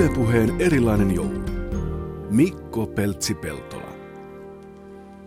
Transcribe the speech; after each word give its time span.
Ylepuheen 0.00 0.60
erilainen 0.60 1.14
joulu. 1.14 1.42
Mikko 2.30 2.86
Peltsi-Peltola. 2.86 3.92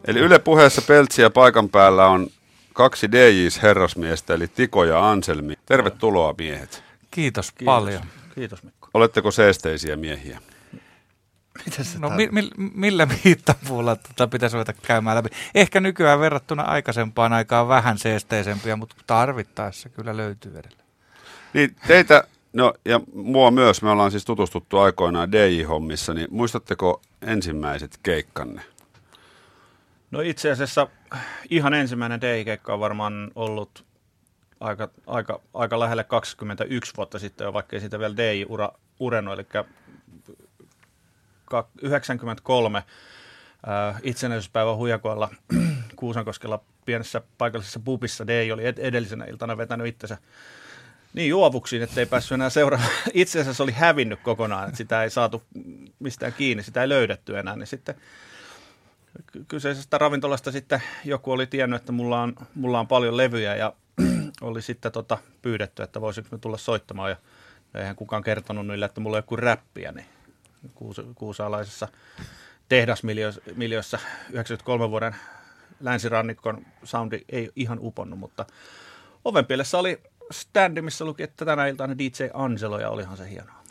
Eli 0.08 0.20
Yle 0.20 0.40
puheessa 0.40 0.82
Peltsiä 0.82 1.30
paikan 1.30 1.70
päällä 1.70 2.06
on 2.08 2.28
kaksi 2.74 3.12
DJs 3.12 3.62
herrasmiestä, 3.62 4.34
eli 4.34 4.48
Tiko 4.48 4.84
ja 4.84 5.10
Anselmi. 5.10 5.54
Tervetuloa 5.66 6.36
miehet. 6.38 6.84
Kiitos, 7.12 7.52
Kiitos. 7.52 7.66
paljon. 7.66 8.02
Kiitos 8.36 8.64
Mikko. 8.64 8.90
Oletteko 8.94 9.32
seesteisiä 9.32 9.96
miehiä? 9.96 10.40
Mitä 11.66 11.84
se 11.84 12.00
no 12.00 12.10
mi- 12.10 12.30
mi- 12.32 12.50
millä 12.74 13.08
miittapuulla 13.24 13.96
tota 13.96 14.28
pitäisi 14.28 14.54
ruveta 14.54 14.74
käymään 14.74 15.18
läpi? 15.18 15.30
Ehkä 15.56 15.80
nykyään 15.80 16.20
verrattuna 16.20 16.64
aikaisempaan 16.64 17.34
aikaan 17.34 17.68
vähän 17.68 17.98
seesteisempiä, 17.98 18.76
mutta 18.76 18.96
tarvittaessa 19.08 19.90
kyllä 19.90 20.18
löytyy 20.18 20.52
edelleen. 20.52 20.88
Niin 21.54 21.76
teitä, 21.88 22.24
no 22.54 22.74
ja 22.86 23.02
mua 23.14 23.52
myös, 23.52 23.82
me 23.82 23.90
ollaan 23.90 24.12
siis 24.12 24.26
tutustuttu 24.26 24.78
aikoinaan 24.78 25.32
DJ-hommissa, 25.32 26.14
niin 26.14 26.28
muistatteko 26.32 27.02
ensimmäiset 27.22 28.00
keikkanne? 28.04 28.62
No 30.12 30.22
itse 30.22 30.52
asiassa 30.52 30.88
ihan 31.50 31.74
ensimmäinen 31.74 32.22
DJ-keikka 32.22 32.74
on 32.74 32.80
varmaan 32.80 33.32
ollut 33.36 33.86
aika, 34.60 34.90
aika, 35.08 35.40
aika 35.54 35.80
lähelle 35.80 36.04
21 36.04 36.94
vuotta 36.98 37.20
sitten 37.20 37.46
jo, 37.46 37.54
vaikka 37.54 37.76
ei 37.76 37.80
siitä 37.80 38.00
vielä 38.00 38.18
DJ-ura 38.18 38.72
ureno, 39.00 39.34
eli 39.34 39.46
93 41.82 42.78
äh, 42.78 42.86
itsenäisyyspäivän 44.04 44.78
hujakoilla 44.78 45.30
Kuusankoskella 45.96 46.60
pienessä 46.86 47.22
paikallisessa 47.38 47.80
pubissa 47.80 48.28
DJ 48.28 48.52
oli 48.52 48.64
edellisenä 48.66 49.26
iltana 49.26 49.58
vetänyt 49.58 49.88
itsensä 49.88 50.18
niin 51.14 51.30
juovuksiin, 51.30 51.82
että 51.82 52.00
ei 52.00 52.06
päässyt 52.06 52.32
enää 52.32 52.50
seuraamaan. 52.50 52.92
Itse 53.14 53.40
asiassa 53.42 53.64
oli 53.64 53.72
hävinnyt 53.72 54.20
kokonaan, 54.24 54.66
että 54.66 54.78
sitä 54.78 55.04
ei 55.04 55.10
saatu 55.10 55.44
mistään 56.00 56.34
kiinni, 56.34 56.64
sitä 56.64 56.82
ei 56.82 56.90
löydetty 56.90 57.40
enää, 57.40 57.56
niin 57.56 57.68
sitten 57.68 57.96
kyseisestä 59.48 59.98
ravintolasta 59.98 60.52
sitten 60.52 60.84
joku 61.06 61.32
oli 61.32 61.48
tiennyt, 61.48 61.82
että 61.82 61.92
mulla 61.92 62.22
on, 62.22 62.36
mulla 62.56 62.80
on 62.80 62.88
paljon 62.88 63.18
levyjä 63.18 63.56
ja 63.56 63.74
oli 64.42 64.62
sitten 64.62 64.92
tota 64.92 65.18
pyydetty, 65.42 65.84
että 65.84 66.02
voisinko 66.02 66.30
me 66.32 66.38
tulla 66.38 66.58
soittamaan 66.58 67.10
ja 67.10 67.18
eihän 67.76 67.96
kukaan 67.96 68.24
kertonut 68.24 68.68
niille, 68.68 68.86
että 68.86 69.02
mulla 69.02 69.18
on 69.18 69.24
joku 69.24 69.36
räppiä, 69.36 69.92
niin 69.92 70.06
kuus- 70.76 71.02
kuusaalaisessa 71.16 71.88
tehdasmiljössä 72.70 74.00
93 74.30 74.90
vuoden 74.90 75.16
länsirannikon 75.80 76.66
soundi 76.84 77.22
ei 77.30 77.52
ihan 77.56 77.80
uponnut, 77.82 78.20
mutta 78.20 78.46
ovenpielessä 79.26 79.78
oli 79.78 80.02
standi, 80.34 80.82
missä 80.82 81.06
luki, 81.06 81.24
että 81.24 81.46
tänä 81.46 81.68
iltana 81.68 81.98
DJ 81.98 82.24
Angelo 82.34 82.80
ja 82.80 82.90
olihan 82.90 83.18
se 83.18 83.30
hienoa. 83.30 83.64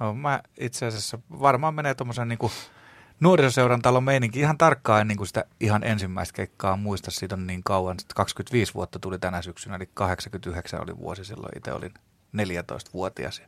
Joo, 0.00 0.14
mä 0.14 0.40
itse 0.60 0.86
asiassa 0.86 1.18
varmaan 1.40 1.74
menee 1.74 1.94
tuommoisen 1.94 2.28
niin 2.28 2.38
nuorisoseuran 3.20 3.82
talon 3.82 4.04
meininki 4.04 4.40
ihan 4.40 4.58
tarkkaan 4.58 5.00
ennen 5.00 5.16
kuin 5.16 5.26
sitä 5.26 5.44
ihan 5.60 5.84
ensimmäistä 5.84 6.36
keikkaa 6.36 6.76
muista. 6.76 7.10
Siitä 7.10 7.34
on 7.34 7.46
niin 7.46 7.62
kauan, 7.64 7.96
että 8.00 8.14
25 8.14 8.74
vuotta 8.74 8.98
tuli 8.98 9.18
tänä 9.18 9.42
syksynä, 9.42 9.76
eli 9.76 9.88
89 9.94 10.82
oli 10.82 10.96
vuosi 10.96 11.24
silloin. 11.24 11.58
Itse 11.58 11.72
olin 11.72 11.94
14-vuotias. 12.36 13.42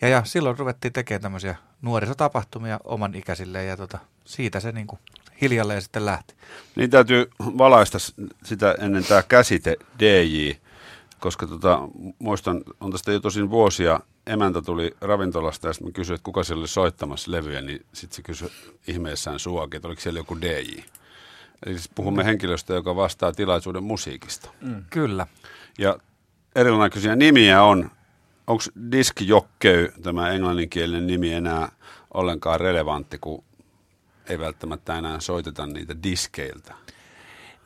Ja, 0.00 0.08
ja 0.08 0.24
silloin 0.24 0.58
ruvettiin 0.58 0.92
tekemään 0.92 1.22
tämmöisiä 1.22 1.56
nuorisotapahtumia 1.82 2.80
oman 2.84 3.14
ikäisille 3.14 3.64
ja 3.64 3.76
tota, 3.76 3.98
siitä 4.24 4.60
se 4.60 4.72
niin 4.72 4.86
kuin 4.86 5.00
hiljalleen 5.40 5.82
sitten 5.82 6.06
lähti. 6.06 6.34
Niin 6.76 6.90
täytyy 6.90 7.30
valaista 7.40 7.98
sitä 8.44 8.74
ennen 8.78 9.04
tämä 9.04 9.22
käsite 9.22 9.76
DJ, 9.98 10.50
koska 11.26 11.46
tota, 11.46 11.80
muistan, 12.18 12.62
on 12.80 12.92
tästä 12.92 13.12
jo 13.12 13.20
tosin 13.20 13.50
vuosia, 13.50 14.00
emäntä 14.26 14.62
tuli 14.62 14.94
ravintolasta 15.00 15.66
ja 15.66 15.72
sitten 15.72 15.92
kysyin, 15.92 16.14
että 16.14 16.24
kuka 16.24 16.44
siellä 16.44 16.60
oli 16.60 16.68
soittamassa 16.68 17.30
levyjä, 17.30 17.60
niin 17.60 17.86
sitten 17.92 18.16
se 18.16 18.22
kysyi 18.22 18.48
ihmeessään 18.86 19.38
suakin, 19.38 19.76
että 19.78 19.88
oliko 19.88 20.00
siellä 20.00 20.20
joku 20.20 20.40
DJ. 20.40 20.80
Eli 21.66 21.74
siis 21.74 21.90
puhumme 21.94 22.22
mm. 22.22 22.26
henkilöstä, 22.26 22.74
joka 22.74 22.96
vastaa 22.96 23.32
tilaisuuden 23.32 23.84
musiikista. 23.84 24.50
Mm. 24.60 24.84
Kyllä. 24.90 25.26
Ja 25.78 25.98
erilaisia 26.56 27.16
nimiä 27.16 27.62
on 27.62 27.90
onko 28.46 28.62
diskjokkey, 28.92 29.92
tämä 30.02 30.30
englanninkielinen 30.30 31.06
nimi, 31.06 31.32
enää 31.32 31.68
ollenkaan 32.14 32.60
relevantti, 32.60 33.18
kun 33.18 33.44
ei 34.28 34.38
välttämättä 34.38 34.98
enää 34.98 35.20
soiteta 35.20 35.66
niitä 35.66 36.02
diskeiltä? 36.02 36.74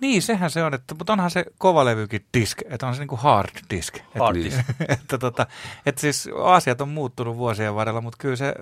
Niin, 0.00 0.22
sehän 0.22 0.50
se 0.50 0.64
on, 0.64 0.74
että, 0.74 0.94
mutta 0.94 1.12
onhan 1.12 1.30
se 1.30 1.44
kovalevykin 1.58 2.24
disk, 2.38 2.58
että 2.64 2.86
on 2.86 2.94
se 2.94 3.00
niin 3.00 3.08
kuin 3.08 3.20
hard 3.20 3.50
disk. 3.70 3.98
Hard 4.18 4.36
disk. 4.36 4.58
Että, 4.58 4.84
että, 4.94 5.18
tota, 5.18 5.46
että 5.86 6.00
siis 6.00 6.28
asiat 6.44 6.80
on 6.80 6.88
muuttunut 6.88 7.36
vuosien 7.36 7.74
varrella, 7.74 8.00
mutta 8.00 8.18
kyllä 8.20 8.36
se 8.36 8.54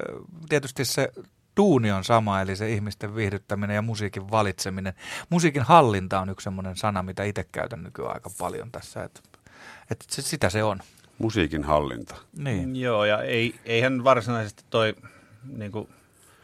tietysti 0.49 0.85
se 0.85 1.13
tuuni 1.55 1.91
on 1.91 2.05
sama, 2.05 2.41
eli 2.41 2.57
se 2.57 2.73
ihmisten 2.73 3.15
viihdyttäminen 3.15 3.75
ja 3.75 3.83
musiikin 3.83 4.31
valitseminen. 4.31 4.93
Musiikin 5.31 5.63
hallinta 5.63 6.21
on 6.21 6.29
yksi 6.29 6.45
semmoinen 6.45 6.77
sana, 6.77 7.03
mitä 7.03 7.25
itse 7.25 7.45
käytän 7.53 7.83
nykyään 7.83 8.15
aika 8.15 8.31
paljon 8.39 8.73
tässä, 8.73 9.05
että, 9.05 9.21
että 9.91 10.05
se, 10.09 10.23
sitä 10.23 10.51
se 10.51 10.63
on 10.65 10.81
musiikin 11.19 11.65
hallinta. 11.65 12.17
Niin. 12.39 12.77
Joo, 12.77 13.05
ja 13.05 13.23
ei, 13.23 13.55
eihän 13.65 14.05
varsinaisesti 14.05 14.65
toi 14.71 14.95
niin 15.57 15.73
kuin, 15.73 15.89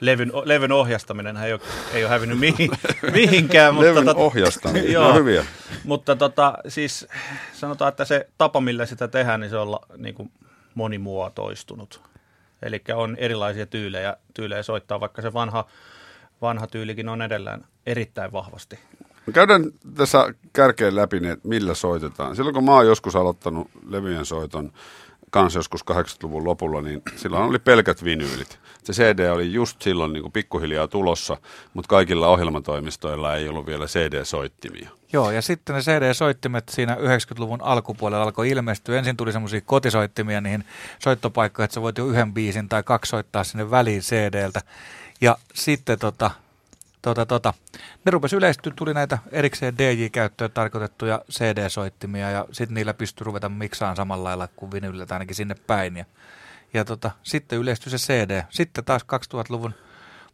levyn, 0.01 0.33
levyn 0.45 0.73
ohjastaminen 0.73 1.37
ei 1.37 1.53
ole, 1.53 1.61
ei 1.93 2.05
ole 2.05 2.11
hävinnyt 2.11 2.39
mihin, 2.39 2.71
mihinkään. 3.13 3.75
mutta 3.75 3.91
levyn 3.91 4.05
tot, 4.05 4.17
ohjastaminen, 4.17 4.93
joo, 4.93 5.09
no 5.09 5.15
hyviä. 5.15 5.47
Mutta 5.85 6.17
tota, 6.17 6.59
siis 6.69 7.07
sanotaan, 7.53 7.89
että 7.89 8.05
se 8.05 8.29
tapa, 8.39 8.61
millä 8.61 8.87
sitä 8.87 9.09
tehdään, 9.09 9.41
niin 9.41 9.51
se 9.51 9.57
on 9.57 9.79
niin 9.97 10.15
kuin 10.15 10.33
monimuotoistunut. 10.75 12.01
Eli 12.63 12.83
on 12.95 13.17
erilaisia 13.19 13.67
tyylejä, 13.67 14.17
tyylejä 14.35 14.63
soittaa, 14.63 15.01
vaikka 15.01 15.23
se 15.23 15.33
vanha, 15.33 15.65
vanha 16.43 16.67
tyylikin 16.67 17.09
on 17.09 17.23
edelleen 17.23 17.65
erittäin 17.87 18.33
vahvasti 18.33 18.79
me 19.27 19.33
käydään 19.33 19.65
tässä 19.95 20.35
kärkeen 20.53 20.97
läpi, 20.97 21.21
niin, 21.21 21.33
että 21.33 21.49
millä 21.49 21.75
soitetaan. 21.75 22.37
Silloin 22.37 22.55
kun 22.55 22.65
mä 22.65 22.73
oon 22.73 22.87
joskus 22.87 23.17
aloittanut 23.17 23.71
levyjen 23.89 24.27
soiton 24.27 24.73
kanssa 25.35 25.59
joskus 25.59 25.85
80-luvun 25.91 26.45
lopulla, 26.45 26.83
niin 26.83 27.03
silloin 27.17 27.43
oli 27.43 27.59
pelkät 27.59 28.05
vinyylit. 28.05 28.59
Se 28.85 28.93
CD 28.93 29.29
oli 29.29 29.53
just 29.53 29.83
silloin 29.83 30.13
niin 30.13 30.23
kuin 30.23 30.33
pikkuhiljaa 30.33 30.89
tulossa, 30.89 31.37
mutta 31.75 31.89
kaikilla 31.89 32.29
ohjelmatoimistoilla 32.29 33.37
ei 33.37 33.49
ollut 33.49 33.67
vielä 33.67 33.87
CD-soittimia. 33.87 34.91
Joo, 35.13 35.31
ja 35.31 35.43
sitten 35.43 35.77
ne 35.77 35.83
CD-soittimet 35.83 36.69
siinä 36.69 36.95
90-luvun 36.95 37.63
alkupuolella 37.63 38.25
alkoi 38.25 38.51
ilmestyä. 38.51 38.99
Ensin 38.99 39.17
tuli 39.17 39.33
semmoisia 39.33 39.61
kotisoittimia 39.61 40.41
niihin 40.41 40.65
soittopaikkoihin, 40.99 41.65
että 41.65 41.75
sä 41.75 41.83
voit 41.83 41.99
jo 41.99 42.07
yhden 42.07 42.35
biisin 42.35 42.69
tai 42.69 42.83
kaksi 42.83 43.11
soittaa 43.11 43.45
sinne 43.45 43.71
väliin 43.71 44.01
CD-ltä. 44.01 44.61
Ja 45.21 45.37
sitten 45.55 45.99
tota, 45.99 46.31
tota, 47.05 47.27
tota, 47.27 47.55
ne 48.05 48.11
rupesi 48.11 48.37
yleistyä, 48.37 48.73
tuli 48.77 48.95
näitä 48.95 49.19
erikseen 49.33 49.79
DJ-käyttöön 49.79 50.51
tarkoitettuja 50.51 51.21
CD-soittimia 51.31 52.31
ja 52.31 52.47
sitten 52.53 52.75
niillä 52.75 52.95
pystyi 52.95 53.25
ruveta 53.25 53.49
miksaan 53.49 53.97
samalla 53.97 54.25
lailla 54.25 54.49
kuin 54.57 54.73
vinylillä 54.73 55.07
ainakin 55.11 55.37
sinne 55.37 55.55
päin. 55.67 55.97
Ja, 55.97 56.05
ja 56.75 56.85
tota, 56.85 57.11
sitten 57.23 57.59
yleistyi 57.59 57.91
se 57.91 57.97
CD. 57.97 58.43
Sitten 58.51 58.85
taas 58.85 59.03
2000-luvun 59.03 59.75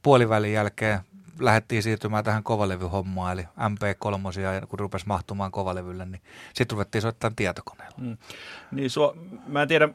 puolivälin 0.03 0.53
jälkeen 0.53 1.01
lähdettiin 1.41 1.83
siirtymään 1.83 2.25
tähän 2.25 2.43
kovalevyhommaan, 2.43 3.33
eli 3.33 3.43
MP3, 3.43 4.41
ja 4.41 4.67
kun 4.67 4.79
rupesi 4.79 5.07
mahtumaan 5.07 5.51
kovalevylle, 5.51 6.07
niin 6.07 6.23
sitten 6.55 6.77
ruvettiin 6.77 7.03
soittamaan 7.03 7.37
tietokoneella. 7.37 7.97
Mm. 7.99 8.17
Niin, 8.71 8.91
su- 8.91 9.39
mä 9.47 9.63
en 9.63 9.69
tiedä 9.69 9.89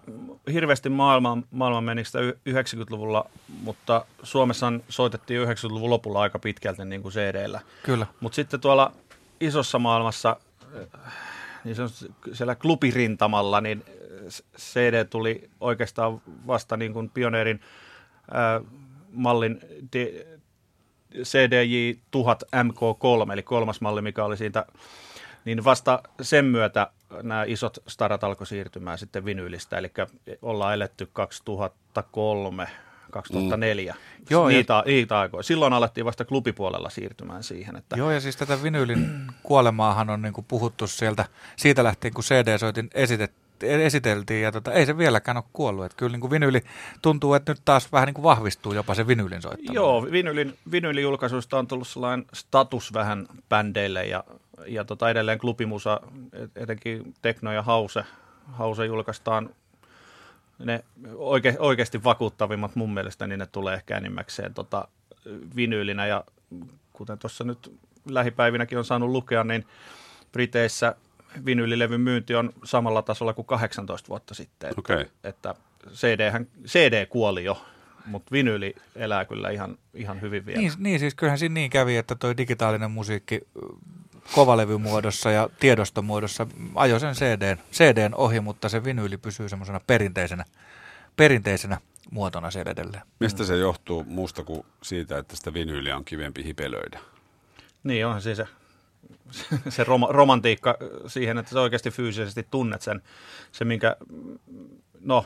hirveästi 0.53 0.89
maailman, 0.89 1.45
maailman 1.51 1.83
menikö 1.83 2.07
sitä 2.07 2.19
90-luvulla, 2.49 3.29
mutta 3.61 4.05
Suomessa 4.23 4.73
soitettiin 4.89 5.47
90-luvun 5.47 5.89
lopulla 5.89 6.21
aika 6.21 6.39
pitkälti 6.39 6.85
niin 6.85 7.01
kuin 7.01 7.13
CD-llä. 7.13 7.61
Kyllä. 7.83 8.07
Mutta 8.19 8.35
sitten 8.35 8.59
tuolla 8.59 8.91
isossa 9.39 9.79
maailmassa, 9.79 10.37
niin 11.63 11.75
se 11.75 11.81
on 11.81 11.89
siellä 12.33 12.55
klubirintamalla, 12.55 13.61
niin 13.61 13.83
CD 14.57 15.05
tuli 15.05 15.49
oikeastaan 15.59 16.21
vasta 16.47 16.77
niin 16.77 16.93
kuin 16.93 17.09
pioneerin 17.09 17.61
äh, 18.35 18.71
mallin 19.11 19.59
de, 19.93 20.25
CDJ 21.23 21.99
1000 22.11 22.43
MK3, 22.43 23.33
eli 23.33 23.43
kolmas 23.43 23.81
malli, 23.81 24.01
mikä 24.01 24.23
oli 24.23 24.37
siitä, 24.37 24.65
niin 25.45 25.63
vasta 25.63 26.03
sen 26.21 26.45
myötä 26.45 26.91
nämä 27.23 27.43
isot 27.47 27.77
starat 27.87 28.23
alkoi 28.23 28.47
siirtymään 28.47 28.97
sitten 28.97 29.25
vinyylistä, 29.25 29.77
eli 29.77 29.91
ollaan 30.41 30.73
eletty 30.73 31.09
2003 31.13 32.67
2004. 33.11 33.93
Mm. 33.93 34.25
Joo, 34.29 34.47
niitä, 34.47 34.73
ja... 34.73 34.83
niitä 34.85 35.19
aikoja. 35.19 35.43
Silloin 35.43 35.73
alettiin 35.73 36.05
vasta 36.05 36.25
klubipuolella 36.25 36.89
siirtymään 36.89 37.43
siihen. 37.43 37.75
Että... 37.75 37.97
Joo, 37.97 38.11
ja 38.11 38.19
siis 38.19 38.35
tätä 38.35 38.63
vinyylin 38.63 39.27
kuolemaahan 39.43 40.09
on 40.09 40.21
niin 40.21 40.33
kuin 40.33 40.45
puhuttu 40.47 40.87
sieltä, 40.87 41.25
siitä 41.55 41.83
lähtien, 41.83 42.13
kun 42.13 42.23
CD-soitin 42.23 42.89
esitettiin 42.93 43.44
esiteltiin 43.61 44.41
ja 44.41 44.51
tota, 44.51 44.73
ei 44.73 44.85
se 44.85 44.97
vieläkään 44.97 45.37
ole 45.37 45.45
kuollut. 45.53 45.85
Että 45.85 45.97
kyllä 45.97 46.11
niin 46.11 46.21
kuin 46.21 46.31
vinyli 46.31 46.61
tuntuu, 47.01 47.33
että 47.33 47.51
nyt 47.51 47.61
taas 47.65 47.91
vähän 47.91 48.05
niin 48.05 48.13
kuin 48.13 48.23
vahvistuu 48.23 48.73
jopa 48.73 48.95
se 48.95 49.07
vinylin 49.07 49.41
soittaminen. 49.41 49.75
Joo, 49.75 50.07
vinylin, 50.11 50.57
vinylijulkaisuista 50.71 51.59
on 51.59 51.67
tullut 51.67 51.87
sellainen 51.87 52.25
status 52.33 52.93
vähän 52.93 53.27
bändeille 53.49 54.05
ja, 54.05 54.23
ja 54.67 54.85
tota 54.85 55.09
edelleen 55.09 55.39
klubimusa, 55.39 56.01
etenkin 56.55 57.13
Tekno 57.21 57.51
ja 57.51 57.61
Hause, 57.61 58.03
Hause 58.45 58.85
julkaistaan 58.85 59.49
ne 60.59 60.83
oike, 61.15 61.55
oikeasti 61.59 62.03
vakuuttavimmat 62.03 62.75
mun 62.75 62.93
mielestä, 62.93 63.27
niin 63.27 63.39
ne 63.39 63.45
tulee 63.45 63.73
ehkä 63.73 63.97
enimmäkseen 63.97 64.53
tota, 64.53 64.87
vinyylinä. 65.55 66.07
Ja 66.07 66.23
kuten 66.93 67.17
tuossa 67.17 67.43
nyt 67.43 67.73
lähipäivinäkin 68.09 68.77
on 68.77 68.85
saanut 68.85 69.09
lukea, 69.09 69.43
niin 69.43 69.65
Briteissä 70.31 70.95
vinyylilevyn 71.45 72.01
myynti 72.01 72.35
on 72.35 72.53
samalla 72.63 73.01
tasolla 73.01 73.33
kuin 73.33 73.45
18 73.45 74.09
vuotta 74.09 74.33
sitten. 74.33 74.69
Että, 74.69 74.79
Okei. 74.79 75.05
että 75.23 75.55
CD, 75.93 76.45
CD 76.65 77.05
kuoli 77.05 77.43
jo, 77.43 77.65
mutta 78.05 78.31
vinyyli 78.31 78.75
elää 78.95 79.25
kyllä 79.25 79.49
ihan, 79.49 79.77
ihan 79.93 80.21
hyvin 80.21 80.45
vielä. 80.45 80.59
Niin, 80.59 80.71
niin, 80.77 80.99
siis 80.99 81.15
kyllähän 81.15 81.39
siinä 81.39 81.53
niin 81.53 81.69
kävi, 81.69 81.97
että 81.97 82.15
toi 82.15 82.37
digitaalinen 82.37 82.91
musiikki 82.91 83.41
ö, 83.57 83.59
kovalevymuodossa 84.35 85.31
ja 85.31 85.49
tiedostomuodossa 85.59 86.47
ajoi 86.75 86.99
sen 86.99 87.15
CDn, 87.15 87.57
CDn 87.71 88.15
ohi, 88.15 88.39
mutta 88.39 88.69
se 88.69 88.83
vinyyli 88.83 89.17
pysyy 89.17 89.49
semmoisena 89.49 89.81
perinteisenä, 89.87 90.45
perinteisenä 91.15 91.77
muotona 92.11 92.51
siellä 92.51 92.71
edelleen. 92.71 93.03
Mistä 93.19 93.43
se 93.43 93.57
johtuu 93.57 94.03
muusta 94.03 94.43
kuin 94.43 94.65
siitä, 94.83 95.17
että 95.17 95.35
sitä 95.35 95.53
vinyyliä 95.53 95.97
on 95.97 96.05
kivempi 96.05 96.43
hipelöidä? 96.43 96.99
Niin 97.83 98.05
onhan 98.05 98.21
siis 98.21 98.37
se, 98.37 98.47
se 99.69 99.83
rom, 99.83 100.01
romantiikka 100.09 100.77
siihen, 101.07 101.37
että 101.37 101.51
sä 101.51 101.61
oikeasti 101.61 101.91
fyysisesti 101.91 102.47
tunnet 102.51 102.81
sen, 102.81 103.01
se 103.51 103.65
minkä, 103.65 103.95
no 104.99 105.25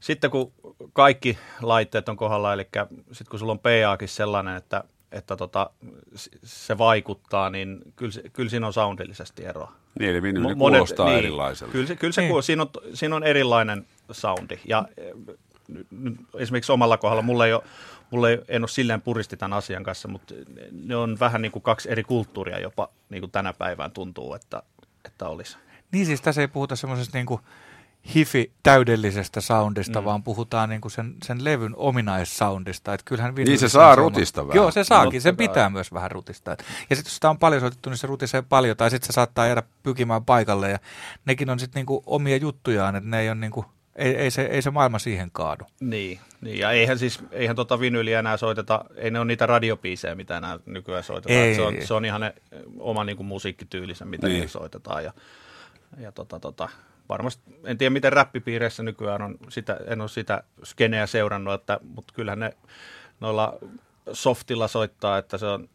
sitten 0.00 0.30
kun 0.30 0.52
kaikki 0.92 1.38
laitteet 1.62 2.08
on 2.08 2.16
kohdalla, 2.16 2.52
eli 2.52 2.62
sitten 3.12 3.30
kun 3.30 3.38
sulla 3.38 3.52
on 3.52 3.58
PAkin 3.58 4.08
sellainen, 4.08 4.56
että, 4.56 4.84
että 5.12 5.36
tota, 5.36 5.70
se 6.44 6.78
vaikuttaa, 6.78 7.50
niin 7.50 7.78
kyllä, 7.96 8.12
kyllä 8.32 8.50
siinä 8.50 8.66
on 8.66 8.72
soundillisesti 8.72 9.44
eroa. 9.44 9.72
Niin, 9.98 10.10
eli 10.10 10.22
vinyyli 10.22 10.54
Mo- 10.54 10.58
kuulostaa 10.58 11.06
niin, 11.06 11.18
erilaiselta. 11.18 11.72
Kyllä 11.72 11.86
se, 11.86 11.96
kyllä 11.96 12.12
se 12.12 12.22
Niin. 12.22 12.42
siinä, 12.42 12.62
on, 12.62 12.68
siinä 12.94 13.16
on 13.16 13.24
erilainen 13.24 13.86
soundi. 14.10 14.58
Ja 14.68 14.84
eh, 14.96 15.12
esimerkiksi 16.38 16.72
omalla 16.72 16.96
kohdalla, 16.98 17.22
mulla 17.22 17.46
ei 17.46 17.52
ole, 17.52 17.62
mulla 18.12 18.30
ei, 18.30 18.38
en 18.48 18.62
ole 18.62 18.68
silleen 18.68 19.02
puristi 19.02 19.36
tämän 19.36 19.58
asian 19.58 19.82
kanssa, 19.82 20.08
mutta 20.08 20.34
ne 20.72 20.96
on 20.96 21.16
vähän 21.20 21.42
niin 21.42 21.52
kuin 21.52 21.62
kaksi 21.62 21.90
eri 21.90 22.02
kulttuuria 22.02 22.60
jopa 22.60 22.88
niin 23.10 23.20
kuin 23.20 23.30
tänä 23.30 23.52
päivään 23.52 23.90
tuntuu, 23.90 24.34
että, 24.34 24.62
että 25.04 25.28
olisi. 25.28 25.56
Niin 25.92 26.06
siis 26.06 26.20
tässä 26.20 26.40
ei 26.40 26.48
puhuta 26.48 26.76
semmoisesta 26.76 27.18
niin 27.18 27.40
hifi 28.14 28.52
täydellisestä 28.62 29.40
soundista, 29.40 30.00
mm. 30.00 30.04
vaan 30.04 30.22
puhutaan 30.22 30.68
niin 30.68 30.80
kuin 30.80 30.92
sen, 30.92 31.14
sen 31.24 31.44
levyn 31.44 31.72
ominaissoundista. 31.76 32.94
Että 32.94 33.04
kyllähän 33.04 33.34
Niin 33.34 33.58
se 33.58 33.68
saa 33.68 33.94
rutista 33.94 34.42
vähän. 34.48 34.56
Joo, 34.56 34.70
se 34.70 34.84
saakin. 34.84 35.20
Sen 35.20 35.36
pitää 35.36 35.70
myös 35.70 35.92
vähän 35.92 36.10
rutista. 36.10 36.52
Et- 36.52 36.64
Ja 36.90 36.96
sitten 36.96 37.10
jos 37.10 37.14
sitä 37.14 37.30
on 37.30 37.38
paljon 37.38 37.60
soitettu, 37.60 37.90
niin 37.90 37.98
se 37.98 38.06
rutisee 38.06 38.42
paljon. 38.42 38.76
Tai 38.76 38.90
sitten 38.90 39.06
se 39.06 39.12
saattaa 39.12 39.46
jäädä 39.46 39.62
pykimään 39.82 40.24
paikalle. 40.24 40.70
Ja 40.70 40.78
nekin 41.24 41.50
on 41.50 41.58
sitten 41.58 41.80
niinku 41.80 42.02
omia 42.06 42.36
juttujaan, 42.36 42.96
että 42.96 43.10
ne 43.10 43.20
ei 43.20 43.28
ole 43.28 43.34
niinku, 43.38 43.64
ei, 43.96 44.16
ei, 44.16 44.30
se, 44.30 44.42
ei 44.42 44.62
se 44.62 44.70
maailma 44.70 44.98
siihen 44.98 45.30
kaadu. 45.30 45.64
Niin, 45.80 46.20
niin 46.40 46.58
ja 46.58 46.70
eihän 46.70 46.98
siis, 46.98 47.20
eihän 47.30 47.56
tota 47.56 47.80
vinyyliä 47.80 48.18
enää 48.18 48.36
soiteta, 48.36 48.84
ei 48.96 49.10
ne 49.10 49.18
ole 49.18 49.26
niitä 49.26 49.46
radiopiisejä, 49.46 50.14
mitä 50.14 50.36
enää 50.36 50.58
nykyään 50.66 51.02
soitetaan. 51.02 51.38
Ei, 51.38 51.54
se, 51.54 51.62
on, 51.62 51.74
ei. 51.74 51.86
se 51.86 51.94
on 51.94 52.04
ihan 52.04 52.20
ne, 52.20 52.34
oma 52.78 53.04
niin 53.04 53.16
kuin 53.16 53.26
mitä 54.04 54.28
Niin. 54.28 54.48
soitetaan. 54.48 55.04
Ja, 55.04 55.12
ja 55.98 56.12
tota, 56.12 56.40
tota, 56.40 56.68
varmasti, 57.08 57.42
en 57.64 57.78
tiedä 57.78 57.90
miten 57.90 58.12
räppipiireissä 58.12 58.82
nykyään 58.82 59.22
on, 59.22 59.38
sitä, 59.48 59.76
en 59.86 60.00
ole 60.00 60.08
sitä 60.08 60.42
skeneä 60.64 61.06
seurannut, 61.06 61.54
että, 61.54 61.80
mutta 61.94 62.14
kyllähän 62.14 62.38
ne 62.38 62.56
noilla 63.20 63.58
softilla 64.12 64.68
soittaa, 64.68 65.18
että 65.18 65.38
se 65.38 65.46
on, 65.46 65.68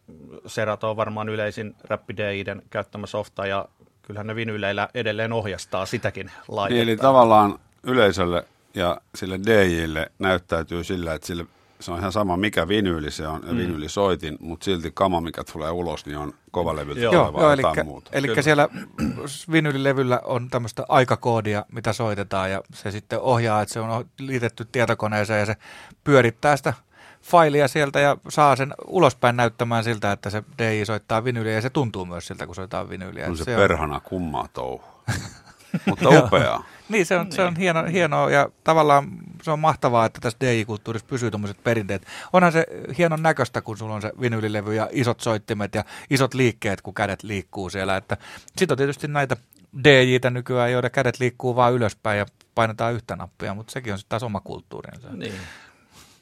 Serato 0.46 0.90
on 0.90 0.96
varmaan 0.96 1.28
yleisin 1.28 1.76
räppi 1.84 2.16
DJ:den 2.16 2.62
käyttämä 2.70 3.06
softa 3.06 3.46
ja 3.46 3.68
kyllähän 4.02 4.26
ne 4.26 4.34
vinyyleillä 4.34 4.88
edelleen 4.94 5.32
ohjastaa 5.32 5.86
sitäkin 5.86 6.30
laitetta. 6.48 6.74
Niin, 6.74 6.88
eli 6.88 6.96
tavallaan 6.96 7.58
yleisölle 7.88 8.44
ja 8.74 9.00
sille 9.14 9.40
DJille 9.46 10.12
näyttäytyy 10.18 10.84
sillä, 10.84 11.14
että 11.14 11.26
sille, 11.26 11.46
se 11.80 11.92
on 11.92 11.98
ihan 11.98 12.12
sama 12.12 12.36
mikä 12.36 12.68
vinyyli 12.68 13.10
se 13.10 13.26
on 13.26 13.42
ja 13.46 13.52
mm. 13.52 13.58
vinyylisoitin, 13.58 14.36
mutta 14.40 14.64
silti 14.64 14.90
kama 14.94 15.20
mikä 15.20 15.44
tulee 15.52 15.70
ulos, 15.70 16.06
niin 16.06 16.18
on 16.18 16.34
kovalevyltä 16.50 17.00
Joo. 17.00 17.12
tulevaa 17.12 17.54
joo 17.54 17.84
muuta. 17.84 18.10
eli 18.12 18.42
siellä 18.42 18.68
vinylilevyllä 19.52 20.20
on 20.24 20.50
tämmöistä 20.50 20.84
aikakoodia, 20.88 21.64
mitä 21.72 21.92
soitetaan 21.92 22.50
ja 22.50 22.62
se 22.74 22.90
sitten 22.90 23.20
ohjaa, 23.20 23.62
että 23.62 23.72
se 23.72 23.80
on 23.80 24.06
liitetty 24.20 24.64
tietokoneeseen 24.72 25.40
ja 25.40 25.46
se 25.46 25.56
pyörittää 26.04 26.56
sitä 26.56 26.74
failia 27.22 27.68
sieltä 27.68 28.00
ja 28.00 28.16
saa 28.28 28.56
sen 28.56 28.74
ulospäin 28.86 29.36
näyttämään 29.36 29.84
siltä, 29.84 30.12
että 30.12 30.30
se 30.30 30.42
DJ 30.58 30.84
soittaa 30.84 31.24
vinyliä 31.24 31.52
ja 31.52 31.62
se 31.62 31.70
tuntuu 31.70 32.06
myös 32.06 32.26
siltä, 32.26 32.46
kun 32.46 32.54
soittaa 32.54 32.88
vinyliä. 32.88 33.26
on 33.26 33.32
Että 33.32 33.44
se, 33.44 33.56
perhana 33.56 34.00
kummaa 34.00 34.48
touhu. 34.52 34.84
mutta 35.86 36.08
upea. 36.08 36.62
Niin, 36.88 37.06
se 37.06 37.16
on, 37.16 37.32
se 37.32 37.42
on 37.42 37.56
hieno, 37.56 37.84
hienoa 37.84 38.30
ja 38.30 38.48
tavallaan 38.64 39.08
se 39.42 39.50
on 39.50 39.58
mahtavaa, 39.58 40.06
että 40.06 40.20
tässä 40.20 40.38
DJ-kulttuurissa 40.40 41.08
pysyy 41.08 41.30
tuommoiset 41.30 41.64
perinteet. 41.64 42.06
Onhan 42.32 42.52
se 42.52 42.66
hienon 42.98 43.22
näköistä, 43.22 43.60
kun 43.60 43.78
sulla 43.78 43.94
on 43.94 44.02
se 44.02 44.12
vinylilevy 44.20 44.74
ja 44.74 44.88
isot 44.92 45.20
soittimet 45.20 45.74
ja 45.74 45.84
isot 46.10 46.34
liikkeet, 46.34 46.82
kun 46.82 46.94
kädet 46.94 47.22
liikkuu 47.22 47.70
siellä. 47.70 47.96
Että 47.96 48.16
sitten 48.56 48.74
on 48.74 48.78
tietysti 48.78 49.08
näitä 49.08 49.36
DJitä 49.84 50.30
nykyään, 50.30 50.72
joiden 50.72 50.90
kädet 50.90 51.20
liikkuu 51.20 51.56
vaan 51.56 51.72
ylöspäin 51.72 52.18
ja 52.18 52.26
painetaan 52.54 52.94
yhtä 52.94 53.16
nappia, 53.16 53.54
mutta 53.54 53.72
sekin 53.72 53.92
on 53.92 53.98
sitten 53.98 54.08
taas 54.08 54.22
oma 54.22 54.40
kulttuurinsa. 54.40 55.08
Niin. 55.12 55.34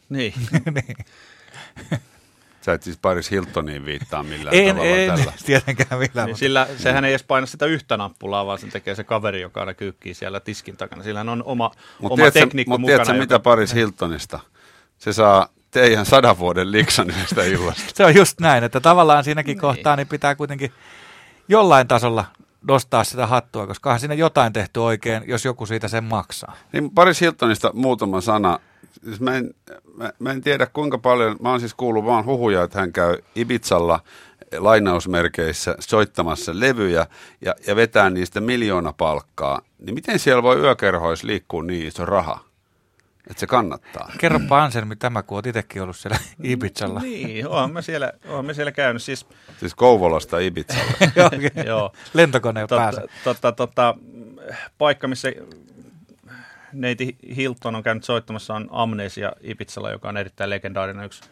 Niin. 0.08 0.34
niin. 0.74 0.96
Sä 2.66 2.72
et 2.72 2.82
siis 2.82 2.98
Paris 3.02 3.30
Hiltoniin 3.30 3.84
viittaa 3.84 4.22
millään 4.22 4.56
En, 4.56 4.68
tavalla 4.76 4.96
en 4.96 5.08
tällä. 5.10 5.32
tietenkään 5.46 5.88
millään. 6.00 6.14
Niin 6.14 6.26
mutta- 6.26 6.38
sillä, 6.38 6.66
sehän 6.78 7.04
ei 7.04 7.10
edes 7.12 7.22
paina 7.22 7.46
sitä 7.46 7.66
yhtä 7.66 7.96
nappulaa, 7.96 8.46
vaan 8.46 8.58
sen 8.58 8.70
tekee 8.70 8.94
se 8.94 9.04
kaveri, 9.04 9.40
joka 9.40 9.60
aina 9.60 9.74
kyykkii 9.74 10.14
siellä 10.14 10.40
tiskin 10.40 10.76
takana. 10.76 11.02
Sillähän 11.02 11.28
on 11.28 11.42
oma, 11.42 11.70
Mutta 11.98 12.14
oma 12.14 12.16
tiedätkö, 12.16 12.40
tekniikka 12.40 12.70
mut 12.70 12.80
mukana. 12.80 12.96
tiedätkö 12.96 13.12
joka- 13.12 13.20
mitä 13.22 13.38
Paris 13.38 13.74
Hiltonista? 13.74 14.40
Se 14.98 15.12
saa 15.12 15.48
teidän 15.70 16.06
sadan 16.06 16.38
vuoden 16.38 16.72
liksan 16.72 17.10
yhdestä 17.10 17.44
illasta. 17.44 17.82
Se 17.94 18.04
on 18.04 18.14
just 18.14 18.40
näin, 18.40 18.64
että 18.64 18.80
tavallaan 18.80 19.24
siinäkin 19.24 19.58
kohtaa 19.58 19.96
niin 19.96 20.08
pitää 20.08 20.34
kuitenkin 20.34 20.72
jollain 21.48 21.88
tasolla 21.88 22.24
nostaa 22.68 23.04
sitä 23.04 23.26
hattua, 23.26 23.66
koska 23.66 23.90
onhan 23.90 24.00
siinä 24.00 24.14
jotain 24.14 24.52
tehty 24.52 24.80
oikein, 24.80 25.22
jos 25.26 25.44
joku 25.44 25.66
siitä 25.66 25.88
sen 25.88 26.04
maksaa. 26.04 26.56
Niin 26.72 26.90
Paris 26.90 27.20
Hiltonista 27.20 27.70
muutama 27.74 28.20
sana. 28.20 28.58
Siis 29.04 29.20
mä, 29.20 29.36
en, 29.36 29.54
mä, 29.96 30.12
mä 30.18 30.30
en 30.30 30.40
tiedä 30.42 30.66
kuinka 30.66 30.98
paljon, 30.98 31.36
mä 31.40 31.50
oon 31.50 31.60
siis 31.60 31.74
kuullut 31.74 32.04
vaan 32.04 32.24
huhuja, 32.24 32.62
että 32.62 32.80
hän 32.80 32.92
käy 32.92 33.16
Ibizalla 33.34 34.00
lainausmerkeissä 34.58 35.76
soittamassa 35.80 36.52
levyjä 36.54 37.06
ja, 37.40 37.54
ja 37.66 37.76
vetää 37.76 38.10
niistä 38.10 38.40
miljoona 38.40 38.92
palkkaa. 38.92 39.60
Niin 39.78 39.94
miten 39.94 40.18
siellä 40.18 40.42
voi 40.42 40.60
yökerhoissa 40.60 41.26
liikkua 41.26 41.62
niin 41.62 41.86
iso 41.88 42.04
raha, 42.04 42.40
että 43.30 43.40
se 43.40 43.46
kannattaa? 43.46 44.12
Kerropa 44.18 44.64
Anselmi 44.64 44.96
tämä, 44.96 45.22
kun 45.22 45.36
olet 45.36 45.46
itsekin 45.46 45.82
ollut 45.82 45.96
siellä 45.96 46.18
Ibizalla. 46.42 47.00
Niin, 47.00 47.48
oon 47.48 47.72
mä 47.72 47.82
siellä, 47.82 48.12
oon 48.28 48.46
mä 48.46 48.52
siellä 48.52 48.72
käynyt. 48.72 49.02
Siis, 49.02 49.26
Siis 49.60 49.74
Kouvolasta 49.74 50.38
Ibizalle. 50.38 50.82
Joo, 51.16 51.30
joo, 51.66 51.92
Lentokoneen 52.14 52.68
päässä. 52.68 53.00
totta, 53.00 53.14
totta, 53.24 53.52
totta, 53.52 53.94
paikka, 54.78 55.08
missä 55.08 55.32
neiti 56.72 57.16
Hilton 57.36 57.74
on 57.74 57.82
käynyt 57.82 58.04
soittamassa, 58.04 58.54
on 58.54 58.68
Amnesia 58.70 59.32
Ibizalla, 59.40 59.90
joka 59.90 60.08
on 60.08 60.16
erittäin 60.16 60.50
legendaarinen 60.50 61.04
yksi 61.04 61.22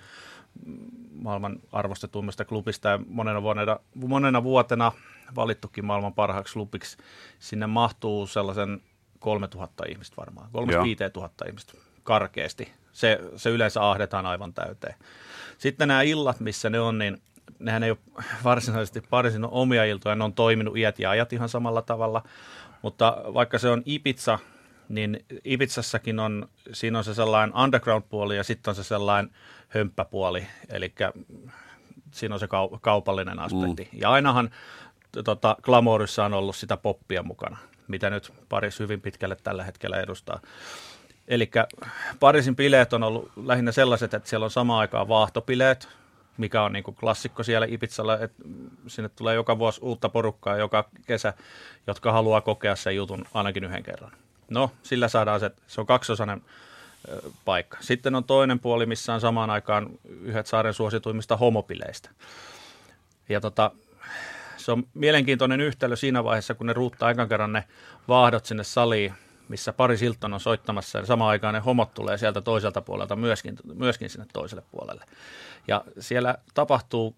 maailman 1.12 1.56
arvostetuimmista 1.72 2.44
klubista 2.44 2.88
ja 2.88 3.00
monena 3.08 3.42
vuotena, 3.42 3.78
monena 3.94 4.42
vuotena 4.42 4.92
valittukin 5.36 5.84
maailman 5.84 6.14
parhaaksi 6.14 6.54
klubiksi. 6.54 6.96
Sinne 7.38 7.66
mahtuu 7.66 8.26
sellaisen 8.26 8.80
3000 9.18 9.84
ihmistä 9.88 10.16
varmaan, 10.16 10.50
3000 10.52 11.44
ihmistä 11.48 11.72
karkeasti. 12.02 12.72
Se, 12.92 13.18
se 13.36 13.50
yleensä 13.50 13.90
ahdetaan 13.90 14.26
aivan 14.26 14.54
täyteen. 14.54 14.94
Sitten 15.58 15.88
nämä 15.88 16.02
illat, 16.02 16.40
missä 16.40 16.70
ne 16.70 16.80
on, 16.80 16.98
niin 16.98 17.22
nehän 17.58 17.82
ei 17.82 17.90
ole 17.90 17.98
varsinaisesti 18.44 19.00
parisin 19.10 19.44
omia 19.44 19.84
iltoja, 19.84 20.14
ne 20.14 20.24
on 20.24 20.34
toiminut 20.34 20.76
iät 20.76 20.98
ja 20.98 21.10
ajat 21.10 21.32
ihan 21.32 21.48
samalla 21.48 21.82
tavalla. 21.82 22.22
Mutta 22.82 23.16
vaikka 23.34 23.58
se 23.58 23.68
on 23.68 23.82
Ibiza, 23.86 24.38
niin 24.88 25.24
Ibizassakin 25.44 26.20
on, 26.20 26.48
siinä 26.72 26.98
on 26.98 27.04
se 27.04 27.14
sellainen 27.14 27.56
underground-puoli 27.56 28.36
ja 28.36 28.44
sitten 28.44 28.70
on 28.70 28.74
se 28.74 28.84
sellainen 28.84 29.34
hömppäpuoli, 29.68 30.46
eli 30.68 30.94
siinä 32.10 32.34
on 32.34 32.40
se 32.40 32.46
kau- 32.46 32.78
kaupallinen 32.80 33.38
aspekti. 33.38 33.88
Mm. 33.92 33.98
Ja 34.00 34.10
ainahan 34.10 34.50
tota, 35.24 35.56
Glamourissa 35.62 36.24
on 36.24 36.34
ollut 36.34 36.56
sitä 36.56 36.76
poppia 36.76 37.22
mukana, 37.22 37.56
mitä 37.88 38.10
nyt 38.10 38.32
Paris 38.48 38.78
hyvin 38.78 39.00
pitkälle 39.00 39.36
tällä 39.42 39.64
hetkellä 39.64 40.00
edustaa. 40.00 40.40
Eli 41.28 41.50
Pariisin 42.20 42.56
bileet 42.56 42.92
on 42.92 43.02
ollut 43.02 43.32
lähinnä 43.36 43.72
sellaiset, 43.72 44.14
että 44.14 44.28
siellä 44.28 44.44
on 44.44 44.50
samaan 44.50 44.80
aikaan 44.80 45.08
vaahtopileet, 45.08 45.88
mikä 46.36 46.62
on 46.62 46.72
niin 46.72 46.84
klassikko 46.84 47.42
siellä 47.42 47.66
Ibizalla, 47.70 48.18
että 48.18 48.42
sinne 48.86 49.08
tulee 49.08 49.34
joka 49.34 49.58
vuosi 49.58 49.80
uutta 49.82 50.08
porukkaa 50.08 50.56
joka 50.56 50.88
kesä, 51.06 51.34
jotka 51.86 52.12
haluaa 52.12 52.40
kokea 52.40 52.76
sen 52.76 52.96
jutun 52.96 53.24
ainakin 53.34 53.64
yhden 53.64 53.82
kerran. 53.82 54.12
No, 54.50 54.70
sillä 54.82 55.08
saadaan 55.08 55.40
se, 55.40 55.50
se 55.66 55.80
on 55.80 55.86
kaksosainen 55.86 56.42
paikka. 57.44 57.78
Sitten 57.80 58.14
on 58.14 58.24
toinen 58.24 58.60
puoli, 58.60 58.86
missä 58.86 59.14
on 59.14 59.20
samaan 59.20 59.50
aikaan 59.50 59.88
yhdet 60.22 60.46
saaren 60.46 60.74
suosituimmista 60.74 61.36
homopileistä. 61.36 62.10
Ja 63.28 63.40
tota, 63.40 63.70
se 64.56 64.72
on 64.72 64.84
mielenkiintoinen 64.94 65.60
yhtälö 65.60 65.96
siinä 65.96 66.24
vaiheessa, 66.24 66.54
kun 66.54 66.66
ne 66.66 66.72
ruuttaa 66.72 67.10
ekan 67.10 67.28
kerran 67.28 67.52
ne 67.52 67.64
vaahdot 68.08 68.46
sinne 68.46 68.64
saliin, 68.64 69.14
missä 69.48 69.72
Paris 69.72 70.00
Hilton 70.00 70.34
on 70.34 70.40
soittamassa 70.40 70.98
ja 70.98 71.06
samaan 71.06 71.30
aikaan 71.30 71.54
ne 71.54 71.60
homot 71.60 71.94
tulee 71.94 72.18
sieltä 72.18 72.40
toiselta 72.40 72.80
puolelta 72.80 73.16
myöskin, 73.16 73.56
myöskin 73.74 74.10
sinne 74.10 74.26
toiselle 74.32 74.62
puolelle. 74.70 75.04
Ja 75.68 75.84
siellä 76.00 76.34
tapahtuu 76.54 77.16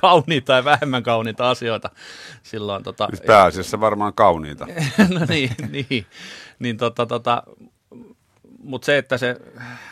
kauniita 0.00 0.46
tai 0.46 0.64
vähemmän 0.64 1.02
kauniita 1.02 1.50
asioita 1.50 1.90
silloin. 2.42 2.82
Tota, 2.82 3.08
Nyt 3.12 3.26
pääasiassa 3.26 3.80
varmaan 3.80 4.14
kauniita. 4.14 4.66
no 5.14 5.20
niin, 5.28 5.50
niin. 5.70 6.06
niin 6.58 6.76
tota, 6.76 7.06
tota, 7.06 7.42
mutta 8.62 8.86
se, 8.86 8.98
että 8.98 9.18
se, 9.18 9.36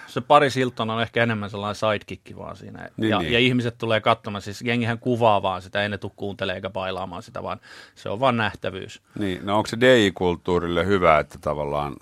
se 0.07 0.21
Paris 0.21 0.57
Hilton 0.57 0.91
on 0.91 1.03
ehkä 1.03 1.23
enemmän 1.23 1.51
sellainen 1.51 1.75
sidekick 1.75 2.37
vaan 2.37 2.57
siinä. 2.57 2.89
Niin, 2.97 3.11
ja, 3.11 3.19
niin. 3.19 3.33
ja, 3.33 3.39
ihmiset 3.39 3.79
tulee 3.79 4.01
katsomaan, 4.01 4.43
siis 4.43 4.63
jengihän 4.63 4.99
kuvaa 4.99 5.43
vaan 5.43 5.63
sitä, 5.63 5.83
ei 5.83 5.89
ne 5.89 5.99
tule 5.99 6.13
kuuntelemaan 6.17 6.57
eikä 6.57 6.71
bailaamaan 6.71 7.23
sitä, 7.23 7.43
vaan 7.43 7.61
se 7.95 8.09
on 8.09 8.21
vaan 8.21 8.37
nähtävyys. 8.37 9.03
Niin, 9.19 9.47
no 9.47 9.57
onko 9.57 9.67
se 9.67 9.77
DJ-kulttuurille 9.81 10.87
hyvä, 10.87 11.19
että 11.19 11.39
tavallaan 11.41 11.97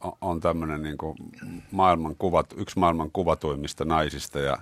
on- 0.00 0.16
on 0.20 0.40
tämmöinen 0.40 0.82
niin 0.82 0.96
maailman 1.70 2.16
kuvat, 2.16 2.54
yksi 2.56 2.78
maailman 2.78 3.10
kuvatuimmista 3.10 3.84
naisista 3.84 4.38
ja 4.38 4.58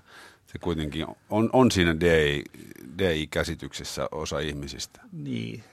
se 0.53 0.59
kuitenkin 0.59 1.07
on, 1.31 1.51
on 1.53 1.71
siinä 1.71 2.01
DJ, 2.01 2.41
DJ-käsityksessä 2.99 4.09
osa 4.13 4.39
ihmisistä. 4.39 5.01
Niin. 5.13 5.65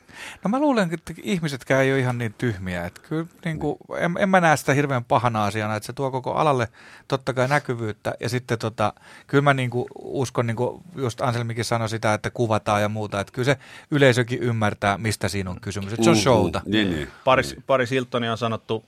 No 0.43 0.49
mä 0.49 0.59
luulen, 0.59 0.89
että 0.93 1.13
ihmisetkään 1.23 1.83
ei 1.83 1.91
ole 1.91 1.99
ihan 1.99 2.17
niin 2.17 2.33
tyhmiä. 2.37 2.85
Että 2.85 3.01
kyllä, 3.09 3.25
niin 3.45 3.59
kuin, 3.59 3.77
en, 3.97 4.15
en 4.19 4.29
mä 4.29 4.41
näe 4.41 4.57
sitä 4.57 4.73
hirveän 4.73 5.05
pahana 5.05 5.45
asiana, 5.45 5.75
että 5.75 5.87
se 5.87 5.93
tuo 5.93 6.11
koko 6.11 6.33
alalle 6.33 6.67
totta 7.07 7.33
kai 7.33 7.47
näkyvyyttä. 7.47 8.13
Ja 8.19 8.29
sitten 8.29 8.59
tota, 8.59 8.93
kyllä 9.27 9.41
mä 9.41 9.53
niin 9.53 9.69
kuin 9.69 9.85
uskon, 9.99 10.47
niin 10.47 10.57
kuin 10.57 10.83
just 10.95 11.21
Anselmikin 11.21 11.65
sanoi 11.65 11.89
sitä, 11.89 12.13
että 12.13 12.29
kuvataan 12.29 12.81
ja 12.81 12.89
muuta. 12.89 13.19
Että 13.19 13.33
kyllä 13.33 13.45
se 13.45 13.57
yleisökin 13.91 14.39
ymmärtää, 14.39 14.97
mistä 14.97 15.29
siinä 15.29 15.49
on 15.49 15.61
kysymys. 15.61 15.93
Että 15.93 16.03
se 16.03 16.09
on 16.09 16.17
showta. 16.17 16.61
Niin, 16.65 16.89
niin. 16.89 17.07
Paris, 17.23 17.55
Paris 17.67 17.91
Hiltonia 17.91 18.31
on 18.31 18.37
sanottu 18.37 18.85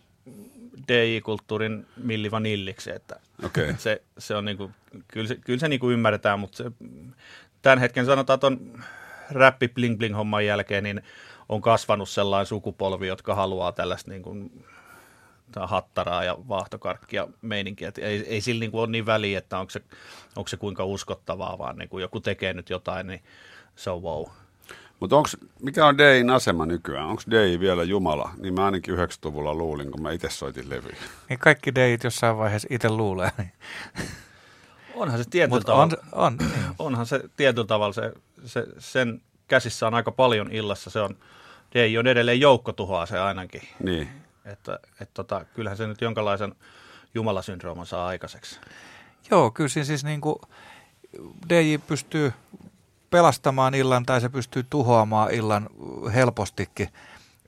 DJ-kulttuurin 0.88 1.86
Milli 1.98 2.32
Vanilliksi, 2.32 2.92
että 2.92 3.20
Okei. 3.46 3.74
se, 3.78 4.02
se 4.18 4.36
on 4.36 4.46
niinku, 4.46 4.72
kyllä 5.08 5.28
se, 5.28 5.36
kyllä 5.36 5.60
se 5.60 5.68
niinku 5.68 5.90
ymmärretään, 5.90 6.40
mutta 6.40 6.58
se, 6.58 6.72
tämän 7.62 7.80
hetken 7.80 8.06
sanotaan 8.06 8.40
tuon 8.40 8.84
räppi 9.32 9.68
bling 9.68 9.98
bling 9.98 10.16
homman 10.16 10.46
jälkeen, 10.46 10.84
niin 10.84 11.02
on 11.50 11.62
kasvanut 11.62 12.10
sellainen 12.10 12.46
sukupolvi, 12.46 13.08
jotka 13.08 13.36
haluaa 13.36 13.72
tällaista 13.72 14.12
niin 14.12 14.24
kuin, 14.24 14.66
hattaraa 15.56 16.24
ja 16.24 16.38
vaahtokarkkia 16.48 17.28
meininkiä. 17.42 17.88
Et 17.88 17.98
Ei, 17.98 18.28
ei 18.28 18.42
sillä 18.42 18.60
niin 18.60 18.72
kuin 18.72 18.82
ole 18.82 18.92
niin 18.92 19.06
väliä, 19.06 19.38
että 19.38 19.60
onko 19.60 19.70
se, 19.70 19.82
onko 20.36 20.48
se 20.48 20.58
kuinka 20.58 20.86
uskottavaa, 20.86 21.58
vaan 21.58 21.78
niin 21.78 21.90
kuin 21.90 22.02
joku 22.02 22.20
tekee 22.20 22.54
nyt 22.54 22.70
jotain, 22.70 23.08
niin 23.08 23.24
se 23.76 23.90
on 23.90 24.02
wow. 24.02 24.26
Mutta 25.00 25.16
mikä 25.62 25.86
on 25.86 25.98
DJin 25.98 26.30
asema 26.30 26.66
nykyään? 26.66 27.08
Onko 27.08 27.22
DJ 27.30 27.60
vielä 27.60 27.84
Jumala? 27.84 28.32
Niin 28.38 28.54
mä 28.54 28.66
ainakin 28.66 28.96
90-luvulla 28.96 29.54
luulin, 29.54 29.92
kun 29.92 30.02
mä 30.02 30.12
itse 30.12 30.30
soitin 30.30 30.70
levyjä. 30.70 30.96
Niin 31.30 31.40
kaikki 31.40 31.76
deit 31.76 32.04
jossain 32.04 32.38
vaiheessa 32.38 32.68
itse 32.72 32.90
luulee. 32.90 33.32
Niin. 33.38 33.52
Onhan 34.96 35.18
se 35.18 35.30
tietyllä 35.30 35.56
Mutta 35.56 35.72
tavalla, 35.72 35.98
on, 36.12 36.26
on, 36.26 36.38
niin. 36.38 36.76
onhan 36.80 37.06
se 37.06 37.22
tietyllä 37.38 37.68
tavalla, 37.68 37.94
se, 37.94 38.14
se, 38.46 38.66
sen 38.80 39.22
käsissä 39.48 39.88
on 39.88 39.94
aika 39.94 40.12
paljon 40.12 40.52
illassa. 40.52 40.90
Se 40.90 41.00
on, 41.02 41.18
DJ 41.74 41.98
on 41.98 42.08
edelleen 42.08 42.40
joukkotuhoa 42.40 43.06
se 43.06 43.20
ainakin. 43.20 43.62
Niin. 43.84 44.10
Että 44.46 44.80
et 45.02 45.10
tota, 45.14 45.46
kyllähän 45.46 45.78
se 45.78 45.88
nyt 45.88 46.02
jonkinlaisen 46.02 46.56
jumalasyndrooman 47.14 47.86
saa 47.86 48.08
aikaiseksi. 48.08 48.60
Joo, 49.32 49.52
kyllä 49.52 49.70
siis 49.70 50.04
niin 50.04 50.22
kuin 50.22 50.36
DJ 51.50 51.78
pystyy 51.88 52.34
pelastamaan 53.10 53.76
illan 53.76 54.06
tai 54.06 54.22
se 54.22 54.30
pystyy 54.30 54.66
tuhoamaan 54.70 55.32
illan 55.32 55.70
helpostikin. 56.14 56.90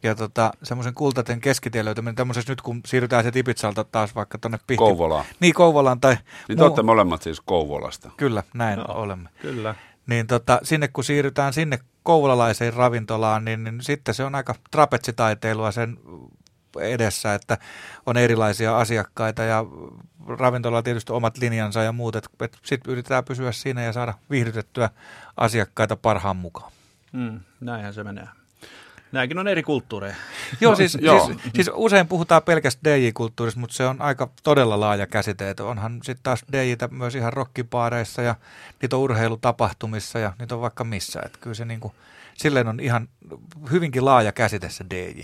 Ja 0.04 0.16
tota, 0.16 0.52
semmoisen 0.64 0.94
kultaten 0.94 1.42
keskitien 1.42 1.86
löytäminen, 1.86 2.16
tämmöisessä 2.16 2.52
nyt 2.52 2.62
kun 2.62 2.82
siirrytään 2.86 3.24
se 3.24 3.32
Tipitsalta 3.32 3.84
taas 3.84 4.16
vaikka 4.16 4.38
tuonne 4.38 4.58
Pihti... 4.68 4.78
Kouvolaan. 4.78 5.26
Niin, 5.40 5.54
Kouvolaan 5.54 6.00
tai... 6.00 6.18
Niin 6.48 6.58
te 6.58 6.64
olette 6.64 6.82
molemmat 6.82 7.22
siis 7.22 7.42
Kouvolasta. 7.42 8.12
Kyllä, 8.18 8.44
näin 8.54 8.80
Joo. 8.80 9.02
olemme. 9.02 9.30
Kyllä. 9.42 9.76
Niin 10.08 10.28
tota, 10.28 10.60
sinne 10.64 10.88
kun 10.88 11.04
siirrytään 11.04 11.54
sinne 11.54 11.80
kouvolalaiseen 12.04 12.74
ravintolaan, 12.74 13.46
niin, 13.46 13.64
niin 13.64 13.82
sitten 13.82 14.16
se 14.16 14.24
on 14.24 14.36
aika 14.36 14.56
trapetsitaiteilua 14.72 15.72
sen 15.72 15.98
edessä, 16.82 17.34
että 17.34 17.58
on 18.06 18.18
erilaisia 18.18 18.78
asiakkaita 18.78 19.44
ja 19.44 19.66
ravintolalla 20.28 20.84
tietysti 20.84 21.12
omat 21.14 21.38
linjansa 21.38 21.84
ja 21.84 21.92
muut, 21.92 22.16
että 22.16 22.30
et 22.40 22.58
sitten 22.66 22.92
yritetään 22.92 23.26
pysyä 23.26 23.52
siinä 23.52 23.84
ja 23.84 23.94
saada 23.94 24.14
viihdytettyä 24.30 24.90
asiakkaita 25.38 25.96
parhaan 25.96 26.38
mukaan. 26.38 26.72
Mm, 27.12 27.40
näinhän 27.60 27.94
se 27.94 28.04
menee. 28.04 28.28
Nämäkin 29.12 29.40
on 29.40 29.48
eri 29.48 29.64
kulttuureja. 29.64 30.16
Joo, 30.62 30.76
siis, 30.76 30.98
joo. 31.02 31.26
siis, 31.26 31.38
siis 31.56 31.72
usein 31.74 32.08
puhutaan 32.08 32.44
pelkästä 32.44 32.90
DJ-kulttuurista, 32.90 33.60
mutta 33.60 33.76
se 33.76 33.86
on 33.86 34.02
aika 34.02 34.30
todella 34.44 34.80
laaja 34.80 35.08
käsite. 35.08 35.50
Että 35.50 35.64
onhan 35.64 36.00
sitten 36.04 36.24
taas 36.24 36.46
DJtä 36.52 36.88
myös 36.88 37.16
ihan 37.16 37.34
rockipaareissa 37.34 38.22
ja 38.22 38.36
niitä 38.82 38.96
on 38.96 39.02
urheilutapahtumissa 39.02 40.20
ja 40.20 40.34
niitä 40.40 40.56
on 40.56 40.62
vaikka 40.62 40.84
missä. 40.84 41.22
Että 41.26 41.38
kyllä 41.42 41.54
se 41.54 41.66
niinku, 41.66 41.94
silleen 42.34 42.68
on 42.68 42.80
ihan 42.80 43.08
hyvinkin 43.72 44.06
laaja 44.06 44.32
käsite 44.32 44.70
se 44.70 44.86
DJ. 44.90 45.22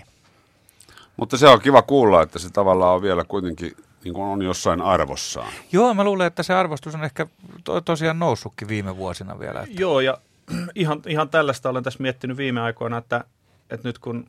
Mutta 1.17 1.37
se 1.37 1.47
on 1.47 1.61
kiva 1.61 1.81
kuulla, 1.81 2.21
että 2.21 2.39
se 2.39 2.49
tavallaan 2.49 2.95
on 2.95 3.01
vielä 3.01 3.23
kuitenkin 3.23 3.71
niin 4.03 4.13
kuin 4.13 4.25
on 4.25 4.41
jossain 4.41 4.81
arvossaan. 4.81 5.53
Joo, 5.71 5.93
mä 5.93 6.03
luulen, 6.03 6.27
että 6.27 6.43
se 6.43 6.53
arvostus 6.53 6.95
on 6.95 7.03
ehkä 7.03 7.27
to- 7.63 7.81
tosiaan 7.81 8.19
noussutkin 8.19 8.67
viime 8.67 8.97
vuosina 8.97 9.39
vielä. 9.39 9.61
Että 9.61 9.81
Joo, 9.81 9.99
ja 9.99 10.17
ihan, 10.75 11.01
ihan 11.07 11.29
tällaista 11.29 11.69
olen 11.69 11.83
tässä 11.83 12.03
miettinyt 12.03 12.37
viime 12.37 12.61
aikoina, 12.61 12.97
että, 12.97 13.23
että 13.69 13.87
nyt 13.87 13.99
kun 13.99 14.25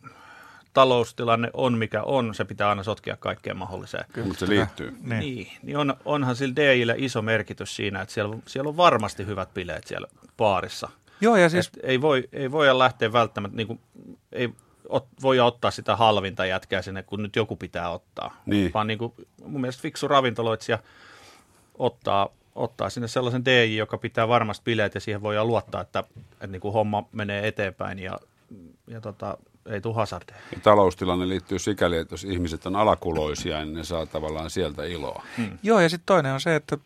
taloustilanne 0.72 1.50
on 1.52 1.78
mikä 1.78 2.02
on, 2.02 2.34
se 2.34 2.44
pitää 2.44 2.68
aina 2.68 2.82
sotkea 2.82 3.16
kaikkeen 3.16 3.56
mahdolliseen. 3.56 4.04
Mutta 4.24 4.38
se 4.38 4.48
liittyy. 4.48 4.90
Niin. 5.02 5.20
Niin, 5.20 5.48
niin 5.62 5.76
on, 5.76 5.94
onhan 6.04 6.36
sillä 6.36 6.56
DJille 6.56 6.94
iso 6.98 7.22
merkitys 7.22 7.76
siinä, 7.76 8.00
että 8.00 8.14
siellä, 8.14 8.36
siellä 8.46 8.68
on 8.68 8.76
varmasti 8.76 9.26
hyvät 9.26 9.54
bileet 9.54 9.86
siellä 9.86 10.08
baarissa. 10.36 10.88
Joo, 11.20 11.36
ja 11.36 11.48
siis 11.48 11.66
Siis... 11.66 11.84
ei, 11.84 12.00
voi, 12.00 12.28
ei 12.32 12.52
voi 12.52 12.78
lähteä 12.78 13.12
välttämättä, 13.12 13.56
niin 13.56 13.66
kuin, 13.66 13.80
ei 14.32 14.50
ot, 14.88 15.06
voi 15.22 15.40
ottaa 15.40 15.70
sitä 15.70 15.96
halvinta 15.96 16.46
jätkää 16.46 16.82
sinne, 16.82 17.02
kun 17.02 17.22
nyt 17.22 17.36
joku 17.36 17.56
pitää 17.56 17.90
ottaa. 17.90 18.36
Niin. 18.46 18.70
Vaan 18.74 18.86
niin 18.86 18.98
kuin, 18.98 19.12
mun 19.46 19.60
mielestä 19.60 19.82
fiksu 19.82 20.08
ravintoloitsija 20.08 20.78
ottaa, 21.78 22.28
ottaa 22.54 22.90
sinne 22.90 23.08
sellaisen 23.08 23.44
DJ, 23.44 23.76
joka 23.76 23.98
pitää 23.98 24.28
varmasti 24.28 24.64
bileet 24.64 24.94
ja 24.94 25.00
siihen 25.00 25.22
voi 25.22 25.44
luottaa, 25.44 25.80
että, 25.80 26.04
että 26.32 26.46
niin 26.46 26.60
kuin 26.60 26.72
homma 26.72 27.04
menee 27.12 27.48
eteenpäin 27.48 27.98
ja, 27.98 28.18
ja 28.86 29.00
tota, 29.00 29.38
ei 29.66 29.80
tule 29.80 29.94
hazardeja. 29.94 30.38
Ja 30.52 30.60
taloustilanne 30.62 31.28
liittyy 31.28 31.58
sikäli, 31.58 31.96
että 31.96 32.14
jos 32.14 32.24
ihmiset 32.24 32.66
on 32.66 32.76
alakuloisia, 32.76 33.64
niin 33.64 33.74
ne 33.74 33.84
saa 33.84 34.06
tavallaan 34.06 34.50
sieltä 34.50 34.84
iloa. 34.84 35.22
Joo, 35.62 35.80
ja 35.80 35.88
sitten 35.88 36.06
toinen 36.06 36.32
on 36.32 36.40
se, 36.40 36.56
että 36.56 36.78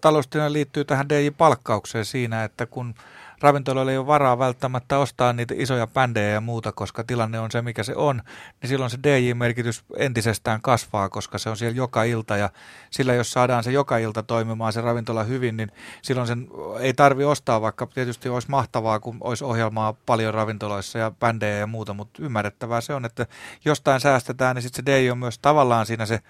taloustilanne 0.00 0.52
liittyy 0.52 0.84
tähän 0.84 1.08
DJ-palkkaukseen 1.08 2.04
siinä, 2.04 2.44
että 2.44 2.66
kun 2.66 2.94
ravintoloilla 3.42 3.92
ei 3.92 3.98
ole 3.98 4.06
varaa 4.06 4.38
välttämättä 4.38 4.98
ostaa 4.98 5.32
niitä 5.32 5.54
isoja 5.56 5.86
bändejä 5.86 6.28
ja 6.28 6.40
muuta, 6.40 6.72
koska 6.72 7.04
tilanne 7.04 7.40
on 7.40 7.50
se, 7.50 7.62
mikä 7.62 7.82
se 7.82 7.94
on, 7.96 8.22
niin 8.62 8.68
silloin 8.68 8.90
se 8.90 8.98
DJ-merkitys 9.02 9.84
entisestään 9.96 10.62
kasvaa, 10.62 11.08
koska 11.08 11.38
se 11.38 11.50
on 11.50 11.56
siellä 11.56 11.76
joka 11.76 12.04
ilta, 12.04 12.36
ja 12.36 12.50
sillä 12.90 13.14
jos 13.14 13.32
saadaan 13.32 13.64
se 13.64 13.72
joka 13.72 13.98
ilta 13.98 14.22
toimimaan 14.22 14.72
se 14.72 14.80
ravintola 14.80 15.24
hyvin, 15.24 15.56
niin 15.56 15.72
silloin 16.02 16.26
sen 16.26 16.48
ei 16.80 16.94
tarvi 16.94 17.24
ostaa, 17.24 17.60
vaikka 17.60 17.86
tietysti 17.86 18.28
olisi 18.28 18.50
mahtavaa, 18.50 19.00
kun 19.00 19.16
olisi 19.20 19.44
ohjelmaa 19.44 19.92
paljon 19.92 20.34
ravintoloissa 20.34 20.98
ja 20.98 21.10
bändejä 21.10 21.56
ja 21.56 21.66
muuta, 21.66 21.94
mutta 21.94 22.22
ymmärrettävää 22.22 22.80
se 22.80 22.94
on, 22.94 23.04
että 23.04 23.26
jostain 23.64 24.00
säästetään, 24.00 24.56
niin 24.56 24.62
sitten 24.62 24.84
se 24.84 25.00
DJ 25.00 25.10
on 25.10 25.18
myös 25.18 25.38
tavallaan 25.38 25.86
siinä 25.86 26.06
se 26.06 26.20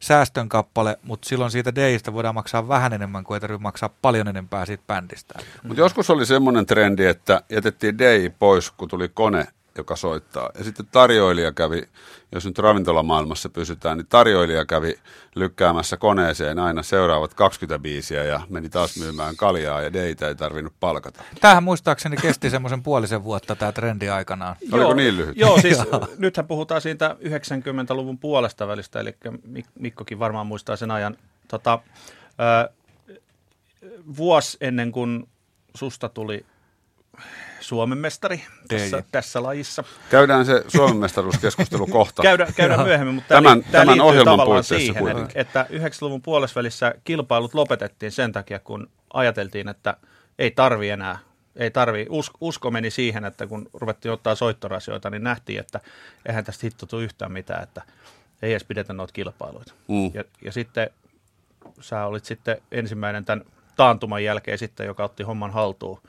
säästön 0.00 0.48
kappale, 0.48 0.98
mutta 1.02 1.28
silloin 1.28 1.50
siitä 1.50 1.74
DJstä 1.74 2.12
voidaan 2.12 2.34
maksaa 2.34 2.68
vähän 2.68 2.92
enemmän 2.92 3.24
kuin 3.24 3.36
ei 3.36 3.40
tarvitse 3.40 3.62
maksaa 3.62 3.90
paljon 4.02 4.28
enempää 4.28 4.66
siitä 4.66 4.84
bändistä. 4.86 5.34
Mutta 5.62 5.80
joskus 5.80 6.10
oli 6.10 6.26
semmoinen 6.26 6.66
trendi, 6.66 7.06
että 7.06 7.42
jätettiin 7.50 7.98
DJ 7.98 8.28
pois, 8.38 8.70
kun 8.70 8.88
tuli 8.88 9.08
kone, 9.08 9.46
joka 9.76 9.96
soittaa. 9.96 10.50
Ja 10.58 10.64
sitten 10.64 10.86
tarjoilija 10.92 11.52
kävi, 11.52 11.82
jos 12.32 12.44
nyt 12.44 12.58
ravintolamaailmassa 12.58 13.48
pysytään, 13.48 13.98
niin 13.98 14.06
tarjoilija 14.06 14.64
kävi 14.64 14.94
lykkäämässä 15.34 15.96
koneeseen 15.96 16.58
aina 16.58 16.82
seuraavat 16.82 17.34
20 17.34 17.82
biisiä 17.82 18.24
ja 18.24 18.40
meni 18.48 18.68
taas 18.68 18.98
myymään 18.98 19.36
kaljaa 19.36 19.82
ja 19.82 19.92
DJtä 19.92 20.28
ei 20.28 20.34
tarvinnut 20.34 20.72
palkata. 20.80 21.24
Tämähän 21.40 21.62
muistaakseni 21.62 22.16
kesti 22.16 22.50
semmoisen 22.50 22.82
puolisen 22.82 23.24
vuotta 23.24 23.56
tämä 23.56 23.72
trendi 23.72 24.08
aikanaan. 24.08 24.56
Oliko 24.72 24.94
niin 24.94 25.16
lyhyt? 25.16 25.36
Joo, 25.36 25.60
siis 25.60 25.78
nythän 26.18 26.46
puhutaan 26.46 26.80
siitä 26.80 27.16
90-luvun 27.20 28.18
puolesta 28.18 28.68
välistä, 28.68 29.00
eli 29.00 29.14
Mik- 29.28 29.70
Mikkokin 29.78 30.18
varmaan 30.18 30.46
muistaa 30.46 30.76
sen 30.76 30.90
ajan. 30.90 31.16
Tota, 31.48 31.78
ää, 32.38 32.68
vuosi 34.16 34.56
ennen 34.60 34.92
kuin 34.92 35.28
susta 35.74 36.08
tuli 36.08 36.46
Suomen 37.66 37.98
mestari 37.98 38.42
tässä, 38.68 39.02
tässä 39.12 39.42
lajissa. 39.42 39.84
Käydään 40.10 40.46
se 40.46 40.64
Suomen 40.68 40.96
mestaruuskeskustelu 40.96 41.86
kohta. 41.98 42.22
Käydään, 42.22 42.54
käydään 42.54 42.80
myöhemmin, 42.84 43.14
mutta 43.14 43.34
Tämän- 43.34 43.60
tämä, 43.60 43.72
tämän 43.72 43.86
liittyy 43.86 44.02
ohjelman 44.08 44.32
tavallaan 44.32 44.56
puitteissa 44.56 44.76
siihen, 44.86 45.02
kuitenkin. 45.02 45.38
että, 45.40 45.60
että 45.60 45.74
90-luvun 45.88 46.22
puolesvälissä 46.22 46.94
kilpailut 47.04 47.54
lopetettiin 47.54 48.12
sen 48.12 48.32
takia, 48.32 48.58
kun 48.58 48.90
ajateltiin, 49.14 49.68
että 49.68 49.96
ei 50.38 50.50
tarvi 50.50 50.90
enää 50.90 51.18
Ei 51.56 51.70
tarvi. 51.70 52.06
Usko, 52.08 52.38
usko 52.40 52.70
meni 52.70 52.90
siihen, 52.90 53.24
että 53.24 53.46
kun 53.46 53.68
ruvettiin 53.74 54.12
ottaa 54.12 54.34
soittorasioita, 54.34 55.10
niin 55.10 55.24
nähtiin, 55.24 55.60
että 55.60 55.80
eihän 56.26 56.44
tästä 56.44 56.66
hitto 56.66 56.86
tule 56.86 57.02
yhtään 57.04 57.32
mitään, 57.32 57.62
että 57.62 57.82
ei 58.42 58.50
edes 58.50 58.64
pidetä 58.64 58.92
noita 58.92 59.12
kilpailuita. 59.12 59.72
Mm. 59.88 60.10
Ja, 60.14 60.24
ja 60.44 60.52
sitten 60.52 60.90
sä 61.80 62.04
olit 62.06 62.24
sitten 62.24 62.56
ensimmäinen 62.72 63.24
tämän 63.24 63.44
taantuman 63.76 64.24
jälkeen 64.24 64.58
sitten, 64.58 64.86
joka 64.86 65.04
otti 65.04 65.22
homman 65.22 65.50
haltuun. 65.50 66.00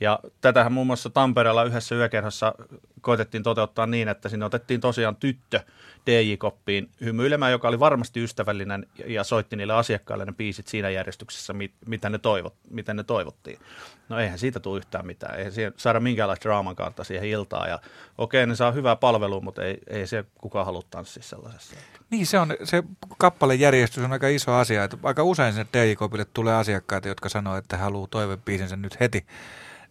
Ja 0.00 0.18
tätähän 0.40 0.72
muun 0.72 0.86
muassa 0.86 1.10
Tampereella 1.10 1.64
yhdessä 1.64 1.94
yökerhossa 1.94 2.54
koitettiin 3.00 3.42
toteuttaa 3.42 3.86
niin, 3.86 4.08
että 4.08 4.28
sinne 4.28 4.44
otettiin 4.44 4.80
tosiaan 4.80 5.16
tyttö 5.16 5.60
DJ-koppiin 6.06 6.90
hymyilemään, 7.00 7.52
joka 7.52 7.68
oli 7.68 7.80
varmasti 7.80 8.24
ystävällinen 8.24 8.86
ja 9.06 9.24
soitti 9.24 9.56
niille 9.56 9.72
asiakkaille 9.72 10.24
ne 10.24 10.32
biisit 10.32 10.66
siinä 10.66 10.90
järjestyksessä, 10.90 11.54
mitä 11.86 12.10
ne, 12.10 12.18
toivot, 12.18 12.54
mitä 12.70 12.94
ne 12.94 13.04
toivottiin. 13.04 13.58
No 14.08 14.18
eihän 14.18 14.38
siitä 14.38 14.60
tule 14.60 14.78
yhtään 14.78 15.06
mitään, 15.06 15.38
eihän 15.38 15.52
siihen 15.52 15.74
saada 15.76 16.00
minkäänlaista 16.00 16.42
draaman 16.42 16.76
kautta 16.76 17.04
siihen 17.04 17.28
iltaan. 17.28 17.68
Ja 17.68 17.78
okei, 18.18 18.46
ne 18.46 18.56
saa 18.56 18.72
hyvää 18.72 18.96
palvelua, 18.96 19.40
mutta 19.40 19.64
ei, 19.64 19.78
ei 19.86 20.06
se 20.06 20.24
kukaan 20.40 20.66
halua 20.66 20.82
tanssia 20.90 21.22
sellaisessa. 21.22 21.76
Niin, 22.10 22.26
se, 22.26 22.38
on, 22.38 22.56
se 22.64 22.82
kappalen 23.18 23.60
järjestys 23.60 24.04
on 24.04 24.12
aika 24.12 24.28
iso 24.28 24.52
asia. 24.52 24.84
Että 24.84 24.96
aika 25.02 25.24
usein 25.24 25.52
sinne 25.52 25.66
DJ-kopille 25.72 26.26
tulee 26.34 26.54
asiakkaita, 26.54 27.08
jotka 27.08 27.28
sanoo, 27.28 27.56
että 27.56 27.76
haluaa 27.76 28.08
toivebiisinsä 28.10 28.76
nyt 28.76 29.00
heti 29.00 29.26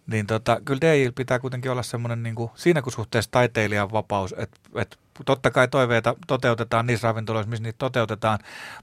niin 0.09 0.27
tota, 0.27 0.61
kyllä 0.65 0.81
DJ 0.81 1.09
pitää 1.15 1.39
kuitenkin 1.39 1.71
olla 1.71 1.83
semmoinen 1.83 2.23
niin 2.23 2.35
kuin, 2.35 2.51
siinä 2.55 2.81
kun 2.81 2.91
suhteessa 2.91 3.31
taiteilijan 3.31 3.91
vapaus, 3.91 4.35
että 4.37 4.59
et, 4.75 4.99
totta 5.25 5.51
kai 5.51 5.67
toiveita 5.67 6.15
toteutetaan 6.27 6.87
niissä 6.87 7.07
ravintoloissa, 7.07 7.49
missä 7.49 7.63
niitä 7.63 7.77
toteutetaan, 7.77 8.39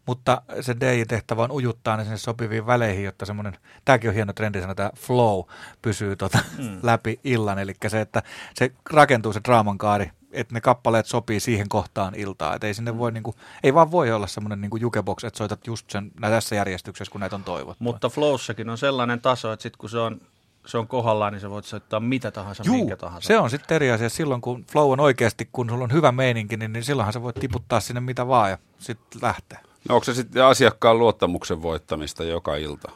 mutta 0.07 0.43
se 0.61 0.77
DJ-tehtävä 0.81 1.43
on 1.43 1.53
ujuttaa 1.53 1.97
ne 1.97 2.05
sinne 2.05 2.17
sopiviin 2.17 2.67
väleihin, 2.67 3.05
jotta 3.05 3.27
semmoinen, 3.27 3.59
tämäkin 3.85 4.11
on 4.11 4.15
hieno 4.15 4.33
trendi 4.33 4.61
sanoa, 4.61 4.75
tämä 4.75 4.91
flow 4.97 5.45
pysyy 5.83 6.17
tota, 6.17 6.39
mm. 6.59 6.79
läpi 6.83 7.21
illan, 7.25 7.59
eli 7.59 7.75
se, 7.89 8.01
että 8.01 8.23
se 8.55 8.73
rakentuu 8.91 9.33
se 9.33 9.41
draaman 9.45 9.79
kaari 9.79 10.11
että 10.33 10.55
ne 10.55 10.61
kappaleet 10.61 11.07
sopii 11.07 11.41
siihen 11.41 11.69
kohtaan 11.69 12.15
iltaa. 12.15 12.55
Että 12.55 12.67
ei 12.67 12.75
sinne 12.75 12.99
voi, 12.99 13.13
niinku, 13.13 13.35
ei 13.63 13.75
vaan 13.75 13.91
voi 13.91 14.13
olla 14.13 14.27
semmoinen 14.27 14.61
niinku 14.61 14.77
jukebox, 14.77 15.25
että 15.25 15.39
soitat 15.39 15.67
just 15.67 15.91
sen 15.91 16.13
tässä 16.21 16.55
järjestyksessä, 16.55 17.13
kun 17.13 17.21
näitä 17.21 17.37
on 17.37 17.45
toivottu. 17.45 17.85
Mutta 17.85 18.09
flowssakin 18.09 18.71
on 18.71 18.79
sellainen 18.79 19.21
taso, 19.21 19.53
että 19.53 19.63
sitten 19.63 19.79
kun 19.79 19.91
se 19.91 19.99
on 19.99 20.21
se 20.67 20.79
on 20.79 20.89
kohdallaan, 20.89 21.33
niin 21.33 21.41
sä 21.41 21.51
voit 21.51 21.65
soittaa 21.65 22.01
mitä 22.01 22.31
tahansa, 22.31 22.63
Juu, 22.67 22.77
minkä 22.77 22.97
tahansa. 22.97 23.27
se 23.27 23.39
on 23.39 23.51
sitten 23.51 23.75
eri 23.75 23.91
asia. 23.91 24.09
Silloin 24.09 24.41
kun 24.41 24.65
flow 24.73 24.93
on 24.93 25.01
oikeasti, 25.01 25.49
kun 25.53 25.71
sulla 25.71 25.85
on 25.85 25.93
hyvä 25.93 26.13
meininki, 26.13 26.57
niin, 26.57 26.73
niin 26.73 26.85
silloinhan 26.85 27.13
sä 27.13 27.23
voit 27.23 27.37
tiputtaa 27.37 27.81
sinne 27.81 28.01
mitä 28.01 28.29
vaan 28.29 28.51
ja 28.51 28.59
sitten 28.79 29.19
lähteä. 29.23 29.61
No 29.89 29.95
onko 29.95 30.05
se 30.05 30.15
sitten 30.15 30.45
asiakkaan 30.45 30.99
luottamuksen 30.99 31.63
voittamista 31.63 32.25
joka 32.25 32.57
ilta? 32.57 32.91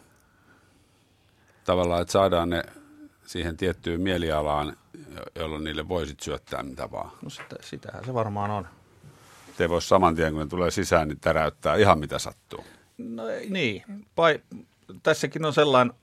Tavallaan, 1.65 2.03
että 2.03 2.13
saadaan 2.13 2.51
ne 2.51 2.63
siihen 3.27 3.57
tiettyyn 3.57 4.01
mielialaan, 4.01 4.77
jolloin 5.35 5.65
niille 5.65 5.89
voisit 5.89 6.21
syöttää 6.21 6.63
mitä 6.63 6.91
vaan. 6.91 7.11
No 7.23 7.31
sitä, 7.31 7.57
sitähän 7.61 8.05
se 8.05 8.15
varmaan 8.15 8.51
on. 8.51 8.69
Te 9.57 9.69
voi 9.69 9.83
saman 9.83 10.15
tien, 10.15 10.33
kun 10.33 10.41
ne 10.41 10.47
tulee 10.47 10.71
sisään, 10.71 11.09
niin 11.09 11.21
täräyttää 11.21 11.77
ihan 11.77 11.99
mitä 11.99 12.19
sattuu. 12.19 12.65
No 12.99 13.23
niin. 13.49 13.85
Pai, 14.15 14.41
tässäkin 15.03 15.45
on 15.45 15.53
sellainen 15.53 15.97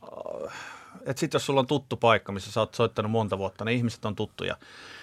että 1.08 1.20
sitten 1.20 1.36
jos 1.36 1.46
sulla 1.46 1.60
on 1.60 1.68
tuttu 1.68 1.98
paikka, 1.98 2.32
missä 2.32 2.52
sä 2.52 2.60
oot 2.60 2.76
soittanut 2.76 3.12
monta 3.12 3.38
vuotta, 3.38 3.66
niin 3.66 3.78
ihmiset 3.78 4.06
on 4.06 4.16
tuttuja, 4.16 4.56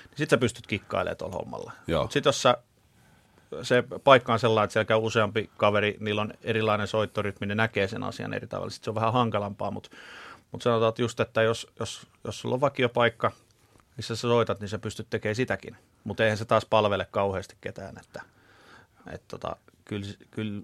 niin 0.04 0.18
sitten 0.18 0.36
sä 0.36 0.40
pystyt 0.40 0.66
kikkailemaan 0.66 1.16
tuolla 1.16 1.36
hommalla. 1.36 1.72
Sitten 2.10 2.28
jos 2.28 2.42
sä, 2.42 2.56
se 3.62 3.84
paikka 4.04 4.32
on 4.32 4.38
sellainen, 4.38 4.64
että 4.64 4.72
siellä 4.72 4.84
käy 4.84 4.98
useampi 4.98 5.50
kaveri, 5.56 5.96
niillä 6.00 6.22
on 6.22 6.32
erilainen 6.42 6.86
soittorytmi, 6.86 7.46
ne 7.46 7.54
näkee 7.54 7.88
sen 7.88 8.02
asian 8.02 8.34
eri 8.34 8.46
tavalla. 8.46 8.70
Sitten 8.70 8.84
se 8.84 8.90
on 8.90 8.94
vähän 8.94 9.12
hankalampaa, 9.12 9.70
mutta, 9.70 9.90
mutta 10.52 10.64
sanotaan 10.64 10.88
että 10.88 11.02
just, 11.02 11.20
että 11.20 11.42
jos, 11.42 11.66
jos, 11.80 12.06
jos 12.24 12.40
sulla 12.40 12.54
on 12.54 12.60
vakiopaikka, 12.60 13.32
missä 13.96 14.16
sä 14.16 14.20
soitat, 14.20 14.60
niin 14.60 14.68
sä 14.68 14.78
pystyt 14.78 15.06
tekemään 15.10 15.36
sitäkin. 15.36 15.76
Mutta 16.04 16.24
eihän 16.24 16.38
se 16.38 16.44
taas 16.44 16.66
palvele 16.66 17.06
kauheasti 17.10 17.56
ketään, 17.60 17.98
että, 18.00 18.22
että 19.12 19.26
tota, 19.28 19.56
kyllä, 19.84 20.06
kyllä 20.30 20.62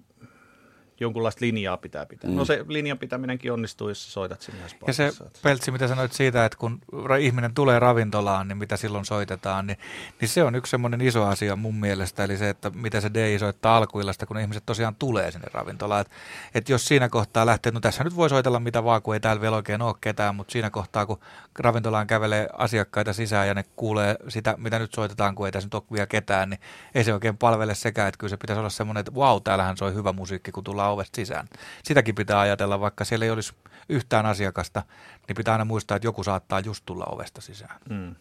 jonkunlaista 1.01 1.45
linjaa 1.45 1.77
pitää 1.77 2.05
pitää. 2.05 2.27
No 2.27 2.33
mm. 2.33 2.37
No 2.37 2.45
se 2.45 2.65
linjan 2.67 2.97
pitäminenkin 2.97 3.51
onnistuu, 3.51 3.89
jos 3.89 4.13
soitat 4.13 4.41
sinne 4.41 4.59
Ja 4.87 4.93
se 4.93 5.11
peltsi, 5.43 5.71
mitä 5.71 5.87
sanoit 5.87 6.13
siitä, 6.13 6.45
että 6.45 6.57
kun 6.57 6.81
ihminen 7.19 7.53
tulee 7.53 7.79
ravintolaan, 7.79 8.47
niin 8.47 8.57
mitä 8.57 8.77
silloin 8.77 9.05
soitetaan, 9.05 9.67
niin, 9.67 9.77
niin 10.21 10.29
se 10.29 10.43
on 10.43 10.55
yksi 10.55 10.71
semmoinen 10.71 11.01
iso 11.01 11.25
asia 11.25 11.55
mun 11.55 11.75
mielestä, 11.75 12.23
eli 12.23 12.37
se, 12.37 12.49
että 12.49 12.69
mitä 12.69 13.01
se 13.01 13.13
DJ 13.13 13.37
soittaa 13.37 13.77
alkuillasta, 13.77 14.25
kun 14.25 14.39
ihmiset 14.39 14.63
tosiaan 14.65 14.95
tulee 14.95 15.31
sinne 15.31 15.47
ravintolaan. 15.53 16.01
Että 16.01 16.13
et 16.55 16.69
jos 16.69 16.85
siinä 16.85 17.09
kohtaa 17.09 17.45
lähtee, 17.45 17.71
no 17.71 17.79
tässä 17.79 18.03
nyt 18.03 18.15
voi 18.15 18.29
soitella 18.29 18.59
mitä 18.59 18.83
vaan, 18.83 19.01
kun 19.01 19.13
ei 19.13 19.19
täällä 19.19 19.41
vielä 19.41 19.55
oikein 19.55 19.81
ole 19.81 19.95
ketään, 20.01 20.35
mutta 20.35 20.51
siinä 20.51 20.69
kohtaa, 20.69 21.05
kun 21.05 21.19
ravintolaan 21.59 22.07
kävelee 22.07 22.47
asiakkaita 22.57 23.13
sisään 23.13 23.47
ja 23.47 23.53
ne 23.53 23.65
kuulee 23.75 24.15
sitä, 24.27 24.55
mitä 24.57 24.79
nyt 24.79 24.93
soitetaan, 24.93 25.35
kun 25.35 25.45
ei 25.45 25.51
tässä 25.51 25.67
nyt 25.67 25.73
ole 25.73 25.83
vielä 25.91 26.07
ketään, 26.07 26.49
niin 26.49 26.59
ei 26.95 27.03
se 27.03 27.13
oikein 27.13 27.37
palvele 27.37 27.75
sekään, 27.75 28.07
että 28.07 28.17
kyllä 28.17 28.29
se 28.29 28.37
pitäisi 28.37 28.59
olla 28.59 28.69
semmoinen, 28.69 28.99
että 28.99 29.15
vau, 29.15 29.33
wow, 29.33 29.43
täällähän 29.43 29.77
soi 29.77 29.93
hyvä 29.93 30.13
musiikki, 30.13 30.51
kun 30.51 30.63
tullaan 30.63 30.90
ovesta 30.91 31.15
sisään. 31.15 31.47
Sitäkin 31.83 32.15
pitää 32.15 32.39
ajatella, 32.39 32.79
vaikka 32.79 33.05
siellä 33.05 33.25
ei 33.25 33.31
olisi 33.31 33.53
yhtään 33.89 34.25
asiakasta, 34.25 34.83
niin 35.27 35.35
pitää 35.35 35.53
aina 35.53 35.65
muistaa, 35.65 35.95
että 35.95 36.07
joku 36.07 36.23
saattaa 36.23 36.59
just 36.59 36.83
tulla 36.85 37.05
ovesta 37.05 37.41
sisään. 37.41 37.79
Mm. 37.89 38.15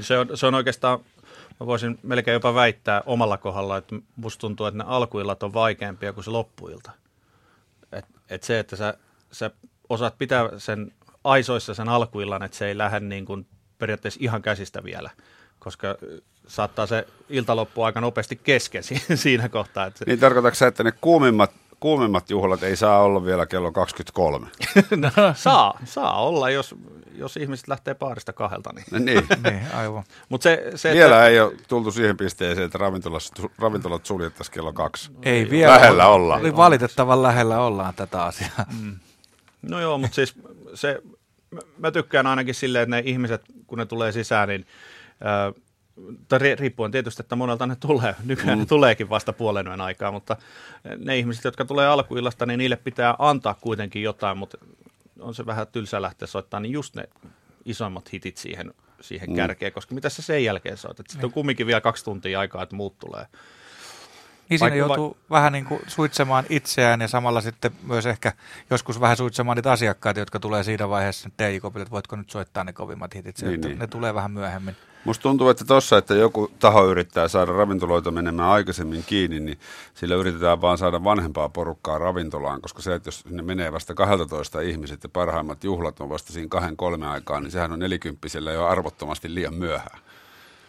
Se, 0.00 0.18
on, 0.18 0.28
se 0.34 0.46
on 0.46 0.54
oikeastaan, 0.54 1.00
mä 1.60 1.66
voisin 1.66 1.98
melkein 2.02 2.32
jopa 2.32 2.54
väittää 2.54 3.02
omalla 3.06 3.38
kohdalla, 3.38 3.76
että 3.76 3.96
musta 4.16 4.40
tuntuu, 4.40 4.66
että 4.66 4.78
ne 4.78 4.84
alkuillat 4.86 5.42
on 5.42 5.54
vaikeampia 5.54 6.12
kuin 6.12 6.24
se 6.24 6.30
loppuilta. 6.30 6.90
Et, 7.92 8.04
et 8.30 8.42
se, 8.42 8.58
että 8.58 8.76
sä, 8.76 8.94
sä 9.32 9.50
osaat 9.88 10.18
pitää 10.18 10.48
sen 10.58 10.92
aisoissa 11.24 11.74
sen 11.74 11.88
alkuillan, 11.88 12.42
että 12.42 12.56
se 12.56 12.66
ei 12.66 12.78
lähde 12.78 13.00
niin 13.00 13.24
kuin 13.24 13.46
periaatteessa 13.78 14.20
ihan 14.22 14.42
käsistä 14.42 14.84
vielä, 14.84 15.10
koska 15.58 15.96
saattaa 16.46 16.86
se 16.86 17.06
ilta 17.28 17.56
loppua 17.56 17.86
aika 17.86 18.00
nopeasti 18.00 18.36
kesken 18.36 18.82
siinä 19.14 19.48
kohtaa. 19.48 19.86
Että... 19.86 20.04
Niin 20.06 20.20
tarkoitatko 20.20 20.54
sä, 20.54 20.66
että 20.66 20.84
ne 20.84 20.92
kuumimmat 20.92 21.50
kuumimmat 21.80 22.30
juhlat 22.30 22.62
ei 22.62 22.76
saa 22.76 23.02
olla 23.02 23.24
vielä 23.24 23.46
kello 23.46 23.72
23. 23.72 24.46
no, 24.96 25.10
saa, 25.34 25.78
saa 25.84 26.22
olla, 26.22 26.50
jos, 26.50 26.74
jos 27.14 27.36
ihmiset 27.36 27.68
lähtee 27.68 27.94
paarista 27.94 28.32
kahdelta. 28.32 28.70
Niin, 28.72 29.04
niin. 29.04 29.26
niin 29.44 29.74
aivan. 29.74 30.04
Mut 30.28 30.42
se, 30.42 30.72
se, 30.74 30.92
vielä 30.92 31.16
että... 31.16 31.26
ei 31.26 31.40
ole 31.40 31.52
tultu 31.68 31.90
siihen 31.90 32.16
pisteeseen, 32.16 32.66
että 32.66 32.78
ravintolat, 32.78 33.22
ravintolat 33.58 34.06
suljettaisiin 34.06 34.54
kello 34.54 34.72
kaksi. 34.72 35.10
Ei 35.22 35.50
vielä. 35.50 35.72
Lähellä 35.72 36.06
ollaan. 36.06 36.40
Oli 36.40 36.56
valitettavan 36.56 37.22
lähellä 37.22 37.60
ollaan 37.60 37.94
tätä 37.94 38.24
asiaa. 38.24 38.66
Mm. 38.82 38.96
No 39.62 39.80
joo, 39.80 39.98
mutta 39.98 40.14
siis 40.14 40.34
se, 40.74 41.02
mä 41.78 41.90
tykkään 41.90 42.26
ainakin 42.26 42.54
silleen, 42.54 42.82
että 42.82 42.96
ne 42.96 43.02
ihmiset, 43.04 43.42
kun 43.66 43.78
ne 43.78 43.86
tulee 43.86 44.12
sisään, 44.12 44.48
niin 44.48 44.66
äh, 45.26 45.62
tai 46.28 46.38
riippuen 46.58 46.90
tietysti, 46.90 47.22
että 47.22 47.36
monelta 47.36 47.66
ne 47.66 47.76
tulee. 47.76 48.14
Nykyään 48.24 48.58
mm. 48.58 48.60
ne 48.60 48.66
tuleekin 48.66 49.10
vasta 49.10 49.32
puolen 49.32 49.66
yön 49.66 49.80
aikaa, 49.80 50.12
mutta 50.12 50.36
ne 50.98 51.18
ihmiset, 51.18 51.44
jotka 51.44 51.64
tulee 51.64 51.86
alkuillasta, 51.86 52.46
niin 52.46 52.58
niille 52.58 52.76
pitää 52.76 53.14
antaa 53.18 53.54
kuitenkin 53.54 54.02
jotain, 54.02 54.38
mutta 54.38 54.58
on 55.20 55.34
se 55.34 55.46
vähän 55.46 55.66
tylsä 55.66 56.02
lähteä 56.02 56.28
soittaa, 56.28 56.60
niin 56.60 56.72
just 56.72 56.94
ne 56.94 57.08
isommat 57.64 58.12
hitit 58.12 58.36
siihen, 58.36 58.74
siihen 59.00 59.30
mm. 59.30 59.36
kärkeen, 59.36 59.72
koska 59.72 59.94
mitä 59.94 60.08
sä 60.08 60.22
sen 60.22 60.44
jälkeen 60.44 60.76
soitat? 60.76 61.06
Sitten 61.08 61.24
on 61.24 61.28
niin. 61.28 61.34
kumminkin 61.34 61.66
vielä 61.66 61.80
kaksi 61.80 62.04
tuntia 62.04 62.40
aikaa, 62.40 62.62
että 62.62 62.76
muut 62.76 62.98
tulee. 62.98 63.26
Niin 64.48 64.58
siinä 64.58 64.76
joutuu 64.76 65.10
va- 65.30 65.36
vähän 65.36 65.52
niin 65.52 65.64
kuin 65.64 65.80
suitsemaan 65.86 66.44
itseään 66.48 67.00
ja 67.00 67.08
samalla 67.08 67.40
sitten 67.40 67.70
myös 67.82 68.06
ehkä 68.06 68.32
joskus 68.70 69.00
vähän 69.00 69.16
suitsemaan 69.16 69.56
niitä 69.56 69.72
asiakkaita, 69.72 70.20
jotka 70.20 70.40
tulee 70.40 70.64
siinä 70.64 70.88
vaiheessa 70.88 71.30
DJ-kopille, 71.38 71.82
että 71.82 71.90
voitko 71.90 72.16
nyt 72.16 72.30
soittaa 72.30 72.64
ne 72.64 72.72
kovimmat 72.72 73.14
hitit, 73.14 73.42
niin, 73.42 73.60
niin. 73.60 73.78
ne 73.78 73.86
tulee 73.86 74.14
vähän 74.14 74.30
myöhemmin. 74.30 74.76
Musta 75.08 75.22
tuntuu, 75.22 75.48
että 75.48 75.64
tuossa, 75.64 75.98
että 75.98 76.14
joku 76.14 76.50
taho 76.58 76.86
yrittää 76.86 77.28
saada 77.28 77.52
ravintoloita 77.52 78.10
menemään 78.10 78.50
aikaisemmin 78.50 79.04
kiinni, 79.06 79.40
niin 79.40 79.58
sillä 79.94 80.14
yritetään 80.14 80.60
vaan 80.60 80.78
saada 80.78 81.04
vanhempaa 81.04 81.48
porukkaa 81.48 81.98
ravintolaan, 81.98 82.60
koska 82.60 82.82
se, 82.82 82.94
että 82.94 83.08
jos 83.08 83.24
ne 83.24 83.42
menee 83.42 83.72
vasta 83.72 83.94
12 83.94 84.60
ihmiset 84.60 85.02
ja 85.02 85.08
parhaimmat 85.08 85.64
juhlat 85.64 86.00
on 86.00 86.08
vasta 86.08 86.32
siinä 86.32 86.48
kahden 86.48 86.76
kolme 86.76 87.06
aikaa, 87.06 87.40
niin 87.40 87.50
sehän 87.50 87.72
on 87.72 87.78
nelikymppisellä 87.78 88.52
jo 88.52 88.66
arvottomasti 88.66 89.34
liian 89.34 89.54
myöhään. 89.54 89.98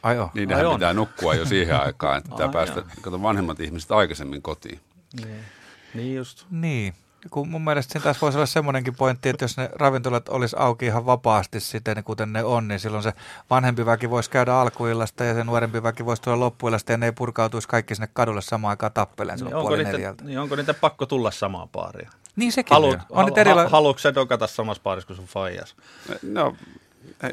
Ai 0.04 0.16
joo. 0.16 0.32
Niin 0.34 0.54
Ai 0.54 0.74
pitää 0.74 0.94
nukkua 0.94 1.36
jo 1.36 1.46
siihen 1.46 1.82
aikaan, 1.86 2.18
että 2.18 2.30
pitää 2.30 2.50
päästä 2.50 2.84
kato, 3.02 3.22
vanhemmat 3.22 3.60
ihmiset 3.60 3.92
aikaisemmin 3.92 4.42
kotiin. 4.42 4.80
Niin, 5.26 5.46
niin 5.94 6.16
just. 6.16 6.46
Niin 6.52 6.94
kun 7.30 7.50
mun 7.50 7.64
mielestä 7.64 7.92
siinä 7.92 8.04
taas 8.04 8.22
voisi 8.22 8.38
olla 8.38 8.46
semmoinenkin 8.46 8.96
pointti, 8.96 9.30
että 9.30 9.44
jos 9.44 9.58
ne 9.58 9.70
ravintolat 9.74 10.30
olisi 10.30 10.56
auki 10.60 10.86
ihan 10.86 11.06
vapaasti 11.06 11.60
siten, 11.60 12.04
kuten 12.04 12.34
ne 12.34 12.44
on, 12.44 12.68
niin 12.68 12.80
silloin 12.80 13.04
se 13.04 13.14
vanhempi 13.50 13.86
väki 13.86 14.10
voisi 14.10 14.30
käydä 14.30 14.56
alkuillasta 14.56 15.24
ja 15.24 15.34
se 15.34 15.44
nuorempi 15.44 15.84
väki 15.84 16.06
voisi 16.06 16.22
tulla 16.22 16.40
loppuillasta 16.40 16.92
ja 16.92 16.98
ne 16.98 17.06
ei 17.06 17.12
purkautuisi 17.12 17.68
kaikki 17.68 17.96
sinne 17.96 18.10
kadulle 18.14 18.42
samaan 18.42 18.70
aikaan 18.70 18.92
tappeleen 18.92 19.40
niin 19.40 19.56
onko, 19.56 19.76
niitä, 19.76 20.16
niin 20.24 20.40
onko 20.40 20.56
niitä 20.56 20.74
pakko 20.74 21.06
tulla 21.06 21.32
samaan 21.32 21.70
baariin? 21.70 22.10
Niin 22.36 22.52
sekin 22.52 22.76
Haluat, 22.76 23.00
on. 23.00 23.06
on 23.10 23.18
halu, 23.18 23.36
erila... 23.36 23.70
Haluatko 23.70 24.00
se 24.00 24.16
dokata 24.16 24.48
samassa 24.48 24.84
baarissa 24.84 25.08
kuin 25.08 25.18
sun 25.18 25.26
faijas? 25.26 25.76
No, 26.22 26.56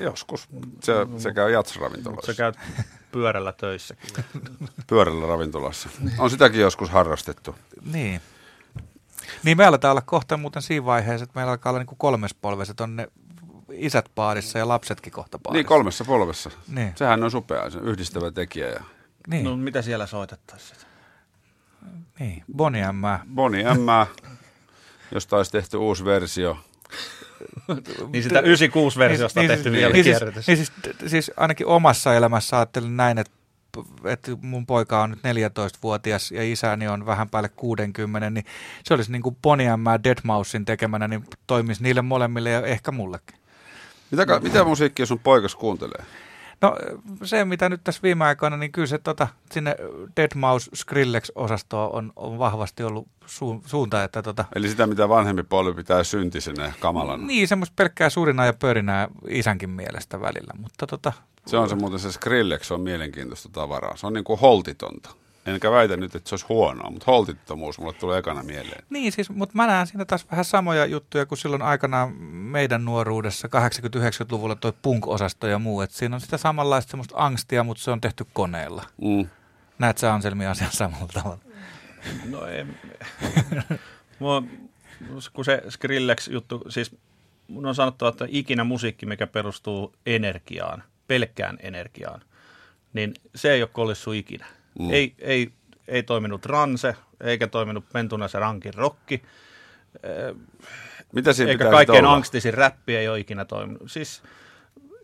joskus. 0.00 0.48
Se, 0.82 0.92
se 1.18 1.32
käy 1.32 1.52
jatsravintoloissa. 1.52 2.32
Se 2.32 2.36
käy 2.36 2.52
pyörällä 3.12 3.52
töissä. 3.52 3.96
pyörällä 4.90 5.26
ravintolassa. 5.26 5.88
On 6.18 6.30
sitäkin 6.30 6.60
joskus 6.60 6.90
harrastettu. 6.90 7.54
Niin. 7.92 8.20
Niin 9.42 9.56
me 9.56 9.64
aletaan 9.64 9.90
olla 9.92 10.00
kohta 10.00 10.36
muuten 10.36 10.62
siinä 10.62 10.84
vaiheessa, 10.86 11.24
että 11.24 11.38
meillä 11.38 11.50
alkaa 11.52 11.70
olla 11.70 11.82
niin 11.82 11.96
kolmes 11.98 12.34
polves, 12.34 12.70
että 12.70 12.84
on 12.84 12.96
ne 12.96 13.08
isät 13.72 14.10
paarissa 14.14 14.58
ja 14.58 14.68
lapsetkin 14.68 15.12
kohta 15.12 15.38
paarissa. 15.38 15.58
Niin, 15.58 15.66
kolmessa 15.66 16.04
polvessa. 16.04 16.50
Niin. 16.68 16.92
Sehän 16.96 17.24
on 17.24 17.30
supea, 17.30 17.70
se 17.70 17.78
yhdistävä 17.78 18.30
tekijä. 18.30 18.68
Ja 18.68 18.80
Niin, 19.28 19.44
No 19.44 19.56
mitä 19.56 19.82
siellä 19.82 20.06
soitettaisiin? 20.06 20.78
niin. 22.20 22.44
Bonnie 22.56 22.92
M. 22.92 23.02
Boni 23.34 23.62
M, 23.62 24.16
josta 25.14 25.36
olisi 25.36 25.52
tehty 25.52 25.76
uusi 25.76 26.04
versio. 26.04 26.58
Niin 28.12 28.22
sitä 28.22 28.40
96-versiosta 28.40 29.40
on 29.40 29.46
tehty 29.46 29.72
vielä 29.72 29.92
niin, 29.92 30.04
siis, 30.04 30.18
kierrätys. 30.18 30.46
niin 30.46 30.56
siis, 30.56 30.72
siis 31.06 31.30
ainakin 31.36 31.66
omassa 31.66 32.14
elämässä 32.14 32.56
ajattelin 32.56 32.96
näin, 32.96 33.18
että 33.18 33.32
että 34.04 34.32
mun 34.42 34.66
poika 34.66 35.02
on 35.02 35.10
nyt 35.10 35.18
14-vuotias 35.18 36.32
ja 36.32 36.52
isäni 36.52 36.88
on 36.88 37.06
vähän 37.06 37.28
päälle 37.28 37.48
60, 37.48 38.30
niin 38.30 38.44
se 38.84 38.94
olisi 38.94 39.12
niin 39.12 39.22
kuin 39.22 39.36
M. 39.76 40.04
Deadmausin 40.04 40.64
tekemänä, 40.64 41.08
niin 41.08 41.24
toimisi 41.46 41.82
niille 41.82 42.02
molemmille 42.02 42.50
ja 42.50 42.66
ehkä 42.66 42.92
mullekin. 42.92 43.38
Mitä, 44.10 44.40
mitä 44.40 44.64
musiikkia 44.64 45.06
sun 45.06 45.18
poikas 45.18 45.54
kuuntelee? 45.54 46.04
No 46.62 46.76
se, 47.24 47.44
mitä 47.44 47.68
nyt 47.68 47.80
tässä 47.84 48.02
viime 48.02 48.24
aikoina, 48.24 48.56
niin 48.56 48.72
kyllä 48.72 48.86
se 48.86 48.98
tota, 48.98 49.28
sinne 49.52 49.76
Deadmau5 50.20 50.70
Skrillex-osastoon 50.74 51.90
on, 51.92 52.12
on 52.16 52.38
vahvasti 52.38 52.82
ollut 52.82 53.08
su, 53.26 53.62
suunta, 53.66 54.04
että 54.04 54.22
tota, 54.22 54.44
Eli 54.54 54.68
sitä, 54.68 54.86
mitä 54.86 55.08
vanhempi 55.08 55.42
polvi 55.42 55.74
pitää 55.74 56.04
syntisenä 56.04 56.64
ja 56.64 56.72
kamalana. 56.80 57.26
niin 57.26 57.48
semmoista 57.48 57.74
pelkkää 57.76 58.10
surinaa 58.10 58.46
ja 58.46 58.52
pörinää 58.52 59.08
isänkin 59.28 59.70
mielestä 59.70 60.20
välillä, 60.20 60.54
mutta 60.58 60.86
tota, 60.86 61.12
Se 61.46 61.56
on 61.56 61.68
se 61.68 61.74
muuten 61.74 61.98
se 61.98 62.12
Skrillex 62.12 62.70
on 62.70 62.80
mielenkiintoista 62.80 63.48
tavaraa. 63.52 63.96
Se 63.96 64.06
on 64.06 64.12
niin 64.12 64.24
kuin 64.24 64.40
holtitonta. 64.40 65.10
Enkä 65.46 65.70
väitä 65.70 65.96
nyt, 65.96 66.14
että 66.14 66.28
se 66.28 66.34
olisi 66.34 66.46
huonoa, 66.48 66.90
mutta 66.90 67.04
holtittomuus 67.06 67.78
mulle 67.78 67.92
tulee 67.92 68.18
ekana 68.18 68.42
mieleen. 68.42 68.84
Niin 68.90 69.12
siis, 69.12 69.30
mutta 69.30 69.54
mä 69.54 69.66
näen 69.66 69.86
siinä 69.86 70.04
taas 70.04 70.30
vähän 70.30 70.44
samoja 70.44 70.86
juttuja 70.86 71.26
kuin 71.26 71.38
silloin 71.38 71.62
aikanaan 71.62 72.12
meidän 72.22 72.84
nuoruudessa 72.84 73.48
80-90-luvulla 73.48 74.54
toi 74.56 74.72
punk-osasto 74.82 75.46
ja 75.46 75.58
muu. 75.58 75.80
että 75.80 75.96
siinä 75.96 76.16
on 76.16 76.20
sitä 76.20 76.36
samanlaista 76.36 76.90
semmoista 76.90 77.14
angstia, 77.16 77.64
mutta 77.64 77.82
se 77.82 77.90
on 77.90 78.00
tehty 78.00 78.26
koneella. 78.32 78.84
Mm. 79.02 79.28
Näet 79.78 79.98
sä 79.98 80.14
Anselmi 80.14 80.46
asian 80.46 80.72
samalla 80.72 81.08
tavalla? 81.14 81.38
No 82.30 82.46
ei. 82.46 82.66
Mua, 84.18 84.42
kun 85.32 85.44
se 85.44 85.62
Skrillex-juttu, 85.68 86.62
siis 86.68 86.96
mun 87.48 87.66
on 87.66 87.74
sanottava, 87.74 88.08
että 88.08 88.26
ikinä 88.28 88.64
musiikki, 88.64 89.06
mikä 89.06 89.26
perustuu 89.26 89.92
energiaan, 90.06 90.82
pelkkään 91.06 91.58
energiaan, 91.62 92.22
niin 92.92 93.14
se 93.34 93.52
ei 93.52 93.62
ole 93.62 93.70
kolissu 93.72 94.12
ikinä. 94.12 94.46
Mm. 94.78 94.90
Ei, 94.90 95.14
ei, 95.18 95.50
ei 95.88 96.02
toiminut 96.02 96.46
ranse, 96.46 96.96
eikä 97.20 97.46
toiminut 97.46 97.84
pentuna 97.92 98.28
se 98.28 98.38
rankin 98.38 98.74
rokki, 98.74 99.22
Mitä 101.12 101.32
siinä 101.32 101.52
eikä 101.52 101.70
kaikkein 101.70 102.04
olla? 102.04 102.14
angstisin 102.14 102.54
räppi 102.54 102.96
ei 102.96 103.08
ole 103.08 103.20
ikinä 103.20 103.44
toiminut. 103.44 103.82
Siis 103.86 104.22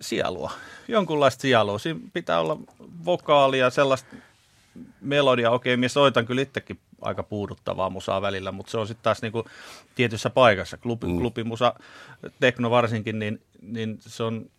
sielua, 0.01 0.53
jonkunlaista 0.89 1.43
sielua. 1.43 1.79
Siinä 1.79 2.01
pitää 2.13 2.41
olla 2.41 2.59
vokaalia, 3.05 3.71
sellaista 3.71 4.17
melodia. 5.01 5.51
Okei, 5.51 5.77
minä 5.77 5.89
soitan 5.89 6.27
kyllä 6.27 6.43
itsekin 6.43 6.79
aika 7.01 7.23
puuduttavaa 7.23 7.91
musaa 7.91 8.23
välillä, 8.23 8.53
mutta 8.53 8.71
se 8.71 8.79
on 8.79 8.87
sitten 8.87 9.03
taas 9.03 9.23
niinku 9.23 9.45
tietyssä 9.95 10.31
paikassa. 10.31 10.77
Klubi, 10.77 11.07
mm. 11.07 11.19
Klubimusa, 11.19 11.75
tekno 12.41 12.71
varsinkin, 12.71 13.19
niin, 13.19 13.41
niin 13.61 13.99
se 14.01 14.23
on 14.23 14.51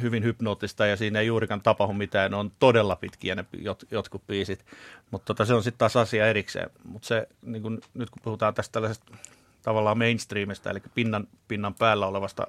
hyvin 0.00 0.24
hypnoottista 0.24 0.86
ja 0.86 0.96
siinä 0.96 1.20
ei 1.20 1.26
juurikaan 1.26 1.60
tapahdu 1.60 1.92
mitään. 1.92 2.30
Ne 2.30 2.36
on 2.36 2.52
todella 2.58 2.96
pitkiä 2.96 3.34
ne 3.34 3.44
jot, 3.58 3.84
jotkut 3.90 4.26
biisit, 4.26 4.64
mutta 5.10 5.26
tota, 5.26 5.44
se 5.44 5.54
on 5.54 5.62
sitten 5.62 5.78
taas 5.78 5.96
asia 5.96 6.26
erikseen. 6.26 6.70
Mutta 6.84 7.08
se, 7.08 7.28
niin 7.42 7.62
kun, 7.62 7.80
nyt 7.94 8.10
kun 8.10 8.22
puhutaan 8.22 8.54
tästä 8.54 8.72
tällaisesta 8.72 9.16
tavallaan 9.62 9.98
mainstreamista, 9.98 10.70
eli 10.70 10.82
pinnan, 10.94 11.28
pinnan 11.48 11.74
päällä 11.74 12.06
olevasta 12.06 12.46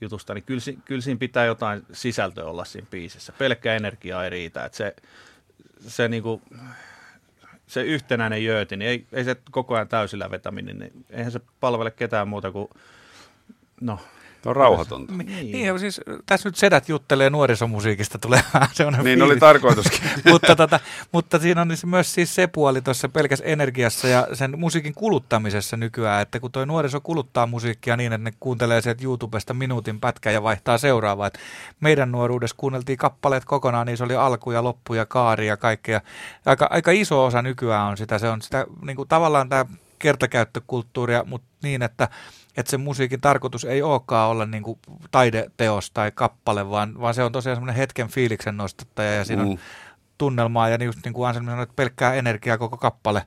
jutusta, 0.00 0.34
niin 0.34 0.44
kyllä, 0.44 0.60
kyllä 0.84 1.00
siinä 1.00 1.18
pitää 1.18 1.44
jotain 1.44 1.82
sisältöä 1.92 2.44
olla 2.44 2.64
siinä 2.64 2.86
biisissä. 2.90 3.32
Pelkkä 3.32 3.74
energia 3.74 4.24
ei 4.24 4.30
riitä. 4.30 4.64
Et 4.64 4.74
se, 4.74 4.96
se, 5.80 6.08
niinku, 6.08 6.42
se 7.66 7.82
yhtenäinen 7.82 8.44
jööti, 8.44 8.76
niin 8.76 8.88
ei, 8.88 9.06
ei 9.12 9.24
se 9.24 9.36
koko 9.50 9.74
ajan 9.74 9.88
täysillä 9.88 10.30
vetäminen, 10.30 10.78
niin 10.78 11.04
eihän 11.10 11.32
se 11.32 11.40
palvele 11.60 11.90
ketään 11.90 12.28
muuta 12.28 12.52
kuin, 12.52 12.68
no, 13.80 13.98
Se 14.42 14.48
on 14.48 14.56
rauhatonta. 14.56 15.12
Niin, 15.14 15.26
Niin. 15.26 15.52
niin 15.52 15.78
siis 15.80 16.00
tässä 16.26 16.48
nyt 16.48 16.56
sedät 16.56 16.88
juttelee 16.88 17.30
nuorisomusiikista, 17.30 18.18
tulee 18.18 18.42
vähän 18.54 18.68
sellainen 18.72 19.04
Niin 19.04 19.22
oli 19.22 19.28
fiilis. 19.28 19.40
tarkoituskin. 19.40 20.00
mutta, 20.32 20.56
tota, 20.56 20.80
mutta 21.12 21.38
siinä 21.38 21.60
on 21.60 21.68
siis 21.68 21.84
myös 21.86 22.14
siis 22.14 22.34
se 22.34 22.46
puoli 22.46 22.82
tuossa 22.82 23.08
pelkässä 23.08 23.44
energiassa 23.44 24.08
ja 24.08 24.26
sen 24.32 24.58
musiikin 24.58 24.94
kuluttamisessa 24.94 25.76
nykyään, 25.76 26.22
että 26.22 26.40
kun 26.40 26.52
tuo 26.52 26.64
nuoriso 26.64 27.00
kuluttaa 27.00 27.46
musiikkia 27.46 27.96
niin, 27.96 28.12
että 28.12 28.24
ne 28.30 28.32
kuuntelee 28.40 28.80
sieltä 28.80 29.04
YouTubesta 29.04 29.54
minuutin 29.54 30.00
pätkän 30.00 30.32
ja 30.34 30.42
vaihtaa 30.42 30.78
seuraavaa. 30.78 31.26
Et 31.26 31.38
meidän 31.80 32.12
nuoruudessa 32.12 32.56
kuunneltiin 32.56 32.98
kappaleet 32.98 33.44
kokonaan, 33.44 33.86
niin 33.86 33.96
se 33.96 34.04
oli 34.04 34.16
alku 34.16 34.50
ja 34.50 34.64
loppu 34.64 34.94
ja 34.94 35.06
kaari 35.06 35.46
ja 35.46 35.56
kaikkea. 35.56 36.00
Aika, 36.46 36.66
aika 36.70 36.90
iso 36.90 37.24
osa 37.24 37.42
nykyään 37.42 37.86
on 37.86 37.96
sitä, 37.96 38.18
se 38.18 38.28
on 38.28 38.42
sitä 38.42 38.66
niin 38.84 38.96
kuin 38.96 39.08
tavallaan 39.08 39.48
tämä 39.48 39.66
kertakäyttökulttuuria, 39.98 41.24
mutta 41.26 41.48
niin, 41.62 41.82
että 41.82 42.08
että 42.56 42.70
sen 42.70 42.80
musiikin 42.80 43.20
tarkoitus 43.20 43.64
ei 43.64 43.82
olekaan 43.82 44.30
olla 44.30 44.46
niin 44.46 44.62
kuin 44.62 44.78
taideteos 45.10 45.90
tai 45.90 46.10
kappale, 46.14 46.70
vaan, 46.70 47.00
vaan 47.00 47.14
se 47.14 47.22
on 47.22 47.32
tosiaan 47.32 47.56
semmoinen 47.56 47.76
hetken 47.76 48.08
fiiliksen 48.08 48.56
nostattaja 48.56 49.14
ja 49.14 49.24
siinä 49.24 49.42
on 49.42 49.48
Mm. 49.48 49.58
tunnelmaa 50.18 50.68
ja 50.68 50.84
just 50.84 50.98
niin 51.04 51.12
kuin 51.14 51.28
Anselmi 51.28 51.50
sanoi, 51.50 51.62
että 51.62 51.74
pelkkää 51.76 52.14
energiaa 52.14 52.58
koko 52.58 52.76
kappale. 52.76 53.26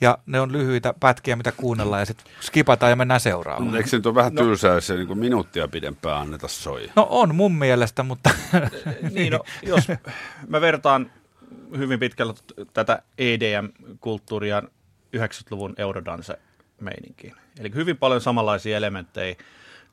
Ja 0.00 0.18
ne 0.26 0.40
on 0.40 0.52
lyhyitä 0.52 0.94
pätkiä, 1.00 1.36
mitä 1.36 1.52
kuunnellaan 1.52 2.00
ja 2.02 2.06
sitten 2.06 2.26
skipataan 2.40 2.90
ja 2.90 2.96
mennään 2.96 3.20
seuraavaan. 3.20 3.76
Eikö 3.76 3.88
se 3.88 3.96
nyt 3.96 4.06
ole 4.06 4.14
vähän 4.14 4.34
tylsää, 4.34 4.74
jos 4.74 4.86
se 4.86 4.94
niin 4.94 5.06
kuin 5.06 5.18
minuuttia 5.18 5.68
pidempään 5.68 6.20
anneta 6.20 6.48
soi? 6.48 6.90
No 6.96 7.06
on 7.10 7.34
mun 7.34 7.54
mielestä, 7.54 8.02
mutta 8.02 8.30
niin, 9.14 9.32
no, 9.32 9.40
jos 9.62 9.84
mä 10.48 10.60
vertaan 10.60 11.10
hyvin 11.76 12.00
pitkälle 12.00 12.34
t- 12.34 12.72
tätä 12.74 13.02
EDM-kulttuuria 13.18 14.62
90-luvun 15.16 15.74
Eurodance-meininkiin. 16.80 17.34
Eli 17.60 17.70
hyvin 17.74 17.96
paljon 17.96 18.20
samanlaisia 18.20 18.76
elementtejä, 18.76 19.36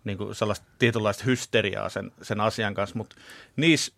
niin 0.03 0.17
kuin 0.17 0.35
sellaista 0.35 0.65
tietynlaista 0.79 1.23
hysteriaa 1.23 1.89
sen, 1.89 2.11
sen 2.21 2.41
asian 2.41 2.73
kanssa, 2.73 2.97
mutta 2.97 3.15
niissä, 3.55 3.93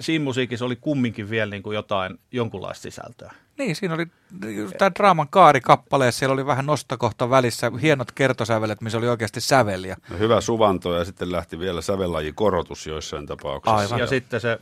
siinä 0.00 0.24
musiikissa 0.24 0.64
oli 0.64 0.76
kumminkin 0.76 1.30
vielä 1.30 1.50
niin 1.50 1.62
kuin 1.62 1.74
jotain, 1.74 2.18
jonkunlaista 2.32 2.82
sisältöä. 2.82 3.34
niin, 3.58 3.76
siinä 3.76 3.94
oli 3.94 4.06
tämä 4.78 4.90
draaman 4.98 5.28
kaari 5.28 5.60
kappaleessa, 5.60 6.18
siellä 6.18 6.32
oli 6.32 6.46
vähän 6.46 6.66
nostokohta 6.66 7.30
välissä, 7.30 7.72
hienot 7.82 8.12
kertosävelet, 8.12 8.80
missä 8.80 8.98
oli 8.98 9.08
oikeasti 9.08 9.40
säveliä. 9.40 9.96
No, 10.10 10.18
hyvä 10.18 10.40
suvanto 10.40 10.96
ja 10.96 11.04
sitten 11.04 11.32
lähti 11.32 11.58
vielä 11.58 11.82
sävellajikorotus 11.82 12.86
joissain 12.86 13.26
tapauksissa. 13.26 13.76
Aivan. 13.76 13.98
Ja 13.98 14.06
sitten 14.06 14.40
se 14.40 14.60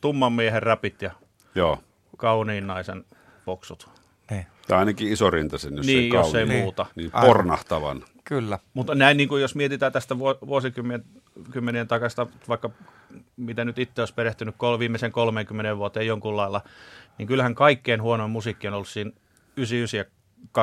tumman 0.00 0.32
miehen 0.32 0.62
räpit 0.62 1.02
ja 1.02 1.10
Joo. 1.54 1.78
kauniin 2.16 2.66
naisen 2.66 3.04
voksut. 3.46 3.99
Niin, 4.30 4.46
Tai 4.68 4.78
ainakin 4.78 5.12
isorintaisen, 5.12 5.76
jos 5.76 5.86
niin, 5.86 5.98
ei 5.98 6.08
jos 6.08 6.26
ei 6.26 6.32
kauniin. 6.32 6.48
Niin. 6.48 6.62
muuta. 6.62 6.86
Niin 6.96 7.10
Aivan. 7.12 7.26
pornahtavan. 7.26 8.04
kyllä. 8.24 8.58
Mutta 8.74 8.94
näin, 8.94 9.16
niin 9.16 9.28
kuin 9.28 9.42
jos 9.42 9.54
mietitään 9.54 9.92
tästä 9.92 10.18
vu- 10.18 10.38
vuosikymmenien 10.46 11.04
kymmenien 11.50 11.88
takaista, 11.88 12.26
vaikka 12.48 12.70
mitä 13.36 13.64
nyt 13.64 13.78
itse 13.78 14.02
olisi 14.02 14.14
perehtynyt 14.14 14.54
kol- 14.58 14.78
viimeisen 14.78 15.12
30 15.12 15.76
vuoteen 15.76 16.06
jonkun 16.06 16.36
lailla, 16.36 16.60
niin 17.18 17.28
kyllähän 17.28 17.54
kaikkein 17.54 18.02
huonoin 18.02 18.30
musiikki 18.30 18.68
on 18.68 18.74
ollut 18.74 18.88
siinä 18.88 19.10
99 19.56 19.98
ja 19.98 20.04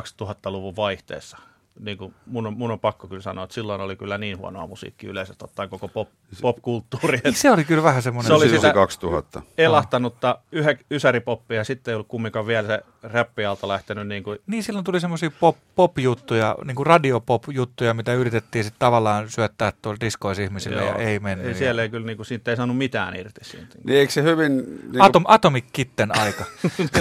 2000-luvun 0.01 0.75
vaihteessa. 0.75 1.37
Niin 1.79 1.97
kuin 1.97 2.13
mun, 2.25 2.47
on, 2.47 2.57
mun 2.57 2.71
on 2.71 2.79
pakko 2.79 3.07
kyllä 3.07 3.21
sanoa, 3.21 3.43
että 3.43 3.53
silloin 3.53 3.81
oli 3.81 3.95
kyllä 3.95 4.17
niin 4.17 4.37
huonoa 4.37 4.67
musiikkia 4.67 5.09
yleisesti 5.09 5.43
ottaen 5.45 5.69
koko 5.69 5.87
pop, 5.87 6.09
popkulttuuri. 6.41 7.19
Se 7.33 7.51
oli 7.51 7.63
kyllä 7.63 7.83
vähän 7.83 8.01
semmoinen... 8.01 8.27
Se 8.27 8.33
oli 8.33 8.49
sitä- 8.49 8.73
2000. 8.73 9.41
elahtanutta 9.57 10.37
yhä, 10.51 10.75
ysäripoppia 10.91 11.57
ja 11.57 11.63
sitten 11.63 11.91
ei 11.91 11.95
ollut 11.95 12.07
kumminkaan 12.07 12.47
vielä 12.47 12.67
se 12.67 12.79
räppialta 13.03 13.67
lähtenyt 13.67 14.07
niin 14.07 14.23
kuin 14.23 14.39
Niin 14.47 14.63
silloin 14.63 14.85
tuli 14.85 14.99
semmoisia 14.99 15.31
pop, 15.39 15.57
pop-juttuja, 15.75 16.55
niin 16.65 16.75
kuin 16.75 16.85
radiopop-juttuja, 16.87 17.93
mitä 17.93 18.13
yritettiin 18.13 18.63
sitten 18.63 18.79
tavallaan 18.79 19.29
syöttää 19.29 19.73
tuolla 19.81 19.97
diskoissa 20.01 20.43
ihmisille 20.43 20.83
ja 20.85 20.95
ei 20.95 21.19
mennyt. 21.19 21.45
Ei, 21.47 21.51
ja- 21.51 21.57
siellä 21.57 21.81
ei 21.81 21.89
kyllä, 21.89 22.05
niin 22.05 22.17
kuin, 22.17 22.25
siitä 22.25 22.51
ei 22.51 22.57
saanut 22.57 22.77
mitään 22.77 23.15
irti 23.15 23.41
siitä. 23.43 23.75
Niin 23.83 23.99
eikö 23.99 24.13
se 24.13 24.23
hyvin 24.23 24.57
niin 24.91 25.01
Atom, 25.01 25.23
Atomic 25.27 25.65
Kitten 25.73 26.19
aika. 26.19 26.45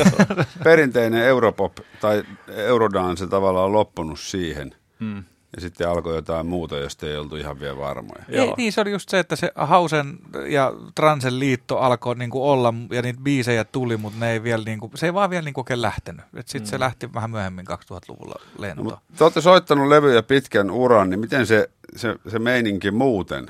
perinteinen 0.65 1.23
Europop 1.25 1.77
tai 2.01 2.25
Eurodance 2.49 3.27
tavallaan 3.27 3.73
loppunut 3.73 4.21
siihen. 4.21 4.66
Mm. 4.99 5.25
Ja 5.57 5.61
sitten 5.61 5.89
alkoi 5.89 6.15
jotain 6.15 6.47
muuta, 6.47 6.77
josta 6.79 7.07
ei 7.07 7.17
oltu 7.17 7.37
ihan 7.37 7.61
vielä 7.61 7.79
varmoja. 7.79 8.23
ei, 8.29 8.37
Joo. 8.37 8.55
niin 8.57 8.73
se 8.73 8.81
oli 8.81 8.91
just 8.91 9.09
se, 9.09 9.19
että 9.19 9.37
se 9.37 9.53
Hausen 9.55 10.19
ja 10.49 10.73
Transen 10.95 11.39
liitto 11.39 11.79
alkoi 11.79 12.15
niinku 12.15 12.51
olla 12.51 12.75
ja 12.91 13.03
niitä 13.03 13.21
biisejä 13.23 13.65
tuli, 13.65 13.97
mutta 13.97 14.21
ne 14.21 14.33
ei 14.33 14.43
vielä 14.43 14.65
niinku, 14.65 14.91
se 14.95 15.07
ei 15.07 15.15
vaan 15.15 15.31
vielä 15.31 15.45
niinku 15.45 15.61
oikein 15.61 15.83
lähtenyt. 15.83 16.25
Sitten 16.37 16.63
mm. 16.63 16.67
se 16.67 16.81
lähti 16.81 17.15
vähän 17.15 17.31
myöhemmin 17.31 17.67
2000-luvulla 17.71 18.35
No, 18.41 18.63
lentoon. 18.63 18.85
mutta 18.85 19.01
te 19.19 19.25
olette 19.25 19.41
soittanut 19.41 19.89
levyjä 19.89 20.23
pitkän 20.23 20.71
uran, 20.71 21.11
niin 21.11 21.21
miten 21.21 21.47
se, 21.47 21.71
se, 21.97 22.17
se 22.29 22.39
meininki 22.39 22.91
muuten 22.91 23.47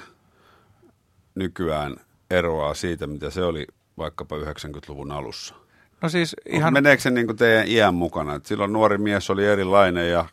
nykyään 1.35 1.97
eroaa 2.31 2.75
siitä, 2.75 3.07
mitä 3.07 3.31
se 3.31 3.45
oli 3.45 3.67
vaikkapa 3.99 4.37
90-luvun 4.37 5.13
alussa? 5.13 5.55
no 6.03 6.09
siis 6.09 6.37
Ihan... 6.47 6.59
ihan, 6.61 6.73
Meneekö 6.73 7.03
se 7.03 7.11
niin 7.11 7.27
kuin 7.27 7.37
teidän 7.37 7.69
iän 7.69 7.95
mukana? 7.95 8.35
Et 8.35 8.47
silloin 8.47 8.73
nuori 8.73 8.99
mies 8.99 9.31
oli 9.31 9.47
erilainen 9.47 10.11
ja 10.11 10.25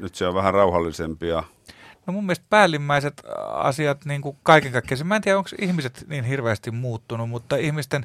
nyt 0.00 0.14
se 0.14 0.26
on 0.26 0.34
vähän 0.34 0.54
rauhallisempi. 0.54 1.28
Ja... 1.28 1.44
No 2.06 2.12
mun 2.12 2.24
mielestä 2.24 2.46
päällimmäiset 2.50 3.22
asiat 3.52 4.04
niin 4.04 4.22
kuin 4.22 4.36
kaiken 4.42 4.72
kaikkiaan, 4.72 5.06
mä 5.06 5.16
en 5.16 5.22
tiedä 5.22 5.38
onko 5.38 5.50
ihmiset 5.60 6.04
niin 6.08 6.24
hirveästi 6.24 6.70
muuttunut, 6.70 7.28
mutta 7.28 7.56
ihmisten 7.56 8.04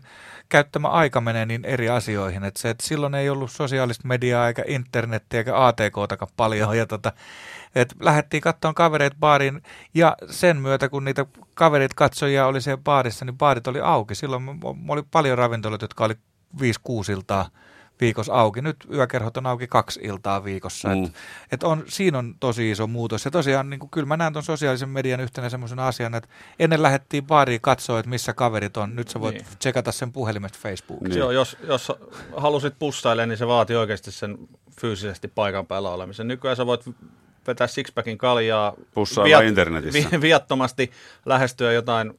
käyttämä 0.49 0.87
aika 0.87 1.21
menee 1.21 1.45
niin 1.45 1.65
eri 1.65 1.89
asioihin, 1.89 2.43
että 2.43 2.61
se, 2.61 2.69
että 2.69 2.87
silloin 2.87 3.15
ei 3.15 3.29
ollut 3.29 3.51
sosiaalista 3.51 4.07
mediaa 4.07 4.47
eikä 4.47 4.63
internettiä 4.67 5.39
eikä 5.39 5.65
ATKtakaan 5.65 6.31
paljon 6.37 6.77
ja 6.77 6.85
tota, 6.85 7.13
että 7.75 7.95
lähdettiin 7.99 8.41
katsomaan 8.41 8.75
kavereita 8.75 9.17
baariin 9.19 9.63
ja 9.93 10.15
sen 10.29 10.57
myötä 10.57 10.89
kun 10.89 11.05
niitä 11.05 11.25
kaverit 11.53 11.93
katsojia 11.93 12.47
oli 12.47 12.61
siellä 12.61 12.81
baarissa, 12.83 13.25
niin 13.25 13.37
baarit 13.37 13.67
oli 13.67 13.79
auki. 13.79 14.15
Silloin 14.15 14.43
oli 14.87 15.03
paljon 15.11 15.37
ravintoloita, 15.37 15.83
jotka 15.83 16.05
oli 16.05 16.15
5-6 16.61 17.11
iltaa 17.11 17.49
viikossa 18.01 18.33
auki. 18.33 18.61
Nyt 18.61 18.75
yökerhot 18.93 19.37
on 19.37 19.45
auki 19.45 19.67
kaksi 19.67 19.99
iltaa 20.03 20.43
viikossa. 20.43 20.89
Mm. 20.89 21.03
Et, 21.03 21.11
et 21.51 21.63
on, 21.63 21.83
siinä 21.87 22.17
on 22.17 22.35
tosi 22.39 22.71
iso 22.71 22.87
muutos. 22.87 23.25
Ja 23.25 23.31
tosiaan 23.31 23.69
niin 23.69 23.79
kuin, 23.79 23.89
kyllä 23.89 24.07
mä 24.07 24.17
näen 24.17 24.33
tuon 24.33 24.43
sosiaalisen 24.43 24.89
median 24.89 25.19
yhtenä 25.19 25.49
semmoisena 25.49 25.87
asiana, 25.87 26.17
että 26.17 26.29
ennen 26.59 26.83
lähdettiin 26.83 27.27
baariin 27.27 27.61
katsoa, 27.61 27.99
että 27.99 28.09
missä 28.09 28.33
kaverit 28.33 28.77
on. 28.77 28.95
Nyt 28.95 29.07
sä 29.07 29.19
voit 29.19 29.35
niin. 29.35 29.45
tsekata 29.59 29.91
sen 29.91 30.11
puhelimesta 30.11 30.59
Facebookista. 30.61 31.09
Niin. 31.09 31.19
Joo, 31.19 31.31
jos, 31.31 31.57
jos 31.63 31.91
halusit 32.37 32.73
pussailemaan, 32.79 33.29
niin 33.29 33.37
se 33.37 33.47
vaatii 33.47 33.75
oikeasti 33.75 34.11
sen 34.11 34.37
fyysisesti 34.81 35.27
paikan 35.27 35.67
päällä 35.67 35.89
olemisen. 35.89 36.27
Nykyään 36.27 36.57
sä 36.57 36.65
voit 36.65 36.85
vetää 37.47 37.67
sixpackin 37.67 38.17
kaljaa 38.17 38.73
viat, 39.23 39.43
internetissä. 39.43 40.09
Vi, 40.11 40.21
viattomasti 40.21 40.91
lähestyä 41.25 41.71
jotain 41.71 42.13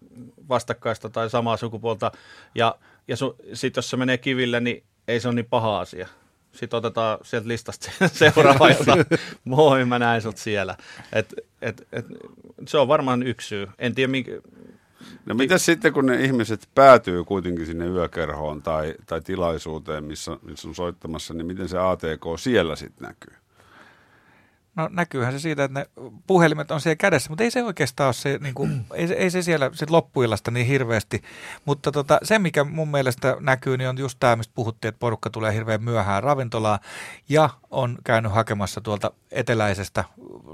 vastakkaista 0.48 1.10
tai 1.10 1.30
samaa 1.30 1.56
sukupuolta. 1.56 2.12
Ja, 2.54 2.74
ja 3.08 3.16
sitten 3.52 3.78
jos 3.78 3.90
se 3.90 3.96
menee 3.96 4.18
kiville, 4.18 4.60
niin 4.60 4.84
ei 5.10 5.20
se 5.20 5.28
ole 5.28 5.34
niin 5.34 5.46
paha 5.50 5.80
asia. 5.80 6.08
Sitten 6.52 6.76
otetaan 6.76 7.18
sieltä 7.22 7.48
listasta 7.48 7.90
seuraava, 8.12 8.70
jota 8.70 8.96
moi, 9.44 9.84
mä 9.84 9.98
näin 9.98 10.22
sut 10.22 10.36
siellä. 10.36 10.76
Et, 11.12 11.34
et, 11.62 11.88
et, 11.92 12.06
se 12.66 12.78
on 12.78 12.88
varmaan 12.88 13.22
yksi 13.22 13.48
syy. 13.48 13.68
En 13.78 13.94
tiedä, 13.94 14.10
minkä, 14.10 14.32
No 15.26 15.34
mitä 15.34 15.58
sitten, 15.58 15.92
kun 15.92 16.06
ne 16.06 16.24
ihmiset 16.24 16.68
päätyy 16.74 17.24
kuitenkin 17.24 17.66
sinne 17.66 17.86
yökerhoon 17.86 18.62
tai, 18.62 18.94
tai 19.06 19.20
tilaisuuteen, 19.20 20.04
missä, 20.04 20.36
missä 20.42 20.68
on 20.68 20.74
soittamassa, 20.74 21.34
niin 21.34 21.46
miten 21.46 21.68
se 21.68 21.78
ATK 21.78 22.24
siellä 22.38 22.76
sitten 22.76 23.08
näkyy? 23.08 23.34
No 24.76 24.88
näkyyhän 24.92 25.32
se 25.32 25.38
siitä, 25.38 25.64
että 25.64 25.80
ne 25.80 25.86
puhelimet 26.26 26.70
on 26.70 26.80
siellä 26.80 26.96
kädessä, 26.96 27.30
mutta 27.30 27.44
ei 27.44 27.50
se 27.50 27.64
oikeastaan 27.64 28.06
ole 28.06 28.14
se, 28.14 28.38
niin 28.42 28.54
kuin, 28.54 28.84
ei, 28.94 29.08
se, 29.08 29.14
ei 29.14 29.30
se 29.30 29.42
siellä 29.42 29.70
sit 29.72 29.90
loppuillasta 29.90 30.50
niin 30.50 30.66
hirveästi. 30.66 31.22
Mutta 31.64 31.92
tota, 31.92 32.18
se, 32.22 32.38
mikä 32.38 32.64
mun 32.64 32.90
mielestä 32.90 33.36
näkyy, 33.40 33.76
niin 33.76 33.88
on 33.88 33.98
just 33.98 34.16
tämä, 34.20 34.36
mistä 34.36 34.52
puhuttiin, 34.54 34.88
että 34.88 34.98
porukka 34.98 35.30
tulee 35.30 35.54
hirveän 35.54 35.82
myöhään 35.82 36.22
ravintolaan 36.22 36.78
ja 37.28 37.50
on 37.70 37.98
käynyt 38.04 38.32
hakemassa 38.32 38.80
tuolta 38.80 39.12
eteläisestä 39.30 40.04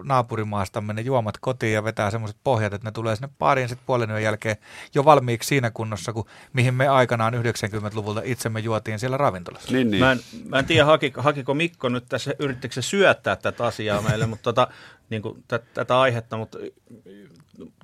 naapurimaasta 0.05 0.81
ne 0.81 1.01
juomat 1.01 1.39
kotiin 1.41 1.73
ja 1.73 1.85
vetää 1.85 2.11
semmoiset 2.11 2.37
pohjat, 2.45 2.73
että 2.73 2.89
ne 2.89 2.93
tulee 2.93 3.17
sinne 3.17 3.29
pariin 3.39 3.69
sitten 3.69 3.87
puolen 3.87 4.11
yön 4.11 4.23
jälkeen 4.23 4.57
jo 4.95 5.05
valmiiksi 5.05 5.49
siinä 5.49 5.71
kunnossa, 5.71 6.13
kuin 6.13 6.27
mihin 6.53 6.75
me 6.75 6.89
aikanaan 6.89 7.35
90-luvulta 7.35 8.23
itsemme 8.25 8.61
juotiin 8.61 8.99
siellä 8.99 9.17
ravintolassa. 9.17 9.73
Niin, 9.73 9.91
niin. 9.91 10.01
Mä, 10.05 10.13
en, 10.13 10.21
mä 10.49 10.59
en 10.59 10.65
tiedä, 10.65 10.85
hakiko, 10.85 11.23
hakiko 11.23 11.55
Mikko 11.55 11.89
nyt 11.89 12.05
tässä, 12.09 12.35
yrittikö 12.39 12.75
se 12.75 12.83
syöttää 12.83 13.37
tätä 13.37 13.65
asiaa 13.65 14.03
meille, 14.09 14.27
mutta 14.27 14.43
tota, 14.43 14.69
niin 15.11 15.23
kuin 15.23 15.45
tätä 15.75 16.01
aihetta, 16.01 16.37
mutta 16.37 16.59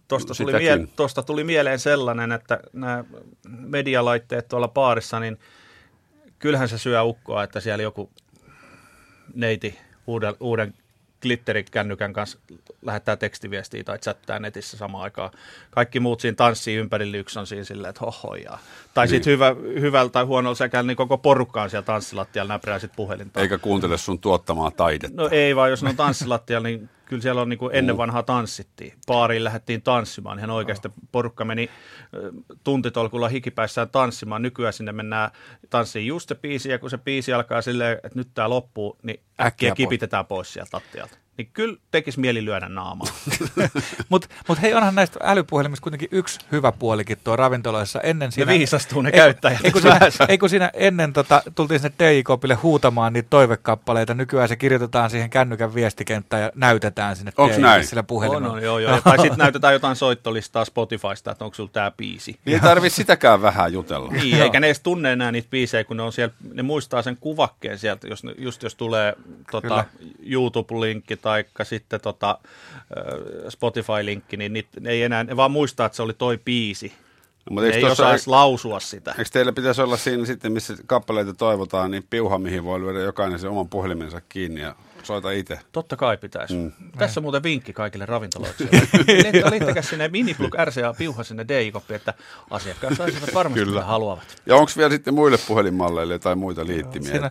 tuosta 0.08 0.35
tuli, 0.35 0.52
mie- 0.52 0.87
tosta 0.96 1.22
tuli 1.22 1.44
mieleen 1.44 1.78
sellainen, 1.78 2.32
että 2.32 2.61
nämä 2.72 3.04
medialaitteet 3.48 4.48
tuolla 4.48 4.68
paarissa, 4.68 5.20
niin 5.20 5.38
kyllähän 6.38 6.68
se 6.68 6.78
syö 6.78 7.02
ukkoa, 7.02 7.42
että 7.42 7.61
siellä 7.61 7.82
joku 7.82 8.11
neiti 9.35 9.78
uuden, 10.06 10.35
uuden 10.40 10.74
glitterikännykän 11.22 12.12
kanssa 12.12 12.38
lähettää 12.82 13.16
tekstiviestiä 13.16 13.85
tai 13.85 13.98
chattaa 13.98 14.38
netissä 14.38 14.76
samaan 14.76 15.04
aikaan. 15.04 15.30
Kaikki 15.70 16.00
muut 16.00 16.20
siinä 16.20 16.35
tanssii 16.35 16.76
ympärillä, 16.76 17.16
yksi 17.16 17.38
on 17.38 17.46
siinä 17.46 17.64
silleen, 17.64 17.90
että 17.90 18.04
hohojaa. 18.04 18.58
Tai 18.94 19.06
niin. 19.06 19.11
sitten 19.11 19.32
hyvä, 19.32 19.56
hyvällä 19.80 20.11
tai 20.11 20.24
huonolla 20.24 20.54
sekä 20.54 20.82
niin 20.82 20.96
koko 20.96 21.18
porukka 21.18 21.62
on 21.62 21.70
siellä 21.70 21.85
tanssilattialla 21.87 22.54
näprää 22.54 22.78
sitten 22.78 22.96
puhelinta. 22.96 23.40
Eikä 23.40 23.58
kuuntele 23.58 23.98
sun 23.98 24.18
tuottamaa 24.18 24.70
taidetta. 24.70 25.22
No 25.22 25.28
ei 25.32 25.56
vaan, 25.56 25.70
jos 25.70 25.82
ne 25.82 25.88
on 25.88 25.96
tanssilattialla, 25.96 26.68
niin 26.68 26.88
kyllä 27.07 27.23
siellä 27.23 27.43
on 27.43 27.49
niin 27.49 27.59
kuin 27.59 27.75
ennen 27.75 27.97
vanhaa 27.97 28.23
tanssittiin. 28.23 28.93
Paariin 29.07 29.45
lähdettiin 29.45 29.83
tanssimaan. 29.83 30.38
Ihan 30.38 30.51
oikeasti 30.51 30.88
porukka 31.12 31.45
meni 31.45 31.71
tuntitolkulla 32.65 33.29
hikipäissään 33.29 33.91
tanssimaan. 33.91 34.43
Nykyään 34.43 34.73
sinne 34.73 34.93
mennään 34.93 35.31
tanssiin 35.71 36.07
just 36.07 36.29
se 36.29 36.35
biisi, 36.35 36.71
ja 36.71 36.79
kun 36.79 36.91
se 36.91 36.99
biisi 36.99 37.33
alkaa 37.33 37.62
silleen, 37.62 37.93
että 37.93 38.19
nyt 38.19 38.29
tämä 38.35 38.51
loppuu, 38.51 38.99
niin 39.03 39.21
äkkiä, 39.21 39.47
äkkiä 39.47 39.75
kipitetään 39.75 40.27
pois 40.27 40.53
sieltä 40.53 40.71
lattialta 40.77 41.21
niin 41.38 41.51
kyllä 41.53 41.77
tekisi 41.90 42.21
mieli 42.21 42.45
lyödä 42.45 42.68
naamaa. 42.68 43.07
Mutta 44.09 44.29
mut 44.49 44.62
hei, 44.62 44.75
onhan 44.75 44.95
näistä 44.95 45.21
älypuhelimista 45.23 45.83
kuitenkin 45.83 46.09
yksi 46.12 46.40
hyvä 46.53 46.73
puolikin 46.73 47.18
tuo 47.25 47.37
ravintoloissa. 47.37 48.01
Ennen 48.01 48.33
siinä, 48.33 48.53
ne 48.53 48.59
viisastuu 48.59 49.03
ne 49.03 49.09
ei, 49.09 49.12
käyttäjät. 49.12 49.64
Ei, 49.64 49.71
kun, 49.71 49.83
siinä, 49.83 50.01
ei 50.29 50.38
kun 50.38 50.49
siinä 50.49 50.71
ennen 50.75 51.12
tota, 51.12 51.42
tultiin 51.55 51.81
sinne 51.81 51.95
DI-kopille 51.99 52.55
huutamaan 52.55 53.12
niitä 53.12 53.27
toivekappaleita. 53.31 54.14
Nykyään 54.14 54.49
se 54.49 54.57
kirjoitetaan 54.57 55.11
siihen 55.11 55.31
kännykän 55.31 55.75
viestikenttään 55.75 56.42
ja 56.42 56.51
näytetään 56.55 57.16
sinne 57.16 57.33
Onko 57.37 57.59
näin? 57.59 57.87
sillä 57.87 58.03
puhelimella. 58.03 58.49
On, 58.49 58.55
on, 58.55 58.62
joo, 58.62 58.79
joo. 58.79 59.01
tai 59.01 59.18
sitten 59.18 59.38
näytetään 59.38 59.73
jotain 59.73 59.97
soittolistaa 59.97 60.64
Spotifysta, 60.64 61.31
että 61.31 61.45
onko 61.45 61.55
sulla 61.55 61.71
tämä 61.73 61.90
biisi. 61.90 62.38
Niin 62.45 62.55
ei 62.55 62.61
tarvitse 62.61 62.97
sitäkään 62.97 63.42
vähän 63.42 63.73
jutella. 63.73 64.12
niin, 64.12 64.42
eikä 64.42 64.61
ne 64.61 64.66
edes 64.66 64.81
tunne 64.81 65.12
enää 65.12 65.33
niitä 65.33 65.49
biisejä, 65.51 65.85
kun 65.85 65.97
ne 65.97 66.03
on 66.03 66.12
siellä, 66.12 66.35
ne 66.55 66.62
muistaa 66.62 67.03
sen 67.03 67.16
kuvakkeen 67.21 67.79
sieltä, 67.79 68.07
jos, 68.07 68.23
just 68.38 68.62
jos 68.62 68.75
tulee 68.75 69.14
tota, 69.51 69.85
YouTube-linkki 70.23 71.16
tai 71.23 71.32
sitten 71.62 72.01
tota, 72.01 72.38
Spotify-linkki, 73.49 74.37
niin 74.37 74.53
niit, 74.53 74.66
ne 74.81 74.90
ei 74.90 75.03
enää, 75.03 75.25
ne 75.25 75.37
vaan 75.37 75.51
muistaa, 75.51 75.87
että 75.87 75.97
se 75.97 76.03
oli 76.03 76.12
toi 76.12 76.38
biisi. 76.45 76.92
No, 77.51 77.55
mutta 77.55 77.71
ei 77.71 77.85
osaa 77.85 78.11
edes 78.11 78.27
lausua 78.27 78.81
sitä. 78.81 79.14
Eikö 79.18 79.31
teillä 79.33 79.53
pitäisi 79.53 79.83
olla 79.83 79.97
siinä 79.97 80.27
sitten, 80.27 80.53
missä 80.53 80.75
kappaleita 80.87 81.35
toivotaan, 81.35 81.90
niin 81.90 82.05
piuha, 82.11 82.38
mihin 82.38 82.64
voi 82.64 82.81
lyödä 82.81 82.99
jokainen 82.99 83.38
sen 83.38 83.51
oman 83.51 83.68
puhelimensa 83.68 84.21
kiinni 84.29 84.61
ja 84.61 84.75
soita 85.03 85.31
itse. 85.31 85.59
Totta 85.73 85.97
kai 85.97 86.17
pitäisi. 86.17 86.55
Mm. 86.55 86.73
Tässä 86.99 87.21
on 87.21 87.23
muuten 87.23 87.43
vinkki 87.43 87.73
kaikille 87.73 88.07
ravintoloille. 88.07 88.55
Liittäkää 89.51 89.83
sinne 89.83 90.09
Miniplug 90.09 90.55
RCA 90.65 90.95
piuha 90.99 91.25
sinne 91.25 91.49
DI-koppi, 91.49 91.95
että 91.95 92.15
asiakkaat 92.51 92.97
saisivat 92.97 93.35
varmasti 93.35 93.65
Kyllä. 93.65 93.85
haluavat. 93.85 94.25
Ja 94.47 94.57
onko 94.57 94.73
vielä 94.77 94.91
sitten 94.91 95.15
muille 95.15 95.38
puhelinmalleille 95.49 96.19
tai 96.19 96.35
muita 96.35 96.67
liittimiä? 96.67 97.11
Siinä, 97.11 97.31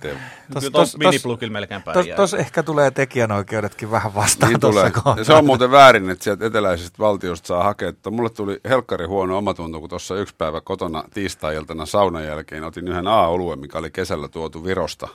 tos, 0.54 0.70
tos, 0.72 0.98
Miniplugilla 0.98 1.54
melkein 1.54 1.82
pärjää. 1.82 2.16
Tuossa 2.16 2.38
ehkä 2.38 2.64
tulee 2.64 2.92
tekijänoikeudetkin 2.92 3.92
vähän 3.92 4.16
vastaan 4.16 4.52
niin 4.52 4.60
tulee. 4.60 4.92
Ja 5.18 5.24
se 5.24 5.34
on 5.34 5.46
muuten 5.46 5.72
väärin, 5.72 6.10
että 6.10 6.24
sieltä 6.24 6.46
eteläisestä 6.46 7.00
valtiosta 7.00 7.48
saa 7.48 7.64
hakea. 7.64 7.90
Että 7.90 8.10
mulle 8.10 8.30
tuli 8.30 8.60
helkkari 8.70 9.06
huono 9.06 9.38
omatunto, 9.38 9.80
kun 9.80 9.90
tuossa 9.90 10.16
yksi 10.16 10.36
päivä 10.38 10.62
kotona 10.62 11.04
tiistai-iltana 11.14 11.86
saunan 11.86 12.26
jälkeen 12.26 12.64
otin 12.64 12.88
yhden 12.88 13.08
A-oluen, 13.08 13.60
mikä 13.60 13.78
oli 13.78 13.92
kesällä 13.92 14.28
tuotu 14.28 14.64
Virosta. 14.64 15.08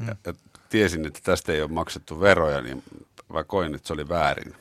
Mm. 0.00 0.06
Ja, 0.08 0.16
ja 0.26 0.34
tiesin, 0.74 1.06
että 1.06 1.20
tästä 1.22 1.52
ei 1.52 1.62
ole 1.62 1.70
maksettu 1.70 2.20
veroja, 2.20 2.60
niin 2.60 2.82
vai 3.32 3.44
koin, 3.46 3.74
että 3.74 3.86
se 3.86 3.92
oli 3.92 4.08
väärin. 4.08 4.54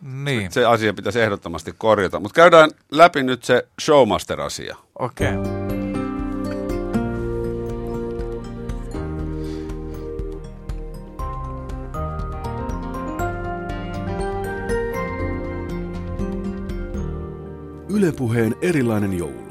Niin. 0.00 0.52
Se 0.52 0.64
asia 0.64 0.94
pitäisi 0.94 1.20
ehdottomasti 1.20 1.74
korjata. 1.78 2.20
Mutta 2.20 2.34
käydään 2.34 2.70
läpi 2.90 3.22
nyt 3.22 3.44
se 3.44 3.68
Showmaster-asia. 3.80 4.76
Okei. 4.98 5.28
Okay. 5.36 5.54
Ylepuheen 17.88 18.56
erilainen 18.62 19.18
joulu. 19.18 19.43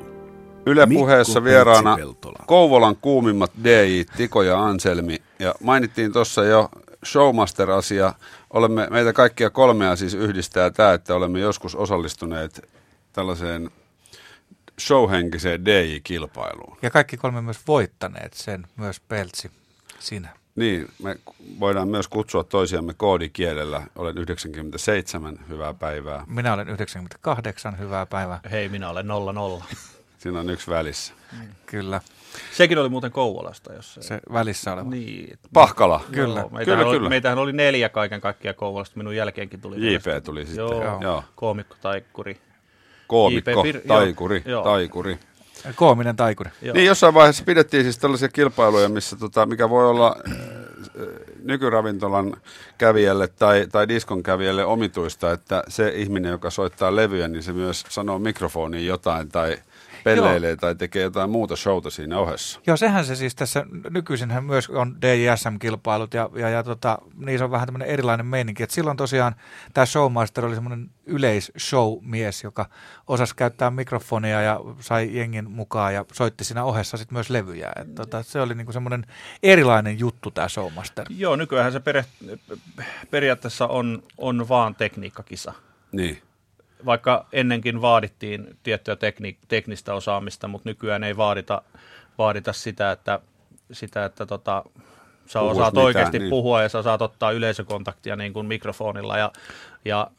Ylepuheessa 0.65 1.43
vieraana 1.43 1.97
Kouvolan 2.45 2.95
kuumimmat 2.95 3.51
DJ, 3.63 4.03
Tiko 4.17 4.43
ja 4.43 4.65
Anselmi. 4.65 5.21
Ja 5.39 5.55
mainittiin 5.63 6.13
tuossa 6.13 6.43
jo 6.43 6.69
Showmaster-asia. 7.05 8.13
Olemme, 8.49 8.87
meitä 8.89 9.13
kaikkia 9.13 9.49
kolmea 9.49 9.95
siis 9.95 10.13
yhdistää 10.13 10.69
tämä, 10.71 10.93
että 10.93 11.15
olemme 11.15 11.39
joskus 11.39 11.75
osallistuneet 11.75 12.69
tällaiseen 13.13 13.71
showhenkiseen 14.79 15.65
DJ-kilpailuun. 15.65 16.77
Ja 16.81 16.89
kaikki 16.89 17.17
kolme 17.17 17.41
myös 17.41 17.59
voittaneet 17.67 18.33
sen, 18.33 18.67
myös 18.77 18.99
Peltsi, 18.99 19.51
sinä. 19.99 20.29
Niin, 20.55 20.87
me 21.03 21.15
voidaan 21.59 21.87
myös 21.87 22.07
kutsua 22.07 22.43
toisiamme 22.43 22.93
koodikielellä. 22.93 23.81
Olen 23.95 24.17
97, 24.17 25.39
hyvää 25.49 25.73
päivää. 25.73 26.23
Minä 26.27 26.53
olen 26.53 26.69
98, 26.69 27.79
hyvää 27.79 28.05
päivää. 28.05 28.39
Hei, 28.51 28.69
minä 28.69 28.89
olen 28.89 29.07
00. 29.07 29.63
Siinä 30.23 30.39
on 30.39 30.49
yksi 30.49 30.71
välissä. 30.71 31.13
Kyllä. 31.65 32.01
Sekin 32.53 32.77
oli 32.77 32.89
muuten 32.89 33.11
Kouvolasta. 33.11 33.73
Jos 33.73 33.99
se 34.01 34.19
välissä 34.33 34.73
oleva. 34.73 34.89
Niin. 34.89 35.39
Pahkala. 35.53 36.01
Kyllä. 36.11 36.39
Joo, 36.39 36.49
meitähän, 36.49 36.79
kyllä, 36.79 36.89
oli, 36.89 36.97
kyllä. 36.97 37.09
meitähän 37.09 37.37
oli 37.37 37.53
neljä 37.53 37.89
kaiken 37.89 38.21
kaikkiaan 38.21 38.55
Kouvolasta. 38.55 38.97
Minun 38.97 39.15
jälkeenkin 39.15 39.61
tuli. 39.61 39.93
JP 39.93 40.23
tuli 40.23 40.45
sitten. 40.45 40.65
Joo, 40.65 41.01
Joo. 41.01 41.23
koomikko, 41.35 41.75
taikkuri. 41.81 42.37
Koomikko, 43.07 43.63
Pir- 43.63 43.87
taikuri, 43.87 44.43
joo. 44.45 44.63
taikuri. 44.63 45.19
Koominen 45.75 46.15
taikuri. 46.15 46.49
Joo. 46.61 46.73
Niin 46.73 46.85
jossain 46.85 47.13
vaiheessa 47.13 47.43
pidettiin 47.43 47.83
siis 47.83 47.97
tällaisia 47.97 48.29
kilpailuja, 48.29 48.89
missä 48.89 49.15
tota, 49.15 49.45
mikä 49.45 49.69
voi 49.69 49.89
olla 49.89 50.15
äh, 50.31 50.37
nykyravintolan 51.43 52.37
kävijälle 52.77 53.27
tai, 53.27 53.67
tai 53.71 53.87
diskon 53.87 54.23
kävijälle 54.23 54.65
omituista, 54.65 55.31
että 55.31 55.63
se 55.67 55.89
ihminen, 55.95 56.31
joka 56.31 56.49
soittaa 56.49 56.95
levyjä, 56.95 57.27
niin 57.27 57.43
se 57.43 57.53
myös 57.53 57.85
sanoo 57.89 58.19
mikrofoniin 58.19 58.85
jotain 58.85 59.29
tai 59.29 59.57
pelleilee 60.03 60.49
Joo. 60.49 60.57
tai 60.57 60.75
tekee 60.75 61.03
jotain 61.03 61.29
muuta 61.29 61.55
showta 61.55 61.89
siinä 61.89 62.19
ohessa. 62.19 62.59
Joo, 62.67 62.77
sehän 62.77 63.05
se 63.05 63.15
siis 63.15 63.35
tässä, 63.35 63.65
nykyisinhän 63.89 64.43
myös 64.43 64.69
on 64.69 64.97
DJSM-kilpailut 65.01 66.13
ja, 66.13 66.29
ja, 66.35 66.49
ja 66.49 66.63
tota, 66.63 66.97
niissä 67.15 67.45
on 67.45 67.51
vähän 67.51 67.67
tämmöinen 67.67 67.87
erilainen 67.87 68.25
meininki. 68.25 68.63
Et 68.63 68.71
silloin 68.71 68.97
tosiaan 68.97 69.35
tämä 69.73 69.85
showmaster 69.85 70.45
oli 70.45 70.55
semmoinen 70.55 70.89
yleisshow-mies, 71.05 72.43
joka 72.43 72.65
osasi 73.07 73.35
käyttää 73.35 73.71
mikrofonia 73.71 74.41
ja 74.41 74.59
sai 74.79 75.09
jengin 75.17 75.51
mukaan 75.51 75.93
ja 75.93 76.05
soitti 76.11 76.43
siinä 76.43 76.63
ohessa 76.63 76.97
sitten 76.97 77.15
myös 77.15 77.29
levyjä. 77.29 77.71
Et 77.81 77.95
tota, 77.95 78.23
se 78.23 78.41
oli 78.41 78.55
niinku 78.55 78.71
semmoinen 78.71 79.05
erilainen 79.43 79.99
juttu 79.99 80.31
tämä 80.31 80.47
showmaster. 80.47 81.07
Joo, 81.09 81.35
nykyään 81.35 81.71
se 81.71 81.79
per, 81.79 82.03
periaatteessa 83.11 83.67
on, 83.67 84.03
on 84.17 84.49
vaan 84.49 84.75
tekniikkakisa. 84.75 85.53
Niin 85.91 86.21
vaikka 86.85 87.25
ennenkin 87.31 87.81
vaadittiin 87.81 88.57
tiettyä 88.63 88.95
tekni, 88.95 89.37
teknistä 89.47 89.93
osaamista, 89.93 90.47
mutta 90.47 90.69
nykyään 90.69 91.03
ei 91.03 91.17
vaadita, 91.17 91.61
vaadita 92.17 92.53
sitä, 92.53 92.91
että, 92.91 93.19
sitä, 93.71 94.05
että 94.05 94.25
tota, 94.25 94.63
sä 95.25 95.39
Puhuis 95.39 95.57
osaat 95.57 95.73
mitään, 95.73 95.85
oikeasti 95.85 96.19
niin. 96.19 96.29
puhua 96.29 96.61
ja 96.61 96.69
sä 96.69 96.83
saat 96.83 97.01
ottaa 97.01 97.31
yleisökontaktia 97.31 98.15
niin 98.15 98.33
kuin 98.33 98.45
mikrofonilla 98.45 99.17
ja, 99.17 99.31
ja 99.85 100.11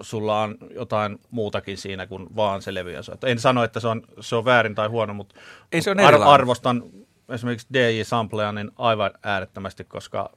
sulla 0.00 0.42
on 0.42 0.56
jotain 0.74 1.18
muutakin 1.30 1.78
siinä 1.78 2.06
kuin 2.06 2.36
vaan 2.36 2.62
se 2.62 2.72
soitto. 3.02 3.26
En 3.26 3.38
sano, 3.38 3.64
että 3.64 3.80
se 3.80 3.88
on, 3.88 4.02
se 4.20 4.36
on 4.36 4.44
väärin 4.44 4.74
tai 4.74 4.88
huono, 4.88 5.14
mutta 5.14 5.34
ei 5.72 5.82
se 5.82 5.90
on 5.90 6.00
ar- 6.00 6.22
arvostan 6.22 6.82
esimerkiksi 7.28 7.66
DJ 7.72 8.02
Samplea 8.02 8.52
niin 8.52 8.70
aivan 8.76 9.10
äärettömästi, 9.22 9.84
koska 9.84 10.30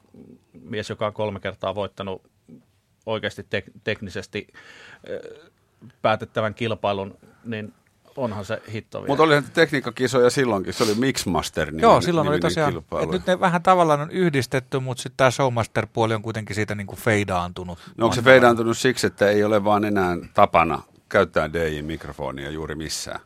mies, 0.53 0.89
joka 0.89 1.07
on 1.07 1.13
kolme 1.13 1.39
kertaa 1.39 1.75
voittanut 1.75 2.21
oikeasti 3.05 3.41
tek- 3.41 3.71
teknisesti 3.83 4.47
päätettävän 6.01 6.53
kilpailun, 6.53 7.17
niin 7.45 7.73
onhan 8.17 8.45
se 8.45 8.61
hitto 8.73 8.97
vielä. 8.97 9.07
Mutta 9.07 9.23
olihan 9.23 9.43
tekniikkakisoja 9.53 10.29
silloinkin, 10.29 10.73
se 10.73 10.83
oli 10.83 10.95
Mixmaster 10.95 11.67
niminen, 11.67 11.83
Joo, 11.83 12.01
silloin 12.01 12.27
oli 12.27 12.39
tosiaan, 12.39 12.77
että 12.77 13.11
nyt 13.11 13.27
ne 13.27 13.39
vähän 13.39 13.63
tavallaan 13.63 14.01
on 14.01 14.11
yhdistetty, 14.11 14.79
mutta 14.79 15.03
sitten 15.03 15.17
tämä 15.17 15.31
Showmaster-puoli 15.31 16.13
on 16.13 16.21
kuitenkin 16.21 16.55
siitä 16.55 16.75
niin 16.75 16.87
kuin 16.87 16.99
feidaantunut. 16.99 17.79
No 17.97 18.05
onko 18.05 18.15
se 18.15 18.21
feidaantunut 18.21 18.77
siksi, 18.77 19.07
että 19.07 19.29
ei 19.29 19.43
ole 19.43 19.63
vaan 19.63 19.85
enää 19.85 20.17
tapana 20.33 20.81
käyttää 21.09 21.49
DJ-mikrofonia 21.53 22.49
juuri 22.49 22.75
missään? 22.75 23.19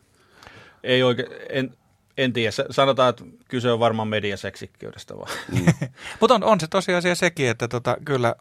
Ei 0.84 1.04
oikein, 1.04 1.28
en, 1.50 1.78
en 2.17 2.34
tiedä. 2.34 2.52
Sanotaan, 2.70 3.10
että 3.10 3.24
kyse 3.48 3.72
on 3.72 3.80
varmaan 3.80 4.08
mediaseksikkyydestä 4.08 5.17
vaan. 5.17 5.32
Mm. 5.52 5.88
Mutta 6.20 6.36
on, 6.36 6.43
on 6.43 6.60
se 6.60 6.67
tosiasia 6.67 7.15
sekin, 7.15 7.50
että 7.50 7.67
tota, 7.67 7.98
kyllä 8.06 8.36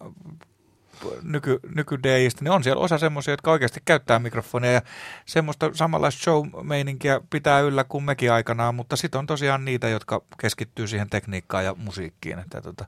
nyky, 1.23 1.61
nykydeistä, 1.75 2.45
niin 2.45 2.53
on 2.53 2.65
siellä 2.65 2.83
osa 2.83 2.99
semmoisia, 2.99 3.33
jotka 3.33 3.51
oikeasti 3.51 3.81
käyttää 3.85 4.19
mikrofonia 4.19 4.73
ja 4.73 4.83
semmoista 5.27 5.71
samanlaista 5.73 6.23
show-meininkiä 6.23 7.21
pitää 7.31 7.61
yllä 7.61 7.85
kuin 7.85 8.05
mekin 8.05 8.33
aikanaan, 8.33 8.75
mutta 8.75 8.97
sitten 8.97 9.19
on 9.19 9.27
tosiaan 9.27 9.65
niitä, 9.65 9.89
jotka 9.89 10.23
keskittyy 10.41 10.87
siihen 10.87 11.11
tekniikkaan 11.11 11.65
ja 11.65 11.75
musiikkiin. 11.75 12.39
Että 12.39 12.61
tota. 12.61 12.85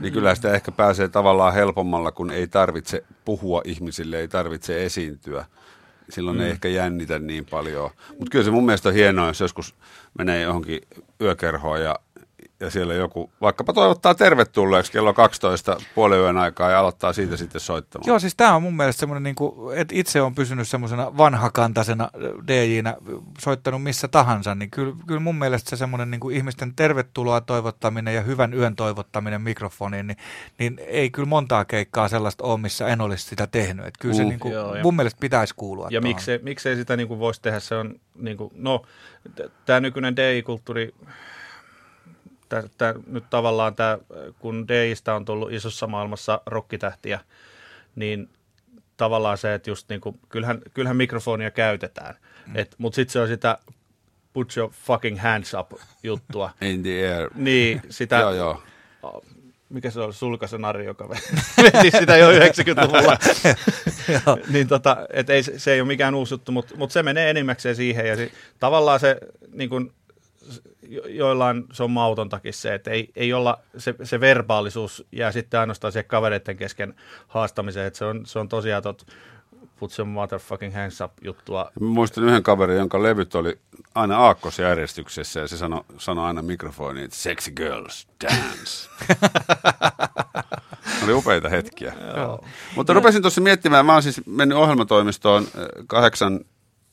Niin 0.00 0.12
kyllä 0.12 0.34
sitä 0.34 0.54
ehkä 0.54 0.72
pääsee 0.72 1.08
tavallaan 1.08 1.54
helpommalla, 1.54 2.12
kun 2.12 2.30
ei 2.30 2.48
tarvitse 2.48 3.04
puhua 3.24 3.62
ihmisille, 3.64 4.18
ei 4.18 4.28
tarvitse 4.28 4.84
esiintyä. 4.84 5.44
Silloin 6.08 6.36
mm. 6.36 6.42
ei 6.42 6.50
ehkä 6.50 6.68
jännitä 6.68 7.18
niin 7.18 7.46
paljon. 7.50 7.90
Mutta 8.08 8.30
kyllä 8.30 8.44
se 8.44 8.50
mun 8.50 8.66
mielestä 8.66 8.88
on 8.88 8.94
hienoa, 8.94 9.26
jos 9.26 9.40
joskus 9.40 9.74
menee 10.18 10.42
johonkin 10.42 10.80
yökerhoon 11.20 11.82
ja 11.82 11.96
ja 12.62 12.70
siellä 12.70 12.94
joku 12.94 13.30
vaikkapa 13.40 13.72
toivottaa 13.72 14.14
tervetulleeksi 14.14 14.92
kello 14.92 15.14
12 15.14 15.76
puolen 15.94 16.18
yön 16.18 16.36
aikaa 16.36 16.70
ja 16.70 16.78
aloittaa 16.78 17.12
siitä 17.12 17.36
sitten 17.36 17.60
soittamaan. 17.60 18.08
Joo, 18.08 18.18
siis 18.18 18.34
tämä 18.36 18.54
on 18.54 18.62
mun 18.62 18.76
mielestä 18.76 19.00
semmoinen, 19.00 19.22
niin 19.22 19.34
kuin, 19.34 19.78
että 19.78 19.94
itse 19.94 20.22
on 20.22 20.34
pysynyt 20.34 20.68
semmoisena 20.68 21.16
vanhakantaisena 21.16 22.10
DJnä, 22.46 22.96
soittanut 23.38 23.82
missä 23.82 24.08
tahansa, 24.08 24.54
niin 24.54 24.70
kyllä, 24.70 24.96
kyllä 25.06 25.20
mun 25.20 25.38
mielestä 25.38 25.70
se 25.70 25.76
semmoinen 25.76 26.10
niin 26.10 26.20
kuin 26.20 26.36
ihmisten 26.36 26.74
tervetuloa 26.74 27.40
toivottaminen 27.40 28.14
ja 28.14 28.22
hyvän 28.22 28.54
yön 28.54 28.76
toivottaminen 28.76 29.42
mikrofoniin, 29.42 30.06
niin, 30.06 30.16
niin 30.58 30.80
ei 30.86 31.10
kyllä 31.10 31.28
montaa 31.28 31.64
keikkaa 31.64 32.08
sellaista 32.08 32.44
ole, 32.44 32.60
missä 32.60 32.86
en 32.88 33.00
olisi 33.00 33.24
sitä 33.24 33.46
tehnyt. 33.46 33.86
Että 33.86 33.98
kyllä 34.00 34.12
uh. 34.12 34.18
se 34.18 34.24
niin 34.24 34.40
kuin, 34.40 34.54
Joo, 34.54 34.76
mun 34.82 34.96
mielestä 34.96 35.20
pitäisi 35.20 35.54
kuulua. 35.56 35.88
Ja 35.90 36.00
miksei, 36.00 36.38
miksei 36.42 36.76
sitä 36.76 36.96
niin 36.96 37.08
kuin 37.08 37.20
voisi 37.20 37.42
tehdä, 37.42 37.60
se 37.60 37.74
on 37.74 37.94
niin 38.14 38.36
kuin, 38.36 38.50
no, 38.54 38.82
tämä 39.64 39.80
nykyinen 39.80 40.16
DJ-kulttuuri 40.16 40.94
tää, 42.52 42.62
tää, 42.78 42.94
nyt 43.06 43.24
tavallaan 43.30 43.74
tämä, 43.74 43.98
kun 44.38 44.68
Deistä 44.68 45.14
on 45.14 45.24
tullut 45.24 45.52
isossa 45.52 45.86
maailmassa 45.86 46.40
rokkitähtiä, 46.46 47.20
niin 47.96 48.28
tavallaan 48.96 49.38
se, 49.38 49.54
että 49.54 49.70
just 49.70 49.88
niinku, 49.88 50.18
kyllähän, 50.28 50.62
kyllähän 50.74 50.96
mikrofonia 50.96 51.50
käytetään, 51.50 52.14
mm. 52.46 52.54
mutta 52.78 52.96
sitten 52.96 53.12
se 53.12 53.20
on 53.20 53.28
sitä 53.28 53.58
put 54.32 54.56
your 54.56 54.70
fucking 54.72 55.20
hands 55.20 55.54
up 55.54 55.72
juttua. 56.02 56.50
In 56.60 56.82
the 56.82 57.14
air. 57.14 57.30
Niin, 57.34 57.82
sitä, 57.90 58.16
joo, 58.16 58.32
joo. 58.32 58.62
mikä 59.68 59.90
se 59.90 60.00
on, 60.00 60.14
Sulkasenari, 60.14 60.84
joka 60.84 61.08
veti 61.62 61.90
sitä 61.98 62.16
jo 62.16 62.30
90-luvulla. 62.30 63.18
niin 64.52 64.68
tota, 64.68 64.96
et 65.12 65.30
ei, 65.30 65.42
se 65.42 65.72
ei 65.72 65.80
ole 65.80 65.88
mikään 65.88 66.14
uusi 66.14 66.34
juttu, 66.34 66.52
mutta 66.52 66.76
mut 66.76 66.90
se 66.90 67.02
menee 67.02 67.30
enimmäkseen 67.30 67.76
siihen. 67.76 68.06
Ja 68.06 68.16
si, 68.16 68.32
tavallaan 68.58 69.00
se 69.00 69.16
niin 69.52 69.70
kun, 69.70 69.92
joillain 71.08 71.64
se 71.72 71.82
on 71.82 71.90
mautontakin 71.90 72.54
se, 72.54 72.74
että 72.74 72.90
ei, 72.90 73.10
ei 73.16 73.32
olla, 73.32 73.58
se, 73.76 73.94
se 74.02 74.20
verbaalisuus 74.20 75.06
jää 75.12 75.32
sitten 75.32 75.60
ainoastaan 75.60 75.92
siihen 75.92 76.08
kavereiden 76.08 76.56
kesken 76.56 76.94
haastamiseen, 77.28 77.86
että 77.86 77.98
se 77.98 78.04
on, 78.04 78.26
se 78.26 78.38
on 78.38 78.48
tosiaan 78.48 78.82
tot 78.82 79.06
put 79.82 79.92
some 79.92 80.12
motherfucking 80.12 80.74
hands 80.74 81.00
up 81.00 81.12
juttua. 81.24 81.70
Mä 81.80 81.86
muistan 81.86 82.24
yhden 82.24 82.42
kaverin, 82.42 82.76
jonka 82.76 83.02
levyt 83.02 83.34
oli 83.34 83.58
aina 83.94 84.18
aakkosjärjestyksessä 84.18 85.40
ja 85.40 85.48
se 85.48 85.56
sanoi 85.56 85.84
sano 85.98 86.24
aina 86.24 86.42
mikrofoniin, 86.42 87.04
että 87.04 87.16
sexy 87.16 87.50
girls, 87.50 88.08
dance. 88.24 88.88
oli 91.04 91.12
upeita 91.12 91.48
hetkiä. 91.48 91.94
Joo. 92.16 92.44
Mutta 92.76 92.92
rupesin 92.92 93.22
tuossa 93.22 93.40
miettimään, 93.40 93.86
mä 93.86 93.92
oon 93.92 94.02
siis 94.02 94.20
mennyt 94.26 94.58
ohjelmatoimistoon 94.58 95.42
eh, 95.42 95.48
kahdeksan 95.86 96.40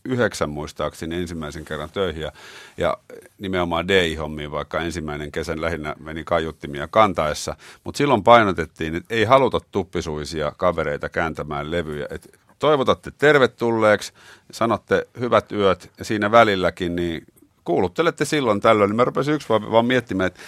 yhdeksän 0.10 0.50
muistaakseni 0.50 1.16
ensimmäisen 1.16 1.66
kerran 1.66 1.90
töihin 1.90 2.22
ja, 2.22 2.32
ja 2.78 2.98
nimenomaan 3.38 3.88
DI-hommiin, 3.88 4.52
vaikka 4.52 4.80
ensimmäinen 4.80 5.32
kesän 5.32 5.62
lähinnä 5.62 5.96
meni 6.00 6.24
kaiuttimia 6.24 6.88
kantaessa. 6.88 7.56
Mutta 7.84 7.98
silloin 7.98 8.24
painotettiin, 8.24 8.96
että 8.96 9.16
ei 9.16 9.24
haluta 9.24 9.60
tuppisuisia 9.72 10.52
kavereita 10.58 11.10
kääntämään 11.10 11.72
levyjä. 11.72 12.08
Et 12.10 12.40
toivotatte 12.60 13.12
tervetulleeksi, 13.12 14.14
sanotte 14.52 15.08
hyvät 15.20 15.52
yöt 15.52 15.92
ja 15.98 16.06
siinä 16.06 16.32
välilläkin, 16.32 16.96
niin 16.96 17.26
kuuluttelette 17.66 18.26
silloin 18.26 18.62
tällöin. 18.62 18.90
Niin 18.90 18.96
mä 18.96 19.04
rupesin 19.04 19.34
yksi 19.34 19.50
vaan, 19.50 19.72
vaan 19.72 19.86
miettimään, 19.86 20.28
että 20.28 20.40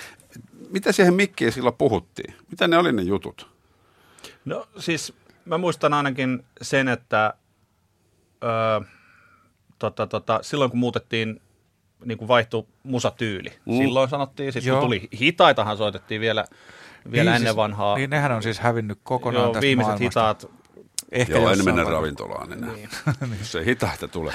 mitä 0.69 0.91
siihen 0.91 1.13
mikkiin 1.13 1.51
silloin 1.51 1.75
puhuttiin? 1.75 2.33
Mitä 2.51 2.67
ne 2.67 2.77
oli 2.77 2.91
ne 2.91 3.01
jutut? 3.01 3.47
No 4.45 4.67
siis 4.77 5.13
mä 5.45 5.57
muistan 5.57 5.93
ainakin 5.93 6.45
sen, 6.61 6.87
että... 6.87 7.33
Öö, 8.43 8.87
tota, 9.81 10.07
tota, 10.07 10.39
silloin 10.41 10.71
kun 10.71 10.79
muutettiin, 10.79 11.41
niin 12.05 12.17
kuin 12.17 12.27
vaihtui 12.27 12.65
musatyyli. 12.83 13.49
Mm. 13.65 13.77
Silloin 13.77 14.09
sanottiin, 14.09 14.53
siis 14.53 14.65
kun 14.65 14.79
tuli 14.79 15.07
hitaitahan 15.19 15.77
soitettiin 15.77 16.21
vielä, 16.21 16.45
vielä 17.11 17.31
niin, 17.31 17.35
ennen 17.35 17.49
siis, 17.49 17.55
vanhaa. 17.55 17.95
Niin 17.95 18.09
nehän 18.09 18.31
on 18.31 18.43
siis 18.43 18.59
hävinnyt 18.59 18.99
kokonaan 19.03 19.43
Joo, 19.43 19.53
tästä 19.53 19.61
viimeiset 19.61 19.89
maailmasta. 19.89 20.21
hitaat. 20.21 20.51
Ehkä 21.11 21.33
Joo, 21.33 21.51
en 21.51 21.65
mennä 21.65 21.83
ravintolaan 21.83 22.53
enää, 22.53 22.73
niin. 22.73 22.89
jos 23.39 23.55
ei 23.55 23.65
hitaita 23.65 24.07
tule. 24.07 24.33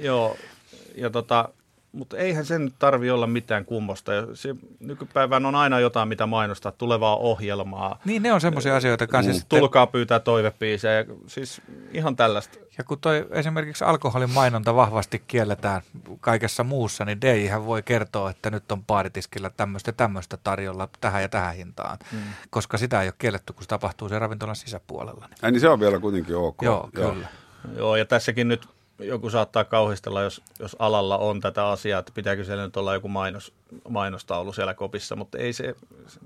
Joo, 0.00 0.36
ja 0.96 1.10
tota, 1.10 1.48
mutta 1.92 2.16
eihän 2.16 2.44
sen 2.44 2.72
tarvi 2.78 3.10
olla 3.10 3.26
mitään 3.26 3.64
kummosta. 3.64 4.12
Se, 4.34 4.54
nykypäivän 4.80 5.46
on 5.46 5.54
aina 5.54 5.80
jotain, 5.80 6.08
mitä 6.08 6.26
mainostaa, 6.26 6.72
tulevaa 6.72 7.16
ohjelmaa. 7.16 8.00
Niin, 8.04 8.22
ne 8.22 8.32
on 8.32 8.40
semmoisia 8.40 8.76
asioita 8.76 9.06
kanssa. 9.06 9.32
Mm. 9.32 9.38
Sitten... 9.38 9.58
Tulkaa 9.58 9.86
pyytää 9.86 10.20
toivepiisejä, 10.20 11.04
siis 11.26 11.62
ihan 11.92 12.16
tällaista. 12.16 12.58
Ja 12.78 12.84
kun 12.84 12.98
toi 13.00 13.26
esimerkiksi 13.30 13.84
alkoholin 13.84 14.30
mainonta 14.30 14.74
vahvasti 14.74 15.22
kielletään 15.26 15.82
kaikessa 16.20 16.64
muussa, 16.64 17.04
niin 17.04 17.20
DIhän 17.20 17.66
voi 17.66 17.82
kertoa, 17.82 18.30
että 18.30 18.50
nyt 18.50 18.72
on 18.72 18.84
baaritiskillä 18.84 19.50
tämmöistä 19.50 19.92
tämmöistä 19.92 20.36
tarjolla 20.36 20.88
tähän 21.00 21.22
ja 21.22 21.28
tähän 21.28 21.54
hintaan. 21.54 21.98
Mm. 22.12 22.18
Koska 22.50 22.78
sitä 22.78 23.02
ei 23.02 23.08
ole 23.08 23.14
kielletty, 23.18 23.52
kun 23.52 23.62
se 23.62 23.68
tapahtuu 23.68 24.08
se 24.08 24.18
ravintolan 24.18 24.56
sisäpuolella. 24.56 25.26
Niin. 25.26 25.38
Ai 25.42 25.52
niin 25.52 25.60
se 25.60 25.68
on 25.68 25.80
vielä 25.80 25.98
kuitenkin 25.98 26.36
ok. 26.36 26.62
Joo, 26.62 26.90
Joo. 26.96 27.12
kyllä. 27.12 27.28
Joo, 27.76 27.96
ja 27.96 28.04
tässäkin 28.04 28.48
nyt 28.48 28.68
joku 29.02 29.30
saattaa 29.30 29.64
kauhistella, 29.64 30.22
jos, 30.22 30.42
jos 30.58 30.76
alalla 30.78 31.18
on 31.18 31.40
tätä 31.40 31.68
asiaa, 31.68 32.00
että 32.00 32.12
pitääkö 32.14 32.44
siellä 32.44 32.64
nyt 32.64 32.76
olla 32.76 32.94
joku 32.94 33.08
mainos, 33.08 33.52
mainostaulu 33.88 34.52
siellä 34.52 34.74
kopissa, 34.74 35.16
mutta 35.16 35.38
ei 35.38 35.52
se, 35.52 35.74
se 36.06 36.20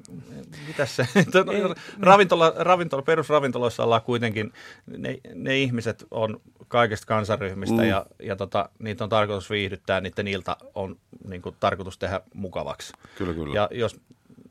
mitä 0.67 0.87
se, 0.87 1.09
ei, 1.15 1.75
ravintola, 2.01 2.53
ravintola, 2.57 3.03
perusravintoloissa 3.03 3.85
ollaan 3.85 4.03
kuitenkin, 4.03 4.53
ne, 4.87 5.19
ne 5.35 5.59
ihmiset 5.59 6.07
on 6.11 6.41
kaikista 6.69 7.07
kansaryhmistä 7.07 7.83
mm. 7.83 7.89
ja, 7.89 8.07
ja 8.23 8.37
tota, 8.37 8.69
niitä 8.79 9.05
on 9.05 9.11
tarkoitus 9.11 9.51
viihdyttää, 9.51 10.01
niiden 10.01 10.29
ilta 10.29 10.57
on 10.75 10.97
niin 11.29 11.43
kuin, 11.43 11.57
tarkoitus 11.61 11.99
tehdä 11.99 12.21
mukavaksi. 12.35 12.93
Kyllä, 13.19 13.35
kyllä. 13.35 13.55
Ja 13.55 13.69
jos 13.73 14.01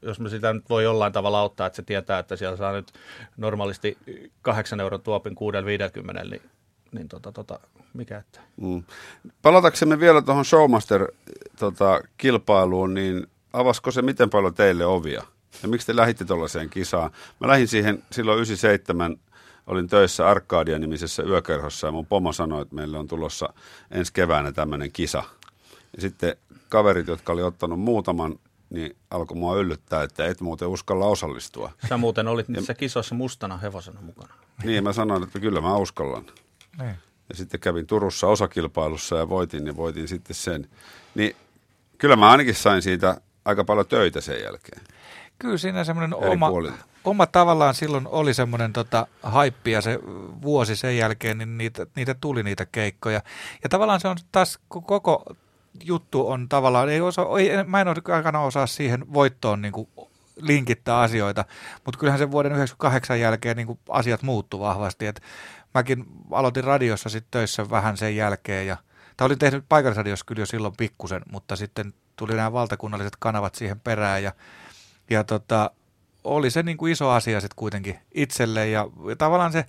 jos 0.02 0.20
mä 0.20 0.30
sitä 0.30 0.54
nyt 0.54 0.70
voi 0.70 0.84
jollain 0.84 1.14
tavalla 1.14 1.40
auttaa, 1.40 1.68
että 1.68 1.76
se 1.76 1.82
tietää, 1.82 2.20
että 2.20 2.36
siellä 2.36 2.58
saa 2.58 2.72
nyt 2.72 2.94
normaalisti 3.38 3.98
8 4.42 4.80
euron 4.80 5.02
tuopin 5.02 5.36
650, 5.36 6.24
niin, 6.24 6.42
niin 6.96 7.08
tota, 7.08 7.32
tota, 7.32 7.60
mikä 7.94 8.18
että. 8.18 8.40
Mm. 8.58 8.84
Palataksemme 9.42 10.00
vielä 10.00 10.22
tuohon 10.22 10.46
Showmaster-kilpailuun, 10.46 12.94
niin 12.94 13.28
avasko 13.54 13.92
se 13.92 14.02
miten 14.02 14.30
paljon 14.30 14.54
teille 14.54 14.86
ovia? 14.86 15.24
Ja 15.64 15.70
miksi 15.70 15.88
te 15.88 15.96
lähditte 15.96 16.26
tuollaiseen 16.26 16.70
kisaan? 16.70 17.12
Mä 17.40 17.48
lähdin 17.48 17.68
siihen 17.68 18.04
silloin 18.12 18.36
97, 18.36 19.18
olin 19.68 19.88
töissä 19.88 20.30
Arkadia-nimisessä 20.30 21.24
yökerhossa 21.24 21.88
ja 21.88 21.92
mun 21.92 22.06
pomo 22.06 22.34
sanoi, 22.34 22.62
että 22.62 22.76
meille 22.76 22.98
on 22.98 23.08
tulossa 23.08 23.54
ensi 23.92 24.14
keväänä 24.14 24.52
tämmöinen 24.52 24.92
kisa. 24.92 25.24
Ja 25.96 26.02
sitten 26.02 26.36
kaverit, 26.70 27.08
jotka 27.08 27.34
oli 27.34 27.44
ottanut 27.44 27.80
muutaman, 27.80 28.40
niin 28.70 28.96
alkoi 29.12 29.38
mua 29.38 29.58
yllyttää, 29.58 30.04
että 30.04 30.26
et 30.26 30.42
muuten 30.42 30.68
uskalla 30.68 31.06
osallistua. 31.06 31.72
Sä 31.90 31.98
muuten 31.98 32.28
olit 32.28 32.48
niissä 32.48 32.74
kisoissa 32.74 33.16
mustana 33.16 33.58
hevosena 33.58 34.02
mukana. 34.02 34.34
Niin, 34.64 34.84
mä 34.84 34.94
sanoin, 34.94 35.24
että 35.24 35.40
kyllä 35.40 35.62
mä 35.62 35.76
uskallan. 35.76 36.26
Niin. 36.80 36.96
Ja 37.30 37.36
sitten 37.36 37.60
kävin 37.60 37.88
Turussa 37.88 38.28
osakilpailussa 38.28 39.16
ja 39.16 39.30
voitin, 39.30 39.68
ja 39.68 39.76
voitin 39.76 40.08
sitten 40.08 40.36
sen. 40.36 40.70
Niin 41.16 41.36
kyllä 41.98 42.16
mä 42.16 42.32
ainakin 42.32 42.56
sain 42.56 42.82
siitä 42.82 43.22
aika 43.46 43.64
paljon 43.64 43.88
töitä 43.88 44.22
sen 44.22 44.42
jälkeen. 44.42 44.82
Kyllä 45.40 45.58
siinä 45.58 45.84
semmoinen 45.84 46.16
oma, 46.16 46.50
puolilta. 46.50 46.86
oma 47.04 47.26
tavallaan 47.26 47.74
silloin 47.74 48.08
oli 48.08 48.34
semmoinen 48.34 48.74
tota, 48.74 49.08
haippi 49.24 49.72
ja 49.72 49.82
se 49.82 50.00
vuosi 50.42 50.76
sen 50.76 50.98
jälkeen, 50.98 51.38
niin 51.38 51.58
niitä, 51.58 51.88
niitä 51.96 52.16
tuli 52.22 52.44
niitä 52.44 52.66
keikkoja. 52.66 53.22
Ja 53.64 53.70
tavallaan 53.70 54.00
se 54.00 54.08
on 54.08 54.18
taas 54.32 54.60
ko- 54.76 54.82
koko 54.86 55.36
juttu 55.84 56.30
on 56.30 56.50
tavallaan, 56.50 56.90
ei 56.90 57.02
osa, 57.02 57.26
ei, 57.40 57.64
mä 57.64 57.82
en 57.82 57.88
aikana 57.88 58.42
osaa 58.42 58.68
siihen 58.68 59.14
voittoon 59.14 59.62
niin 59.62 59.72
kuin 59.72 59.90
linkittää 60.42 61.00
asioita, 61.00 61.46
mutta 61.86 62.00
kyllähän 62.00 62.20
sen 62.20 62.32
vuoden 62.32 62.52
98 62.52 63.20
jälkeen 63.20 63.58
niin 63.58 63.68
kuin 63.68 63.80
asiat 63.90 64.22
muuttu 64.22 64.60
vahvasti. 64.60 65.06
Et 65.06 65.22
mäkin 65.76 66.06
aloitin 66.32 66.64
radiossa 66.64 67.10
sitten 67.10 67.32
töissä 67.32 67.70
vähän 67.70 67.98
sen 67.98 68.16
jälkeen 68.16 68.68
ja 68.68 68.78
tai 69.18 69.26
olin 69.26 69.40
tehnyt 69.40 69.66
paikallisradiossa 69.70 70.26
kyllä 70.26 70.42
jo 70.42 70.46
silloin 70.46 70.74
pikkusen, 70.78 71.22
mutta 71.32 71.56
sitten 71.56 71.94
tuli 72.16 72.36
nämä 72.36 72.52
valtakunnalliset 72.54 73.16
kanavat 73.20 73.56
siihen 73.56 73.80
perään 73.80 74.24
ja, 74.24 74.32
ja 75.10 75.24
tota, 75.24 75.72
oli 76.24 76.50
se 76.52 76.64
niin 76.64 76.78
kuin 76.78 76.92
iso 76.92 77.10
asia 77.10 77.42
sitten 77.42 77.56
kuitenkin 77.56 78.00
itselle 78.14 78.68
ja, 78.68 78.88
ja 79.10 79.16
tavallaan 79.16 79.52
se, 79.52 79.66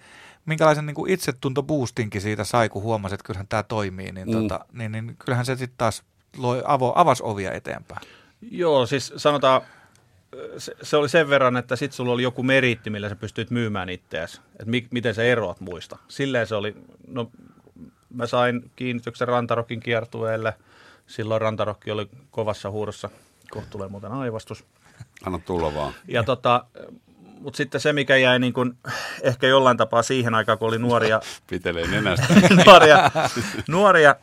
minkälaisen 0.46 0.86
niin 0.86 0.94
kuin 0.94 1.10
itsetuntoboostinkin 1.10 2.20
siitä 2.20 2.44
sai, 2.44 2.68
kun 2.68 2.82
huomasi, 2.82 3.14
että 3.14 3.24
kyllähän 3.26 3.48
tämä 3.48 3.62
toimii, 3.62 4.12
niin, 4.12 4.28
Mm. 4.28 4.32
tota, 4.32 4.64
niin, 4.72 4.92
niin 4.92 5.16
kyllähän 5.18 5.46
se 5.46 5.56
sitten 5.56 5.78
taas 5.78 6.02
loi, 6.36 6.62
avo, 6.66 6.92
avasi 6.96 7.22
ovia 7.26 7.52
eteenpäin. 7.52 8.00
Joo, 8.50 8.86
siis 8.86 9.12
sanotaan, 9.16 9.62
se, 10.58 10.76
se 10.82 10.96
oli 10.96 11.08
sen 11.08 11.28
verran, 11.28 11.56
että 11.56 11.76
sit 11.76 11.92
sulla 11.92 12.12
oli 12.12 12.22
joku 12.22 12.42
meriitti, 12.42 12.90
millä 12.90 13.08
sä 13.08 13.16
pystyit 13.16 13.50
myymään 13.50 13.88
itseäsi. 13.88 14.40
Että 14.52 14.70
mi, 14.70 14.86
miten 14.90 15.14
sä 15.14 15.22
eroat 15.22 15.60
muista. 15.60 15.98
Silleen 16.08 16.46
se 16.46 16.54
oli, 16.54 16.76
no 17.08 17.30
mä 18.14 18.26
sain 18.26 18.70
kiinnityksen 18.76 19.28
Rantarokin 19.28 19.80
kiertueelle. 19.80 20.54
Silloin 21.06 21.40
Rantarokki 21.40 21.90
oli 21.90 22.08
kovassa 22.30 22.70
huudossa. 22.70 23.10
Kohta 23.50 23.70
tulee 23.70 23.88
muuten 23.88 24.12
aivastus. 24.12 24.64
Anna 25.26 25.38
tulla 25.38 25.74
vaan. 25.74 25.92
Ja 26.08 26.22
tota, 26.22 26.64
mutta 27.40 27.56
sitten 27.56 27.80
se, 27.80 27.92
mikä 27.92 28.16
jäi 28.16 28.38
niin 28.38 28.52
kun, 28.52 28.76
ehkä 29.22 29.46
jollain 29.46 29.76
tapaa 29.76 30.02
siihen 30.02 30.34
aikaan, 30.34 30.58
kun 30.58 30.68
oli 30.68 30.78
nuoria, 30.78 31.20
Pitelee 31.50 31.86
nenästä. 31.86 32.26
nuoria, 32.66 33.10
nuoria 33.68 34.16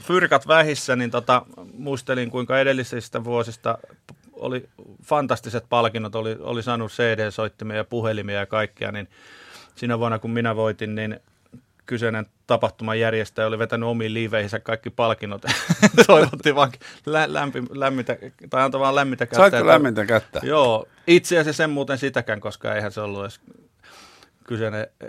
fyrkat 0.00 0.48
vähissä, 0.48 0.96
niin 0.96 1.10
tota, 1.10 1.46
muistelin, 1.72 2.30
kuinka 2.30 2.60
edellisistä 2.60 3.24
vuosista 3.24 3.78
oli 4.36 4.68
fantastiset 5.04 5.64
palkinnot, 5.68 6.14
oli, 6.14 6.36
oli 6.40 6.62
saanut 6.62 6.92
CD-soittimia 6.92 7.76
ja 7.76 7.84
puhelimia 7.84 8.38
ja 8.38 8.46
kaikkea, 8.46 8.92
niin 8.92 9.08
siinä 9.74 9.98
vuonna, 9.98 10.18
kun 10.18 10.30
minä 10.30 10.56
voitin, 10.56 10.94
niin 10.94 11.20
kyseinen 11.86 12.26
tapahtuman 12.46 13.00
järjestäjä 13.00 13.46
oli 13.46 13.58
vetänyt 13.58 13.88
omiin 13.88 14.14
liiveihinsä 14.14 14.60
kaikki 14.60 14.90
palkinnot. 14.90 15.42
Toivotti 16.06 16.54
vaan 16.54 16.72
lä- 17.06 17.32
lämpi, 17.32 17.62
lämmitä, 17.70 18.16
tai 18.50 18.62
antoi 18.62 18.80
vaan 18.80 18.94
lämmitä 18.94 19.26
kättä. 19.26 19.36
Saitko 19.36 19.66
lämmintä 19.66 20.06
kättä? 20.06 20.40
Joo, 20.42 20.88
itse 21.06 21.38
asiassa 21.38 21.64
en 21.64 21.70
muuten 21.70 21.98
sitäkään, 21.98 22.40
koska 22.40 22.74
eihän 22.74 22.92
se 22.92 23.00
ollut 23.00 23.20
edes 23.20 23.40
kyseinen 24.46 24.80
eh, 25.00 25.08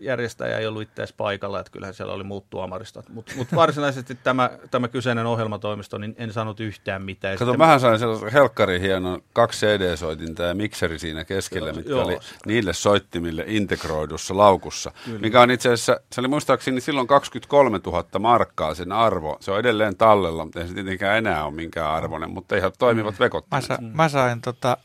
järjestäjä 0.00 0.58
ei 0.58 0.66
ollut 0.66 0.82
itse 0.82 1.06
paikalla, 1.16 1.60
että 1.60 1.72
kyllähän 1.72 1.94
siellä 1.94 2.12
oli 2.12 2.24
muut 2.24 2.50
tuomaristot. 2.50 3.08
Mutta 3.08 3.32
mut 3.36 3.48
varsinaisesti 3.54 4.18
tämä, 4.24 4.50
tämä 4.70 4.88
kyseinen 4.88 5.26
ohjelmatoimisto, 5.26 5.98
niin 5.98 6.14
en 6.18 6.32
saanut 6.32 6.60
yhtään 6.60 7.02
mitään. 7.02 7.38
Kato, 7.38 7.50
sitten- 7.50 7.58
mähän 7.58 7.80
sain 7.80 7.98
sellaisen 7.98 8.32
helkkari 8.32 8.80
hienon 8.80 9.22
kaksi 9.32 9.66
CD-soitinta 9.66 10.42
ja 10.42 10.54
mikseri 10.54 10.98
siinä 10.98 11.24
keskellä, 11.24 11.72
mitkä 11.72 11.90
joo. 11.90 12.04
oli 12.04 12.18
niille 12.46 12.72
soittimille 12.72 13.44
integroidussa 13.46 14.36
laukussa. 14.36 14.92
Mikä 15.20 15.40
on 15.40 15.50
itse 15.50 15.68
asiassa, 15.68 16.00
se 16.12 16.20
oli 16.20 16.28
muistaakseni 16.28 16.80
silloin 16.80 17.06
23 17.06 17.80
000 17.86 18.04
markkaa 18.18 18.74
sen 18.74 18.92
arvo. 18.92 19.36
Se 19.40 19.50
on 19.50 19.58
edelleen 19.58 19.96
tallella, 19.96 20.44
mutta 20.44 20.60
ei 20.60 20.68
se 20.68 20.74
tietenkään 20.74 21.18
enää 21.18 21.44
ole 21.44 21.54
minkään 21.54 21.90
arvoinen, 21.90 22.30
mutta 22.30 22.56
ihan 22.56 22.72
toimivat 22.78 23.20
vekot. 23.20 23.46
Mä, 23.50 23.60
sa, 23.60 23.78
mä 23.80 24.08
sain 24.08 24.40
tota 24.40 24.76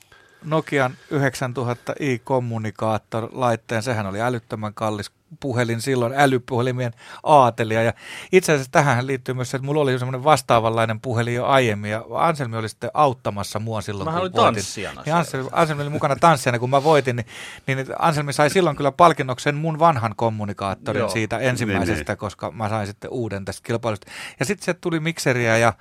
Nokian 0.46 0.92
9000i 1.12 2.22
kommunikaattor-laitteen, 2.24 3.84
sehän 3.84 4.06
oli 4.06 4.22
älyttömän 4.22 4.74
kallis 4.74 5.12
puhelin 5.40 5.82
silloin, 5.82 6.14
älypuhelimien 6.16 6.94
aatelia. 7.24 7.84
Ja 7.84 7.94
itse 8.32 8.52
asiassa 8.52 8.72
tähän 8.72 9.08
liittyy 9.08 9.36
myös 9.36 9.52
se, 9.52 9.58
että 9.58 9.66
mulla 9.66 9.82
oli 9.82 10.00
semmoinen 10.00 10.24
vastaavanlainen 10.24 11.02
puhelin 11.02 11.36
jo 11.36 11.46
aiemmin, 11.46 11.92
ja 11.92 12.06
Anselmi 12.14 12.58
oli 12.58 12.70
sitten 12.70 12.92
auttamassa 12.94 13.60
mua 13.60 13.82
silloin, 13.82 14.06
Mähän 14.06 14.22
kun 14.22 14.24
olin 14.24 14.34
voitin. 14.34 14.54
tanssijana 14.54 15.04
Ja 15.06 15.18
Anselmi, 15.18 15.50
Anselmi 15.52 15.82
oli 15.82 15.90
mukana 15.90 16.16
tanssijana, 16.16 16.60
kun 16.60 16.70
mä 16.70 16.84
voitin, 16.84 17.16
niin, 17.16 17.28
niin 17.68 17.86
Anselmi 18.00 18.34
sai 18.34 18.50
silloin 18.50 18.76
kyllä 18.76 18.92
palkinnoksen 18.92 19.56
mun 19.56 19.80
vanhan 19.80 20.14
kommunikaattorin 20.16 21.00
Joo. 21.00 21.10
siitä 21.10 21.38
ensimmäisestä, 21.38 22.16
koska 22.16 22.52
mä 22.52 22.70
sain 22.70 22.88
sitten 22.88 23.12
uuden 23.12 23.46
tästä 23.46 23.62
kilpailusta. 23.66 24.12
Ja 24.40 24.46
sitten 24.46 24.66
se 24.66 24.74
tuli 24.74 25.00
mikseriä 25.00 25.58
ja 25.58 25.74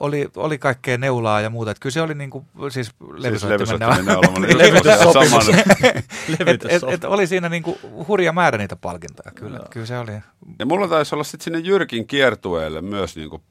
oli, 0.00 0.28
oli 0.36 0.58
kaikkea 0.58 0.98
neulaa 0.98 1.40
ja 1.40 1.50
muuta. 1.50 1.70
Että 1.70 1.80
kyllä 1.80 1.92
se 1.92 2.02
oli 2.02 2.14
niin 2.14 2.30
kuin, 2.30 2.44
siis 2.68 2.90
levysoittimen 3.16 3.78
levysoittimen 3.78 4.04
neula. 4.04 4.30
Mä 4.30 4.38
olin 4.38 4.58
Levytyssopimus. 4.58 5.46
samana. 5.46 5.62
et, 5.82 5.96
et, 5.96 6.38
Levytyssopimus. 6.38 6.94
et 6.94 7.04
oli 7.04 7.26
siinä 7.26 7.48
niinku 7.48 7.78
hurja 8.08 8.32
määrä 8.32 8.58
niitä 8.58 8.76
palkintoja, 8.76 9.32
kyllä, 9.34 9.60
kyllä 9.70 9.86
se 9.86 9.98
oli. 9.98 10.12
Ja 10.58 10.66
mulla 10.66 10.88
taisi 10.88 11.14
olla 11.14 11.24
sitten 11.24 11.44
sinne 11.44 11.58
Jyrkin 11.58 12.06
kiertueelle 12.06 12.80
myös 12.80 13.16
niinku 13.16 13.42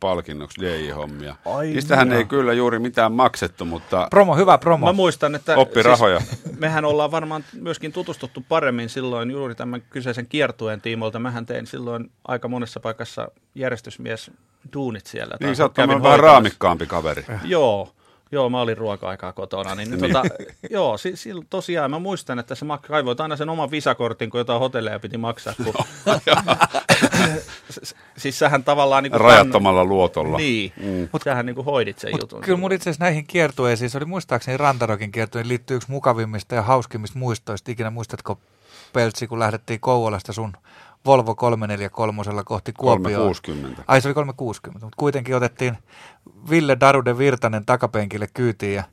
palkinnoksi 0.00 0.60
DJ-hommia. 0.60 1.34
Ai 1.46 1.66
Niistähän 1.68 2.12
ei 2.12 2.24
kyllä 2.24 2.52
juuri 2.52 2.78
mitään 2.78 3.12
maksettu, 3.12 3.64
mutta 3.64 4.06
Promo, 4.10 4.36
hyvä 4.36 4.58
promo. 4.58 4.86
Mä 4.86 4.92
muistan, 4.92 5.34
että 5.34 5.56
oppi 5.56 5.82
rahoja. 5.82 6.20
Siis, 6.20 6.58
mehän 6.58 6.84
ollaan 6.84 7.10
varmaan 7.10 7.44
myöskin 7.60 7.92
tutustuttu 7.92 8.44
paremmin 8.48 8.88
silloin 8.88 9.30
juuri 9.30 9.54
tämän 9.54 9.82
kyseisen 9.90 10.26
kiertueen 10.26 10.80
tiimoilta. 10.80 11.18
Mähän 11.18 11.46
tein 11.46 11.66
silloin 11.66 12.10
aika 12.28 12.48
monessa 12.48 12.80
paikassa 12.80 13.28
järjestysmies 13.54 14.30
duunit 14.72 15.06
siellä. 15.06 15.36
Niin 15.40 15.48
Tai 15.48 15.56
sä 15.56 15.62
oot 15.62 15.78
vähän 16.02 16.20
raamikkaampi 16.20 16.86
kaveri. 16.86 17.24
Joo, 17.44 17.92
joo, 18.32 18.50
mä 18.50 18.60
olin 18.60 18.78
ruoka-aikaa 18.78 19.32
kotona. 19.32 19.74
Niin, 19.74 19.90
niin. 19.90 20.00
Tota, 20.00 20.22
joo, 20.70 20.98
si, 20.98 21.16
si, 21.16 21.30
tosiaan 21.50 21.90
mä 21.90 21.98
muistan, 21.98 22.38
että 22.38 22.54
sä 22.54 22.66
mak- 22.66 22.88
kaivoit 22.88 23.20
aina 23.20 23.36
sen 23.36 23.48
oman 23.48 23.70
visakortin, 23.70 24.30
kun 24.30 24.40
jotain 24.40 24.60
hotelleja 24.60 25.00
piti 25.00 25.18
maksaa. 25.18 25.54
Kun... 25.64 25.74
siis 28.16 28.38
sähän 28.38 28.64
tavallaan... 28.64 29.02
Niin 29.02 29.12
Rajattomalla 29.20 29.84
luotolla. 29.84 30.36
Niin, 30.36 30.72
Mm. 30.76 31.08
mutta 31.12 31.24
sähän 31.24 31.46
niin 31.46 31.64
hoidit 31.64 31.98
sen 31.98 32.10
Mut 32.10 32.20
jutun. 32.20 32.40
kyllä 32.40 32.58
mun 32.58 32.72
itse 32.72 32.90
asiassa 32.90 33.04
näihin 33.04 33.26
kiertueisiin, 33.26 33.90
se 33.90 33.98
oli 33.98 34.04
muistaakseni 34.04 34.56
Rantarokin 34.56 35.12
kiertueen, 35.12 35.48
liittyy 35.48 35.76
yksi 35.76 35.90
mukavimmista 35.90 36.54
ja 36.54 36.62
hauskimmista 36.62 37.18
muistoista. 37.18 37.70
Ikinä 37.70 37.90
muistatko, 37.90 38.38
Peltsi, 38.92 39.26
kun 39.26 39.38
lähdettiin 39.38 39.80
Kouvolasta 39.80 40.32
sun 40.32 40.52
Volvo 41.06 41.34
343 41.34 42.22
kohti 42.44 42.72
Kuopioon? 42.72 43.02
360. 43.22 43.82
Ai 43.88 44.00
se 44.00 44.08
oli 44.08 44.14
360, 44.14 44.86
mutta 44.86 44.96
kuitenkin 44.96 45.36
otettiin 45.36 45.78
Ville 46.50 46.76
Darude 46.80 47.18
Virtanen 47.18 47.66
takapenkille 47.66 48.26
kyytiin 48.34 48.74
ja 48.74 48.84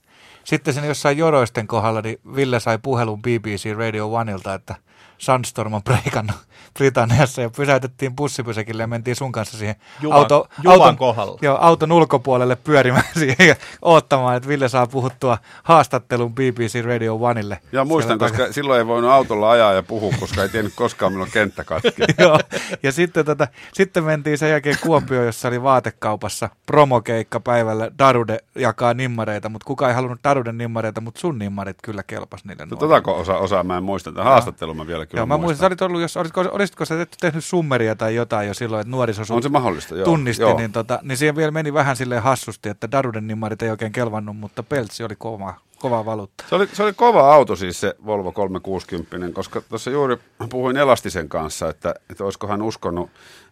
sitten 0.43 0.73
siinä 0.73 0.87
jossain 0.87 1.17
joroisten 1.17 1.67
kohdalla 1.67 2.01
niin 2.01 2.19
Ville 2.35 2.59
sai 2.59 2.77
puhelun 2.81 3.21
BBC 3.21 3.77
Radio 3.77 4.13
Oneilta, 4.13 4.53
että 4.53 4.75
Sunstorm 5.17 5.73
on 5.73 5.83
breikannut 5.83 6.35
Britanniassa 6.77 7.41
ja 7.41 7.49
pysäytettiin 7.49 8.15
bussipysäkille 8.15 8.83
ja 8.83 8.87
mentiin 8.87 9.15
sun 9.15 9.31
kanssa 9.31 9.57
siihen 9.57 9.75
Juvan- 10.01 10.13
auto, 10.13 10.47
Juvan 10.63 10.79
auton, 10.81 10.97
kohdalla. 10.97 11.39
joo, 11.41 11.57
auton 11.61 11.91
ulkopuolelle 11.91 12.55
pyörimään 12.55 13.03
siihen 13.19 13.47
ja 13.47 13.55
odottamaan, 13.81 14.37
että 14.37 14.49
Ville 14.49 14.69
saa 14.69 14.87
puhuttua 14.87 15.37
haastattelun 15.63 16.33
BBC 16.35 16.85
Radio 16.85 17.15
Oneille. 17.15 17.59
Ja 17.71 17.85
muistan, 17.85 18.19
koska 18.19 18.51
silloin 18.51 18.77
ei 18.77 18.87
voinut 18.87 19.11
autolla 19.11 19.51
ajaa 19.51 19.73
ja 19.73 19.83
puhua, 19.83 20.13
koska 20.19 20.43
ei 20.43 20.49
tiennyt 20.49 20.73
koskaan, 20.75 21.11
milloin 21.11 21.31
kenttä 21.31 21.63
katki. 21.63 22.03
Joo, 22.23 22.39
ja 22.83 22.91
sitten, 22.91 23.25
tota, 23.25 23.47
sitten 23.73 24.03
mentiin 24.03 24.37
sen 24.37 24.49
jälkeen 24.49 24.77
Kuopioon, 24.81 25.25
jossa 25.25 25.47
oli 25.47 25.63
vaatekaupassa 25.63 26.49
promokeikka 26.65 27.39
päivällä. 27.39 27.91
Darude 27.99 28.37
jakaa 28.55 28.93
nimmareita, 28.93 29.49
mutta 29.49 29.65
kukaan 29.65 29.89
ei 29.91 29.95
halunnut 29.95 30.19
Daruden 30.23 30.57
nimmareita, 30.57 31.01
mutta 31.01 31.19
sun 31.19 31.39
nimmarit 31.39 31.77
kyllä 31.83 32.03
kelpas 32.03 32.45
niille 32.45 32.65
No, 32.65 32.77
osa, 33.13 33.37
osaa 33.37 33.63
mä 33.63 33.77
en 33.77 33.83
muista. 33.83 34.11
Haastattelun 34.23 34.77
mä 34.77 34.87
vielä 34.87 35.05
kyllä 35.07 35.19
Joo, 35.19 35.25
mä 35.25 35.37
muistan, 35.37 35.47
muistan. 35.47 35.67
olit 35.67 35.81
ollut, 35.81 36.01
jos, 36.01 36.17
olisitko, 36.17 36.45
olisitko 36.51 36.85
sä 36.85 37.07
tehnyt 37.21 37.45
summeria 37.45 37.95
tai 37.95 38.15
jotain 38.15 38.47
jo 38.47 38.53
silloin, 38.53 38.81
että 38.81 38.91
nuoriso 38.91 39.23
On 39.29 39.43
se 39.43 39.49
mahdollista, 39.49 39.95
joo. 39.95 40.05
tunnisti, 40.05 40.41
joo. 40.41 40.57
niin, 40.57 40.71
tota, 40.71 40.99
niin 41.03 41.17
siihen 41.17 41.35
vielä 41.35 41.51
meni 41.51 41.73
vähän 41.73 41.95
silleen 41.95 42.23
hassusti, 42.23 42.69
että 42.69 42.91
Daruden 42.91 43.27
nimmarit 43.27 43.61
ei 43.61 43.69
oikein 43.69 43.91
kelvannut, 43.91 44.37
mutta 44.37 44.63
Peltsi 44.63 45.03
oli 45.03 45.15
kova, 45.17 45.53
kova 45.79 46.05
valuutta. 46.05 46.43
Se 46.49 46.55
oli, 46.55 46.67
se 46.73 46.83
oli 46.83 46.93
kova 46.93 47.33
auto 47.33 47.55
siis 47.55 47.79
se 47.79 47.95
Volvo 48.05 48.31
360, 48.31 49.35
koska 49.35 49.61
tuossa 49.61 49.91
juuri 49.91 50.17
puhuin 50.49 50.77
Elastisen 50.77 51.29
kanssa, 51.29 51.69
että, 51.69 51.95
että 52.09 52.23
olisiko 52.23 52.47
hän 52.47 52.61
uskonut 52.61 53.09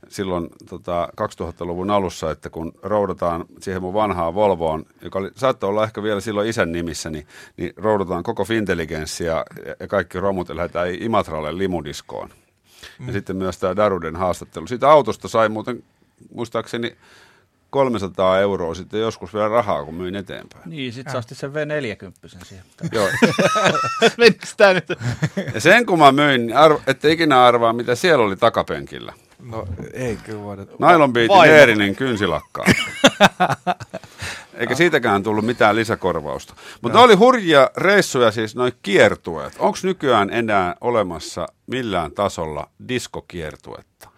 silloin 0.09 0.49
tota, 0.69 1.09
2000-luvun 1.21 1.91
alussa, 1.91 2.31
että 2.31 2.49
kun 2.49 2.71
roudataan 2.83 3.45
siihen 3.59 3.81
mun 3.81 3.93
vanhaan 3.93 4.35
Volvoon, 4.35 4.85
joka 5.01 5.19
oli, 5.19 5.31
saattoi 5.35 5.69
olla 5.69 5.83
ehkä 5.83 6.03
vielä 6.03 6.21
silloin 6.21 6.49
isän 6.49 6.71
nimissä, 6.71 7.09
niin, 7.09 7.27
niin 7.57 7.73
roudataan 7.77 8.23
koko 8.23 8.45
Fintelligenssi 8.45 9.23
ja, 9.23 9.45
ja 9.79 9.87
kaikki 9.87 10.19
romut 10.19 10.49
ja 10.49 10.55
lähdetään 10.55 10.95
Imatralle 10.99 11.57
limudiskoon. 11.57 12.29
Mm. 12.99 13.07
Ja 13.07 13.13
sitten 13.13 13.35
myös 13.35 13.57
tämä 13.57 13.75
Daruden 13.75 14.15
haastattelu. 14.15 14.67
Siitä 14.67 14.89
autosta 14.89 15.27
sai 15.27 15.49
muuten 15.49 15.83
muistaakseni 16.33 16.95
300 17.69 18.39
euroa 18.39 18.75
sitten 18.75 18.99
joskus 18.99 19.33
vielä 19.33 19.49
rahaa, 19.49 19.85
kun 19.85 19.95
myin 19.95 20.15
eteenpäin. 20.15 20.69
Niin, 20.69 20.93
sit 20.93 21.07
sä 21.11 21.17
ostit 21.17 21.37
sen 21.37 21.51
V40 21.51 22.45
siihen. 22.45 22.65
Joo. 22.91 23.09
Menikö 24.17 24.47
tää 24.57 24.73
nyt? 24.73 24.87
Ja 25.53 25.59
sen 25.59 25.85
kun 25.85 25.99
mä 25.99 26.11
myin, 26.11 26.47
niin 26.47 26.57
arvo, 26.57 26.81
ette 26.87 27.11
ikinä 27.11 27.45
arvaa, 27.45 27.73
mitä 27.73 27.95
siellä 27.95 28.25
oli 28.25 28.35
takapenkillä. 28.35 29.13
No 29.39 29.67
ei 29.93 30.15
kyllä 30.15 30.43
voida. 30.43 30.65
Nylon 30.79 31.13
Beatin 31.13 31.29
Vaimo. 31.29 31.53
Eerinin 31.53 31.95
kynsilakkaa. 31.95 32.65
Eikä 34.53 34.75
siitäkään 34.75 35.23
tullut 35.23 35.45
mitään 35.45 35.75
lisäkorvausta. 35.75 36.53
Mutta 36.81 37.01
oli 37.01 37.15
hurjia 37.15 37.69
reissuja, 37.77 38.31
siis 38.31 38.55
noin 38.55 38.73
kiertueet. 38.81 39.53
Onko 39.59 39.77
nykyään 39.83 40.29
enää 40.29 40.75
olemassa 40.81 41.47
millään 41.67 42.11
tasolla 42.11 42.69
diskokiertuetta? 42.87 44.09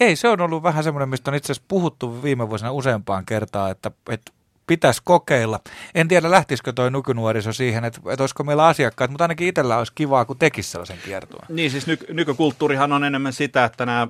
Ei, 0.00 0.16
se 0.16 0.28
on 0.28 0.40
ollut 0.40 0.62
vähän 0.62 0.84
semmoinen, 0.84 1.08
mistä 1.08 1.30
on 1.30 1.34
itse 1.34 1.52
asiassa 1.52 1.66
puhuttu 1.68 2.22
viime 2.22 2.48
vuosina 2.48 2.72
useampaan 2.72 3.26
kertaan, 3.26 3.70
että, 3.70 3.90
että 4.10 4.32
pitäisi 4.66 5.00
kokeilla. 5.04 5.60
En 5.94 6.08
tiedä, 6.08 6.30
lähtisikö 6.30 6.72
toi 6.72 6.90
nykynuoriso 6.90 7.52
siihen, 7.52 7.84
että, 7.84 8.00
että 8.10 8.22
olisiko 8.22 8.44
meillä 8.44 8.66
asiakkaat, 8.66 9.10
mutta 9.10 9.24
ainakin 9.24 9.48
itsellä 9.48 9.78
olisi 9.78 9.92
kivaa, 9.94 10.24
kun 10.24 10.38
tekisi 10.38 10.70
sellaisen 10.70 10.98
kiertueen. 11.04 11.46
Niin 11.48 11.70
siis 11.70 11.86
nyky- 11.86 12.12
nykykulttuurihan 12.12 12.92
on 12.92 13.04
enemmän 13.04 13.32
sitä, 13.32 13.64
että 13.64 13.86
nämä 13.86 14.08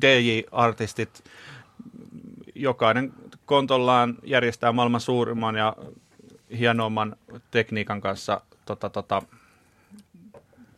DJ-artistit, 0.00 1.24
jokainen 2.54 3.12
kontollaan 3.46 4.14
järjestää 4.24 4.72
maailman 4.72 5.00
suurimman 5.00 5.56
ja 5.56 5.76
hienomman 6.58 7.16
tekniikan 7.50 8.00
kanssa 8.00 8.40
tota, 8.64 8.90
tota, 8.90 9.22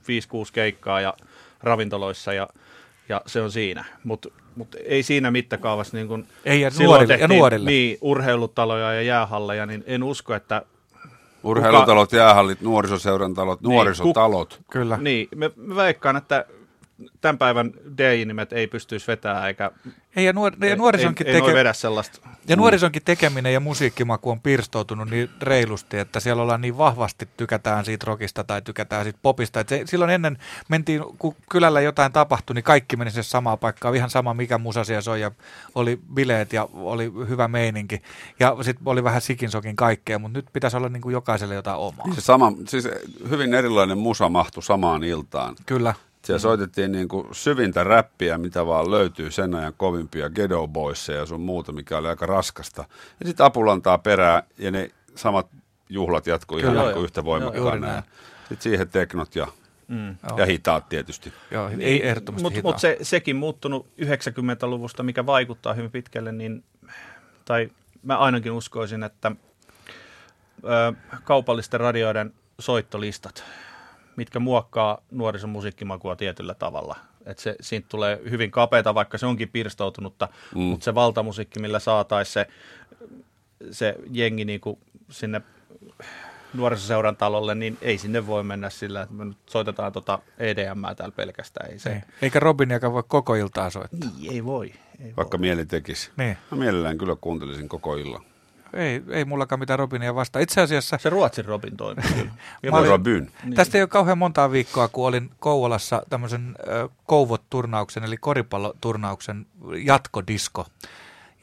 5-6 0.02 0.06
keikkaa 0.52 1.00
ja 1.00 1.14
ravintoloissa 1.62 2.32
ja, 2.32 2.48
ja 3.08 3.20
se 3.26 3.42
on 3.42 3.52
siinä. 3.52 3.84
Mutta 4.04 4.28
mut 4.56 4.76
ei 4.84 5.02
siinä 5.02 5.30
mittakaavassa 5.30 5.96
niin 5.96 6.08
kun 6.08 6.26
Ei, 6.44 6.60
ja 6.60 6.70
silloin 6.70 6.88
nuorille, 6.88 7.14
ja 7.14 7.18
tehtiin, 7.18 7.38
nuorille. 7.38 7.70
Niin, 7.70 7.98
urheilutaloja 8.00 8.92
ja 8.92 9.02
jäähalleja, 9.02 9.66
niin 9.66 9.84
en 9.86 10.02
usko, 10.02 10.34
että 10.34 10.62
Urheilutalot, 11.42 12.12
jäähallit, 12.12 12.60
nuorisoseuran 12.60 13.34
talot, 13.34 13.60
nuorisotalot. 13.60 14.60
Kyllä. 14.70 14.98
Niin, 15.00 15.28
mä, 15.36 15.50
mä 15.56 15.76
veikkaan, 15.76 16.16
että 16.16 16.44
tämän 17.20 17.38
päivän 17.38 17.72
DJ-nimet 17.98 18.52
ei 18.52 18.66
pystyisi 18.66 19.06
vetämään, 19.06 19.46
eikä 19.48 19.70
Ei, 20.16 20.24
ja, 20.24 20.32
nuor- 20.32 20.66
ja 20.66 20.76
nuorisonkin 20.76 21.26
ei, 21.26 21.34
ei, 21.34 21.40
teke- 21.40 21.48
ei 21.48 21.54
vedä 21.54 21.72
sellaista. 21.72 22.28
Ja 22.48 22.56
nuorisonkin 22.56 23.02
tekeminen 23.04 23.52
ja 23.52 23.60
musiikkimaku 23.60 24.30
on 24.30 24.40
pirstoutunut 24.40 25.10
niin 25.10 25.30
reilusti, 25.42 25.98
että 25.98 26.20
siellä 26.20 26.42
ollaan 26.42 26.60
niin 26.60 26.78
vahvasti 26.78 27.28
tykätään 27.36 27.84
siitä 27.84 28.04
rockista 28.06 28.44
tai 28.44 28.62
tykätään 28.62 29.04
siitä 29.04 29.18
popista. 29.22 29.60
Että 29.60 29.76
se, 29.76 29.82
silloin 29.86 30.10
ennen 30.10 30.38
mentiin, 30.68 31.02
kun 31.18 31.36
kylällä 31.50 31.80
jotain 31.80 32.12
tapahtui, 32.12 32.54
niin 32.54 32.64
kaikki 32.64 32.96
meni 32.96 33.10
sinne 33.10 33.22
samaan 33.22 33.58
paikkaan, 33.58 33.94
ihan 33.94 34.10
sama 34.10 34.34
mikä 34.34 34.58
musa 34.58 34.84
siellä 34.84 35.02
soi 35.02 35.20
ja 35.20 35.30
oli 35.74 36.00
bileet 36.14 36.52
ja 36.52 36.68
oli 36.72 37.12
hyvä 37.28 37.48
meininki. 37.48 38.02
Ja 38.40 38.56
sitten 38.62 38.88
oli 38.88 39.04
vähän 39.04 39.20
sikinsokin 39.20 39.76
kaikkea, 39.76 40.18
mutta 40.18 40.38
nyt 40.38 40.46
pitäisi 40.52 40.76
olla 40.76 40.88
niin 40.88 41.02
kuin 41.02 41.12
jokaiselle 41.12 41.54
jotain 41.54 41.78
omaa. 41.78 42.06
Se 42.14 42.20
sama, 42.20 42.52
siis 42.68 42.88
hyvin 43.30 43.54
erilainen 43.54 43.98
musa 43.98 44.28
mahtui 44.28 44.62
samaan 44.62 45.04
iltaan. 45.04 45.56
Kyllä. 45.66 45.94
Siellä 46.26 46.38
soitettiin 46.38 46.92
niin 46.92 47.08
kuin 47.08 47.26
syvintä 47.32 47.84
räppiä, 47.84 48.38
mitä 48.38 48.66
vaan 48.66 48.90
löytyy 48.90 49.30
sen 49.30 49.54
ajan 49.54 49.74
kovimpia 49.76 50.30
Ghetto 50.30 50.68
Boysia 50.68 51.14
ja 51.14 51.26
sun 51.26 51.40
muuta, 51.40 51.72
mikä 51.72 51.98
oli 51.98 52.08
aika 52.08 52.26
raskasta. 52.26 52.84
Ja 53.20 53.26
sitten 53.26 53.46
apulantaa 53.46 53.98
perään 53.98 54.42
ja 54.58 54.70
ne 54.70 54.90
samat 55.14 55.46
juhlat 55.88 56.26
jatkuu 56.26 56.58
ihan 56.58 56.74
niin 56.74 56.90
joo. 56.90 57.02
yhtä 57.02 57.24
voimakkaana. 57.24 58.02
Sitten 58.38 58.62
siihen 58.62 58.88
teknot 58.88 59.36
ja, 59.36 59.46
Mm. 59.88 60.16
Ja 60.36 60.46
hitaat 60.46 60.88
tietysti. 60.88 61.32
Joo, 61.50 61.70
ei 61.78 62.08
ehdottomasti 62.08 62.42
Mutta 62.42 62.62
mut 62.62 62.78
se, 62.78 62.98
sekin 63.02 63.36
muuttunut 63.36 63.86
90-luvusta, 64.02 65.02
mikä 65.02 65.26
vaikuttaa 65.26 65.74
hyvin 65.74 65.90
pitkälle, 65.90 66.32
niin, 66.32 66.64
tai 67.44 67.70
mä 68.02 68.18
ainakin 68.18 68.52
uskoisin, 68.52 69.02
että 69.02 69.32
ö, 70.64 70.92
kaupallisten 71.24 71.80
radioiden 71.80 72.34
soittolistat, 72.58 73.44
mitkä 74.16 74.38
muokkaa 74.38 74.98
nuorison 75.10 75.50
musiikkimakua 75.50 76.16
tietyllä 76.16 76.54
tavalla. 76.54 76.96
Et 77.26 77.38
se, 77.38 77.56
siitä 77.60 77.88
tulee 77.88 78.20
hyvin 78.30 78.50
kapeata, 78.50 78.94
vaikka 78.94 79.18
se 79.18 79.26
onkin 79.26 79.48
pirstoutunutta, 79.48 80.28
mm. 80.54 80.60
mutta 80.60 80.84
se 80.84 80.94
valtamusiikki, 80.94 81.60
millä 81.60 81.78
saataisiin 81.78 82.32
se, 82.32 82.46
se 83.70 83.94
jengi 84.10 84.44
niinku 84.44 84.78
sinne 85.10 85.40
nuorisoseuran 86.54 87.16
talolle, 87.16 87.54
niin 87.54 87.78
ei 87.80 87.98
sinne 87.98 88.26
voi 88.26 88.44
mennä 88.44 88.70
sillä, 88.70 89.02
että 89.02 89.14
me 89.14 89.24
nyt 89.24 89.36
soitetaan 89.46 89.92
tota 89.92 90.18
EDM 90.38 90.82
täällä 90.96 91.14
pelkästään. 91.16 91.70
Ei 91.70 91.78
se, 91.78 91.90
Niin. 91.90 92.02
Eikä 92.22 92.40
Robiniakaan 92.40 92.92
voi 92.92 93.02
koko 93.08 93.34
iltaa 93.34 93.70
soittaa. 93.70 94.10
niin, 94.18 94.32
ei 94.32 94.44
voi. 94.44 94.72
Ei 95.04 95.16
Vaikka 95.16 95.38
mieli 95.38 95.66
tekisi. 95.66 96.10
Niin. 96.16 96.36
Mä 96.50 96.58
mielellään 96.58 96.98
kyllä 96.98 97.16
kuuntelisin 97.20 97.68
koko 97.68 97.96
illan. 97.96 98.24
Ei, 98.76 99.02
ei 99.10 99.24
mullakaan 99.24 99.58
mitään 99.58 99.78
Robinia 99.78 100.14
vastaan. 100.14 100.42
Itse 100.42 100.60
asiassa. 100.60 100.98
Se 101.00 101.10
Ruotsin 101.10 101.44
Robin 101.44 101.76
toimii 101.76 102.04
kyllä. 102.62 102.76
Olin- 102.76 102.88
Robyn. 102.90 103.30
Niin. 103.44 103.54
Tästä 103.54 103.78
ei 103.78 103.82
ole 103.82 103.88
kauhean 103.88 104.18
montaa 104.18 104.50
viikkoa, 104.50 104.88
kun 104.88 105.06
olin 105.08 105.30
Kouvolassa 105.38 106.02
tämmöisen 106.10 106.56
ö, 106.68 106.88
Kouvot-turnauksen, 107.06 108.04
eli 108.04 108.16
koripalloturnauksen 108.16 109.46
jatkodisko. 109.84 110.66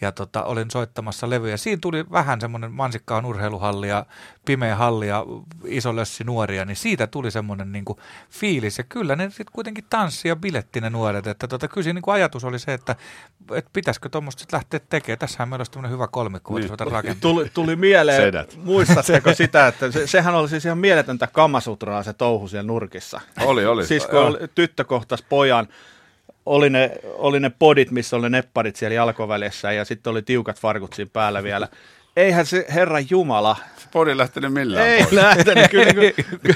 Ja 0.03 0.11
tota, 0.11 0.43
olin 0.43 0.71
soittamassa 0.71 1.29
levyjä. 1.29 1.57
Siinä 1.57 1.79
tuli 1.81 2.05
vähän 2.11 2.41
semmoinen 2.41 2.71
mansikkaan 2.71 3.25
urheiluhalli 3.25 3.89
ja 3.89 4.05
pimeä 4.45 4.75
halli 4.75 5.07
ja 5.07 5.25
iso 5.65 5.95
lössi 5.95 6.23
nuoria, 6.23 6.65
niin 6.65 6.75
siitä 6.75 7.07
tuli 7.07 7.31
semmoinen 7.31 7.71
niin 7.71 7.85
kuin 7.85 7.99
fiilis. 8.29 8.77
Ja 8.77 8.83
kyllä 8.83 9.15
ne 9.15 9.29
sitten 9.29 9.45
kuitenkin 9.53 9.85
tanssi 9.89 10.27
ja 10.27 10.35
biletti 10.35 10.81
ne 10.81 10.89
nuoret. 10.89 11.27
Että 11.27 11.47
tota, 11.47 11.67
kyllä 11.67 11.83
siinä 11.83 11.93
niin 11.97 12.01
kuin 12.01 12.15
ajatus 12.15 12.43
oli 12.43 12.59
se, 12.59 12.73
että, 12.73 12.95
että 13.51 13.69
pitäisikö 13.73 14.09
tuommoista 14.09 14.39
sitten 14.39 14.57
lähteä 14.57 14.79
tekemään. 14.89 15.19
Tässähän 15.19 15.49
meillä 15.49 15.61
olisi 15.61 15.71
tämmöinen 15.71 15.91
hyvä 15.93 16.07
kolmikko, 16.07 16.57
Niin. 16.59 16.69
rakentaa. 16.91 17.21
Tuli, 17.21 17.51
tuli 17.53 17.75
mieleen, 17.75 18.21
Sedät. 18.21 18.57
muistatteko 18.63 19.33
sitä, 19.33 19.67
että 19.67 19.91
se, 19.91 20.07
sehän 20.07 20.35
oli 20.35 20.49
siis 20.49 20.65
ihan 20.65 20.77
mieletöntä 20.77 21.27
kamasutraa 21.27 22.03
se 22.03 22.13
touhu 22.13 22.47
siellä 22.47 22.67
nurkissa. 22.67 23.21
Oli, 23.41 23.65
oli. 23.65 23.85
Siis 23.87 24.07
kun 24.07 24.19
oli, 24.19 24.37
tyttö 24.55 24.83
kohtas 24.83 25.21
pojan, 25.21 25.67
oli 26.45 26.69
ne, 26.69 26.91
oli 27.05 27.39
ne 27.39 27.51
podit, 27.59 27.91
missä 27.91 28.15
oli 28.15 28.29
ne 28.29 28.37
nepparit 28.37 28.75
siellä 28.75 28.95
jalkovälissä 28.95 29.71
ja 29.71 29.85
sitten 29.85 30.11
oli 30.11 30.21
tiukat 30.21 30.59
farkut 30.59 30.93
siinä 30.93 31.09
päällä 31.13 31.43
vielä. 31.43 31.67
Eihän 32.17 32.45
se 32.45 32.65
Herran 32.73 33.05
Jumala, 33.09 33.55
Se 33.77 33.87
podi 33.91 34.17
lähtenyt 34.17 34.53
millään 34.53 34.87
ei 34.87 34.99
pois. 34.99 35.11
lähtenyt. 35.11 35.71
Kyllä, 35.71 35.85
kyllä, 36.41 36.55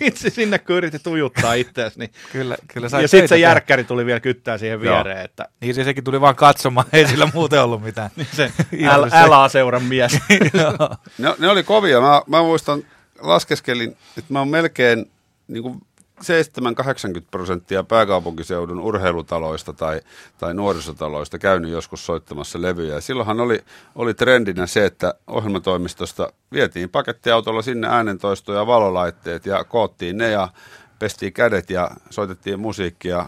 vitsi 0.00 0.30
sinne 0.30 0.58
kun 0.58 0.76
yritti 0.76 0.98
tujuttaa 0.98 1.54
itseäsi. 1.54 1.98
Niin. 1.98 2.10
Kyllä, 2.32 2.56
kyllä 2.74 2.88
Ja 3.02 3.08
sitten 3.08 3.28
se 3.28 3.38
järkkäri 3.38 3.84
tuli 3.84 4.06
vielä 4.06 4.20
kyttää 4.20 4.58
siihen 4.58 4.80
Joo. 4.82 4.94
viereen, 4.94 5.24
että 5.24 5.48
Niin 5.60 5.74
se 5.74 5.84
sekin 5.84 6.04
tuli 6.04 6.20
vaan 6.20 6.36
katsomaan, 6.36 6.86
ei 6.92 7.06
sillä 7.08 7.28
muuten 7.34 7.62
ollut 7.62 7.82
mitään. 7.82 8.10
se 8.32 8.44
L- 8.96 9.08
se- 9.10 9.26
LA-seuran 9.26 9.82
mies. 9.82 10.12
Joo. 10.54 10.96
Ne, 11.18 11.34
ne 11.38 11.48
oli 11.48 11.62
kovia. 11.62 12.00
Mä, 12.00 12.22
mä 12.26 12.42
muistan, 12.42 12.82
laskeskelin, 13.20 13.90
että 14.18 14.32
mä 14.32 14.38
oon 14.38 14.48
melkein 14.48 15.10
niin 15.48 15.62
kuin 15.62 15.80
7-80 16.22 16.24
prosenttia 17.30 17.84
pääkaupunkiseudun 17.84 18.80
urheilutaloista 18.80 19.72
tai, 19.72 20.00
tai 20.38 20.54
nuorisotaloista 20.54 21.38
käynyt 21.38 21.70
joskus 21.70 22.06
soittamassa 22.06 22.62
levyjä. 22.62 22.94
Ja 22.94 23.00
silloinhan 23.00 23.40
oli, 23.40 23.60
oli 23.94 24.14
trendinä 24.14 24.66
se, 24.66 24.84
että 24.84 25.14
ohjelmatoimistosta 25.26 26.32
vietiin 26.52 26.90
pakettiautolla 26.90 27.62
sinne 27.62 27.88
äänentoisto 27.88 28.52
ja 28.52 28.66
valolaitteet 28.66 29.46
ja 29.46 29.64
koottiin 29.64 30.18
ne 30.18 30.30
ja 30.30 30.48
pestiin 30.98 31.32
kädet 31.32 31.70
ja 31.70 31.90
soitettiin 32.10 32.60
musiikkia 32.60 33.26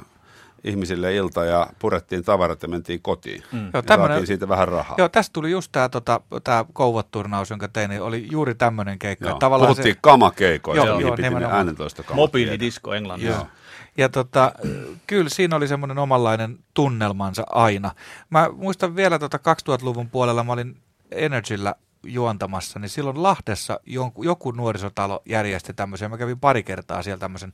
ihmisille 0.65 1.15
ilta 1.15 1.45
ja 1.45 1.67
purettiin 1.79 2.25
tavarat 2.25 2.63
ja 2.63 2.69
mentiin 2.69 3.03
kotiin. 3.03 3.43
Mm. 3.53 3.59
Joo, 3.59 3.71
Ja 3.73 3.83
tämmönen- 3.83 4.27
siitä 4.27 4.49
vähän 4.49 4.69
rahaa. 4.69 4.95
Joo, 4.99 5.09
tästä 5.09 5.33
tuli 5.33 5.51
just 5.51 5.73
tämä 5.73 5.89
tota, 5.89 6.21
tää 6.45 6.65
jonka 7.51 7.69
tein, 7.69 7.91
niin 7.91 8.03
oli 8.03 8.27
juuri 8.31 8.55
tämmöinen 8.55 8.99
keikka. 8.99 9.29
Joo. 9.29 9.39
Tavallaan 9.39 9.69
Puhuttiin 9.69 9.95
se, 9.95 9.99
kamakeikoista, 10.03 10.87
Joo, 10.87 10.97
mihin 10.97 11.07
joo, 11.07 11.17
piti 11.17 11.23
ne 11.23 11.29
nimenomaan. 11.29 11.59
äänentoista 11.59 12.03
kamat 12.03 12.17
Mobiilidisko 12.17 12.95
Englannissa. 12.95 13.33
Joo. 13.37 13.47
Ja 13.97 14.09
tota, 14.09 14.53
kyllä 15.07 15.29
siinä 15.31 15.57
oli 15.57 15.69
semmoinen 15.69 15.99
omanlainen 15.99 16.59
tunnelmansa 16.75 17.47
aina. 17.51 17.91
Mä 18.31 18.51
muistan 18.57 18.97
vielä 18.97 19.19
tota 19.19 19.39
2000-luvun 19.39 20.11
puolella, 20.11 20.45
mä 20.45 20.53
olin 20.53 20.77
Energyllä 21.11 21.75
juontamassa, 22.05 22.79
niin 22.79 22.89
silloin 22.89 23.23
Lahdessa 23.23 23.81
joku, 23.87 24.23
joku 24.23 24.51
nuorisotalo 24.51 25.23
järjesti 25.27 25.73
tämmöisen. 25.75 26.11
Mä 26.11 26.19
kävin 26.19 26.41
pari 26.41 26.63
kertaa 26.63 27.03
siellä 27.03 27.21
tämmöisen 27.21 27.53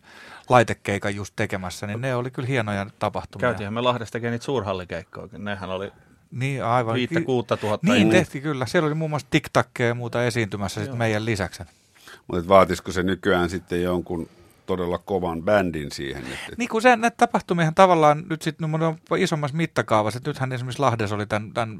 laitekeikan 0.48 1.14
just 1.16 1.32
tekemässä, 1.36 1.86
niin 1.86 2.00
ne 2.00 2.14
oli 2.14 2.30
kyllä 2.30 2.48
hienoja 2.48 2.86
tapahtumia. 2.98 3.48
Käytiinhän 3.48 3.74
me 3.74 3.80
Lahdesta 3.80 4.12
tekemään 4.12 4.32
niitä 4.32 4.44
suurhallikeikkoja. 4.44 5.28
Nehän 5.38 5.70
oli 5.70 5.92
Niin, 6.30 6.64
aivan. 6.64 6.94
viittä, 6.94 7.20
kuutta 7.20 7.56
tuhatta. 7.56 7.92
Niin 7.92 8.10
tehtiin 8.10 8.42
kyllä. 8.42 8.66
Siellä 8.66 8.86
oli 8.86 8.94
muun 8.94 9.10
muassa 9.10 9.28
TikTokkeja 9.30 9.88
ja 9.88 9.94
muuta 9.94 10.24
esiintymässä 10.24 10.84
sit 10.84 10.94
meidän 10.94 11.24
lisäksi. 11.24 11.62
mutta 12.26 12.48
vaatisiko 12.48 12.92
se 12.92 13.02
nykyään 13.02 13.50
sitten 13.50 13.82
jonkun 13.82 14.28
todella 14.66 14.98
kovan 14.98 15.42
bändin 15.42 15.92
siihen? 15.92 16.22
Että, 16.22 16.56
Niin 16.58 16.68
kuin 16.68 16.82
se, 16.82 16.96
näitä 16.96 17.16
tapahtumia 17.16 17.72
tavallaan 17.74 18.24
nyt 18.30 18.42
sitten 18.42 18.70
no, 18.70 18.96
on 19.10 19.18
isommassa 19.18 19.56
mittakaavassa. 19.56 20.16
Että 20.16 20.30
nythän 20.30 20.52
esimerkiksi 20.52 20.80
Lahdessa 20.82 21.14
oli 21.14 21.26
tämän, 21.26 21.52
tämän 21.52 21.78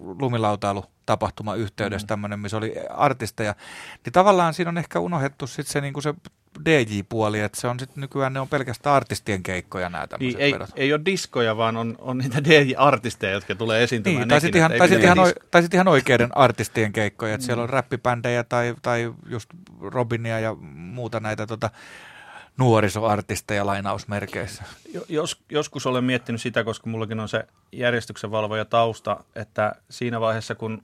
lumilautailu 0.00 0.84
tapahtuma 1.06 1.54
yhteydessä 1.54 2.04
mm. 2.04 2.08
tämmöinen, 2.08 2.40
missä 2.40 2.56
oli 2.56 2.74
artisteja, 2.90 3.54
niin 4.04 4.12
tavallaan 4.12 4.54
siinä 4.54 4.68
on 4.68 4.78
ehkä 4.78 5.00
unohdettu 5.00 5.46
sitten 5.46 5.72
se, 5.72 5.80
niin 5.80 6.02
se 6.02 6.14
DJ-puoli, 6.64 7.40
että 7.40 7.60
se 7.60 7.68
on 7.68 7.80
sitten 7.80 8.00
nykyään 8.00 8.32
ne 8.32 8.40
on 8.40 8.48
pelkästään 8.48 8.96
artistien 8.96 9.42
keikkoja 9.42 9.88
nämä 9.88 10.06
niin, 10.18 10.36
ei, 10.38 10.54
ei 10.76 10.92
ole 10.92 11.00
diskoja, 11.04 11.56
vaan 11.56 11.76
on, 11.76 11.94
on 11.98 12.18
niitä 12.18 12.44
DJ-artisteja, 12.44 13.32
jotka 13.32 13.54
tulee 13.54 13.82
esiintymään. 13.82 14.20
Niin, 14.20 14.28
tai 14.28 14.40
sitten 14.40 14.58
ihan, 14.58 14.72
tai 14.78 14.88
sit 14.88 15.02
ihan, 15.02 15.18
dis- 15.18 15.46
tai 15.50 15.62
sit 15.62 15.74
ihan 15.74 15.88
oikeiden 15.88 16.36
artistien 16.36 16.92
keikkoja, 16.92 17.34
että 17.34 17.42
mm. 17.42 17.46
siellä 17.46 17.62
on 17.62 17.68
räppipändejä 17.68 18.44
tai, 18.44 18.74
tai 18.82 19.12
just 19.26 19.50
Robinia 19.80 20.40
ja 20.40 20.54
muuta 20.74 21.20
näitä 21.20 21.46
tota, 21.46 21.70
nuorisoartisteja 22.58 23.66
lainausmerkeissä. 23.66 24.64
Jos, 25.08 25.42
joskus 25.50 25.86
olen 25.86 26.04
miettinyt 26.04 26.40
sitä, 26.40 26.64
koska 26.64 26.90
mullakin 26.90 27.20
on 27.20 27.28
se 27.28 27.46
järjestyksen 27.72 28.30
valvoja 28.30 28.64
tausta, 28.64 29.24
että 29.34 29.74
siinä 29.90 30.20
vaiheessa 30.20 30.54
kun 30.54 30.82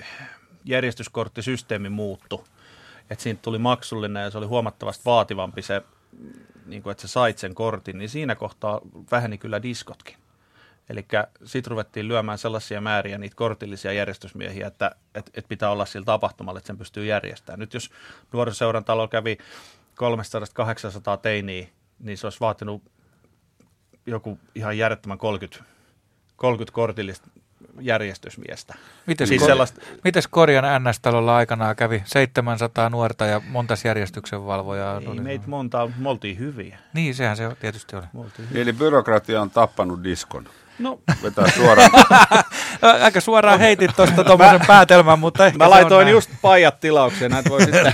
äh, 0.00 0.08
järjestyskorttisysteemi 0.64 1.88
muuttui, 1.88 2.44
että 3.10 3.22
siitä 3.22 3.42
tuli 3.42 3.58
maksullinen 3.58 4.22
ja 4.22 4.30
se 4.30 4.38
oli 4.38 4.46
huomattavasti 4.46 5.04
vaativampi 5.04 5.62
se, 5.62 5.82
niin 6.66 6.82
kuin, 6.82 6.90
että 6.90 7.02
sä 7.02 7.08
sait 7.08 7.38
sen 7.38 7.54
kortin, 7.54 7.98
niin 7.98 8.08
siinä 8.08 8.34
kohtaa 8.34 8.80
väheni 9.10 9.38
kyllä 9.38 9.62
diskotkin. 9.62 10.16
Eli 10.88 11.06
sitten 11.44 11.70
ruvettiin 11.70 12.08
lyömään 12.08 12.38
sellaisia 12.38 12.80
määriä 12.80 13.18
niitä 13.18 13.36
kortillisia 13.36 13.92
järjestysmiehiä, 13.92 14.66
että 14.66 14.90
et, 15.14 15.30
et 15.34 15.48
pitää 15.48 15.70
olla 15.70 15.86
sillä 15.86 16.04
tapahtumalla, 16.04 16.58
että 16.58 16.66
sen 16.66 16.78
pystyy 16.78 17.04
järjestämään. 17.04 17.58
Nyt 17.58 17.74
jos 17.74 17.90
nuorisoseuran 18.32 18.84
talo 18.84 19.08
kävi 19.08 19.38
300-800 19.94 21.18
teiniä, 21.22 21.66
niin 21.98 22.18
se 22.18 22.26
olisi 22.26 22.40
vaatinut 22.40 22.82
joku 24.06 24.38
ihan 24.54 24.78
järjettömän 24.78 25.18
30, 25.18 25.64
30 26.36 26.74
kortillista 26.74 27.28
järjestysmiestä. 27.80 28.74
Mites, 29.06 29.28
siis 29.28 29.40
kor- 29.40 29.50
sellaista... 29.50 29.80
Mites 30.04 30.28
Korjan 30.28 30.64
NS-talolla 30.64 31.36
aikanaan 31.36 31.76
kävi 31.76 32.02
700 32.04 32.90
nuorta 32.90 33.26
ja 33.26 33.40
monta 33.48 33.74
järjestyksen 33.84 34.46
valvojaa? 34.46 35.00
Ei 35.00 35.20
meitä 35.20 35.44
monta, 35.46 35.90
me 35.98 36.08
oltiin 36.08 36.38
hyviä. 36.38 36.78
Niin, 36.92 37.14
sehän 37.14 37.36
se 37.36 37.56
tietysti 37.60 37.96
oli. 37.96 38.06
Eli 38.54 38.72
byrokratia 38.72 39.42
on 39.42 39.50
tappanut 39.50 40.04
diskon. 40.04 40.48
No. 40.78 41.00
Vetää 41.22 41.50
suoraan. 41.50 41.90
Aika 43.02 43.20
suoraan 43.20 43.60
heitit 43.60 43.96
tuosta 43.96 44.24
tuommoisen 44.24 44.60
päätelmän, 44.66 45.18
mutta 45.18 45.46
ehkä 45.46 45.58
Mä 45.58 45.70
laitoin 45.70 46.08
just 46.08 46.30
paijat 46.42 46.80
tilaukseen, 46.80 47.30
näitä 47.30 47.50
voi 47.50 47.60
sitten 47.60 47.92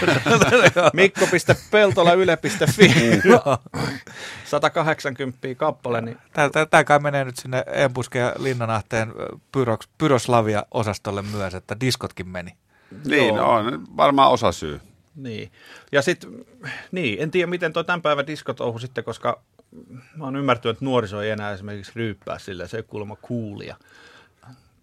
mikko.peltola.yle.fi 0.93 2.93
180 4.45 5.39
kappale. 5.57 6.01
Niin... 6.01 6.19
Tämä 6.71 6.85
kai 6.85 6.99
menee 6.99 7.25
nyt 7.25 7.37
sinne 7.37 7.65
Empuske 7.67 8.19
ja 8.19 8.33
Linnanahteen 8.39 9.13
pyros, 9.53 9.89
Pyroslavia-osastolle 9.99 11.23
myös, 11.23 11.55
että 11.55 11.77
diskotkin 11.81 12.29
meni. 12.29 12.51
Niin, 13.05 13.35
no, 13.35 13.51
on 13.51 13.97
varmaan 13.97 14.31
osa 14.31 14.53
syy. 14.53 14.81
Niin. 15.15 15.53
Ja 15.93 16.03
sitten, 16.03 16.31
niin, 16.93 17.23
en 17.23 17.31
tiedä 17.31 17.47
miten 17.47 17.73
tuo 17.73 17.85
tämän 17.85 18.03
päivän 18.03 18.27
diskotouhu 18.27 18.79
sitten, 18.79 19.05
koska 19.05 19.43
mä 20.17 20.25
oon 20.25 20.37
ymmärtänyt, 20.37 20.75
että 20.75 20.85
nuoriso 20.85 21.23
ei 21.23 21.31
enää 21.31 21.53
esimerkiksi 21.53 21.93
ryyppää 21.95 22.39
sillä, 22.39 22.67
se 22.67 22.77
ei 22.77 22.83
kuulemma 22.83 23.17
kuulia. 23.17 23.77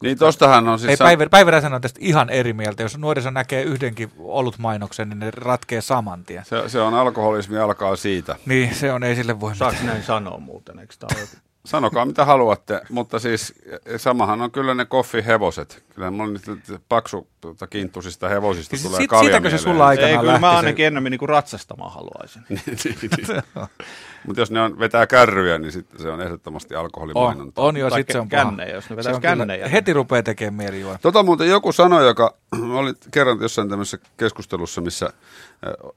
Niin 0.01 0.17
tostahan 0.17 0.67
on 0.67 0.79
siis... 0.79 1.01
Ei, 1.01 1.17
Päivi 1.31 1.51
Räsänen 1.51 1.75
on 1.75 1.81
tästä 1.81 1.99
ihan 2.03 2.29
eri 2.29 2.53
mieltä. 2.53 2.83
Jos 2.83 2.97
nuoriso 2.97 3.29
näkee 3.29 3.63
yhdenkin 3.63 4.11
mainoksen, 4.57 5.09
niin 5.09 5.19
ne 5.19 5.31
ratkee 5.31 5.81
saman 5.81 6.23
tien. 6.23 6.45
Se, 6.45 6.69
se 6.69 6.81
on 6.81 6.93
alkoholismi, 6.93 7.57
alkaa 7.57 7.95
siitä. 7.95 8.35
Niin, 8.45 8.75
se 8.75 8.93
on, 8.93 9.03
ei 9.03 9.15
sille 9.15 9.39
voi 9.39 9.55
Saanko 9.55 9.83
näin 9.83 10.03
sanoa 10.03 10.37
muuten, 10.37 10.79
eikö 10.79 10.93
tämä 10.99 11.19
ole 11.21 11.27
Sanokaa 11.67 12.05
mitä 12.05 12.25
haluatte, 12.25 12.81
mutta 12.89 13.19
siis 13.19 13.53
samahan 13.97 14.41
on 14.41 14.51
kyllä 14.51 14.73
ne 14.73 14.85
koffihevoset. 14.85 15.83
Kyllä 15.95 16.11
mulla 16.11 16.31
nyt 16.31 16.81
paksu 16.89 17.27
tuota, 17.41 17.67
kinttusista 17.67 18.29
hevosista 18.29 18.69
siis 18.69 18.83
tulee 18.83 18.97
sit, 18.97 19.09
kalja 19.09 19.23
Siitäkö 19.23 19.49
se 19.49 19.57
sulla 19.57 19.87
aikanaan 19.87 20.11
Ei, 20.11 20.19
kyllä 20.19 20.39
mä 20.39 20.51
ainakin 20.51 20.83
se... 20.83 20.87
enemmän 20.87 21.11
niin 21.11 21.29
ratsastamaan 21.29 21.93
haluaisin. 21.93 22.41
Niin, 22.49 22.61
niin, 22.83 23.09
niin. 23.17 23.43
mutta 24.25 24.41
jos 24.41 24.51
ne 24.51 24.61
on, 24.61 24.79
vetää 24.79 25.07
kärryjä, 25.07 25.57
niin 25.57 25.71
sitten 25.71 25.99
se 25.99 26.09
on 26.09 26.21
ehdottomasti 26.21 26.75
alkoholimainonta. 26.75 27.61
On, 27.61 27.67
on 27.67 27.77
jo, 27.77 27.89
sitten 27.89 28.13
se 28.13 28.19
on 28.19 28.29
kännejä, 28.29 28.75
jos 28.75 28.89
ne 28.89 28.95
vetää 28.95 29.19
kännejä. 29.19 29.67
Heti 29.67 29.93
rupeaa 29.93 30.23
tekemään 30.23 30.53
mieli 30.53 30.81
juoda. 30.81 30.99
Tota 31.01 31.23
muuten 31.23 31.49
joku 31.49 31.71
sanoi, 31.71 32.05
joka 32.05 32.35
oli 32.79 32.93
kerran 33.11 33.41
jossain 33.41 33.69
tämmöisessä 33.69 33.97
keskustelussa, 34.17 34.81
missä 34.81 35.13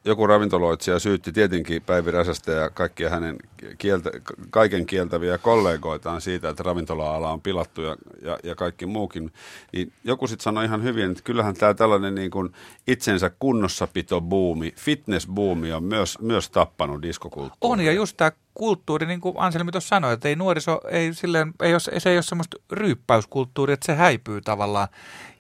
joku 0.05 0.27
ravintoloitsija 0.27 0.99
syytti 0.99 1.33
tietenkin 1.33 1.83
Päivi 1.83 2.11
Räsästä 2.11 2.53
ja 2.53 2.71
kaikkia 2.71 3.11
hänen 3.11 3.37
kieltä, 3.79 4.11
kaiken 4.51 4.87
kieltäviä 4.87 5.39
kollegoitaan 5.39 6.21
siitä, 6.21 6.49
että 6.49 6.63
ravintola-ala 6.63 7.33
on 7.33 7.41
pilattu 7.41 7.83
ja, 7.83 7.97
ja, 8.23 8.39
ja 8.45 8.55
kaikki 8.55 8.87
muukin. 8.87 9.33
Niin 9.73 9.93
joku 10.05 10.27
sitten 10.27 10.45
sanoi 10.45 10.65
ihan 10.65 10.83
hyvin, 10.83 11.11
että 11.11 11.23
kyllähän 11.23 11.55
tämä 11.55 11.75
tällainen 11.75 12.15
niin 12.15 12.31
kuin 12.31 12.53
itsensä 12.87 13.31
kunnossapito-buumi, 13.39 14.73
fitness-buumi 14.77 15.73
on 15.73 15.85
myös, 15.85 16.19
myös 16.21 16.51
tappanut 16.51 17.03
diskokulttuuria. 17.03 17.73
On 17.73 17.81
ja 17.81 17.93
just 17.93 18.17
tämä 18.17 18.33
kulttuuri, 18.55 19.07
niin 19.07 19.21
kuin 19.21 19.35
Anselmi 19.39 19.73
tuossa 19.73 19.89
sanoi, 19.89 20.13
että 20.13 20.29
ei 20.29 20.37
nuoriso, 20.37 20.81
ei 20.89 21.15
silleen, 21.15 21.53
ei 21.63 21.75
ole, 21.75 22.01
se 22.01 22.11
ei 22.11 22.17
ole 22.17 22.23
semmoista 22.23 22.57
ryyppäyskulttuuria, 22.73 23.75
että 23.75 23.87
se 23.87 23.95
häipyy 23.95 24.41
tavallaan. 24.41 24.89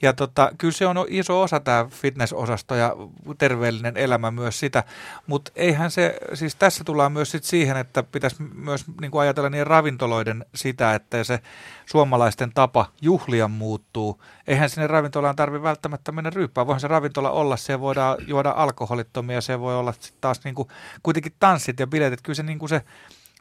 Ja 0.03 0.13
tota, 0.13 0.53
kyllä 0.59 0.73
se 0.73 0.87
on 0.87 0.97
iso 1.09 1.43
osa 1.43 1.61
tämä 1.61 1.87
fitnessosasto 1.91 2.75
ja 2.75 2.97
terveellinen 3.39 3.97
elämä 3.97 4.31
myös 4.31 4.61
sitä, 4.61 4.85
mutta 5.27 5.53
eihän 5.57 5.91
se, 5.91 6.19
siis 6.35 6.55
tässä 6.55 6.85
tullaan 6.85 7.13
myös 7.13 7.31
sit 7.31 7.45
siihen, 7.45 7.77
että 7.77 8.03
pitäisi 8.03 8.43
myös 8.55 8.85
niin 9.01 9.11
kuin 9.11 9.23
ajatella 9.23 9.51
niiden 9.51 9.67
ravintoloiden 9.67 10.45
sitä, 10.55 10.95
että 10.95 11.25
se 11.25 11.41
suomalaisten 11.87 12.53
tapa 12.55 12.87
juhlia 13.03 13.49
muuttuu. 13.49 14.23
Eihän 14.47 14.71
sinne 14.71 14.87
ravintolaan 14.87 15.37
tarvitse 15.37 15.63
välttämättä 15.63 16.13
mennä 16.13 16.31
ryyppään, 16.31 16.67
voihan 16.67 16.81
se 16.81 16.89
ravintola 16.89 17.31
olla, 17.31 17.57
se 17.57 17.81
voidaan 17.81 18.17
juoda 18.27 18.51
alkoholittomia, 18.51 19.41
se 19.41 19.61
voi 19.61 19.77
olla 19.77 19.95
taas 20.21 20.41
niin 20.45 20.55
kuin, 20.55 20.69
kuitenkin 21.03 21.33
tanssit 21.39 21.81
ja 21.81 21.87
biletit, 21.87 22.23
kyllä 22.23 22.37
se, 22.37 22.43
niin 22.43 22.59
kuin 22.59 22.69
se 22.69 22.83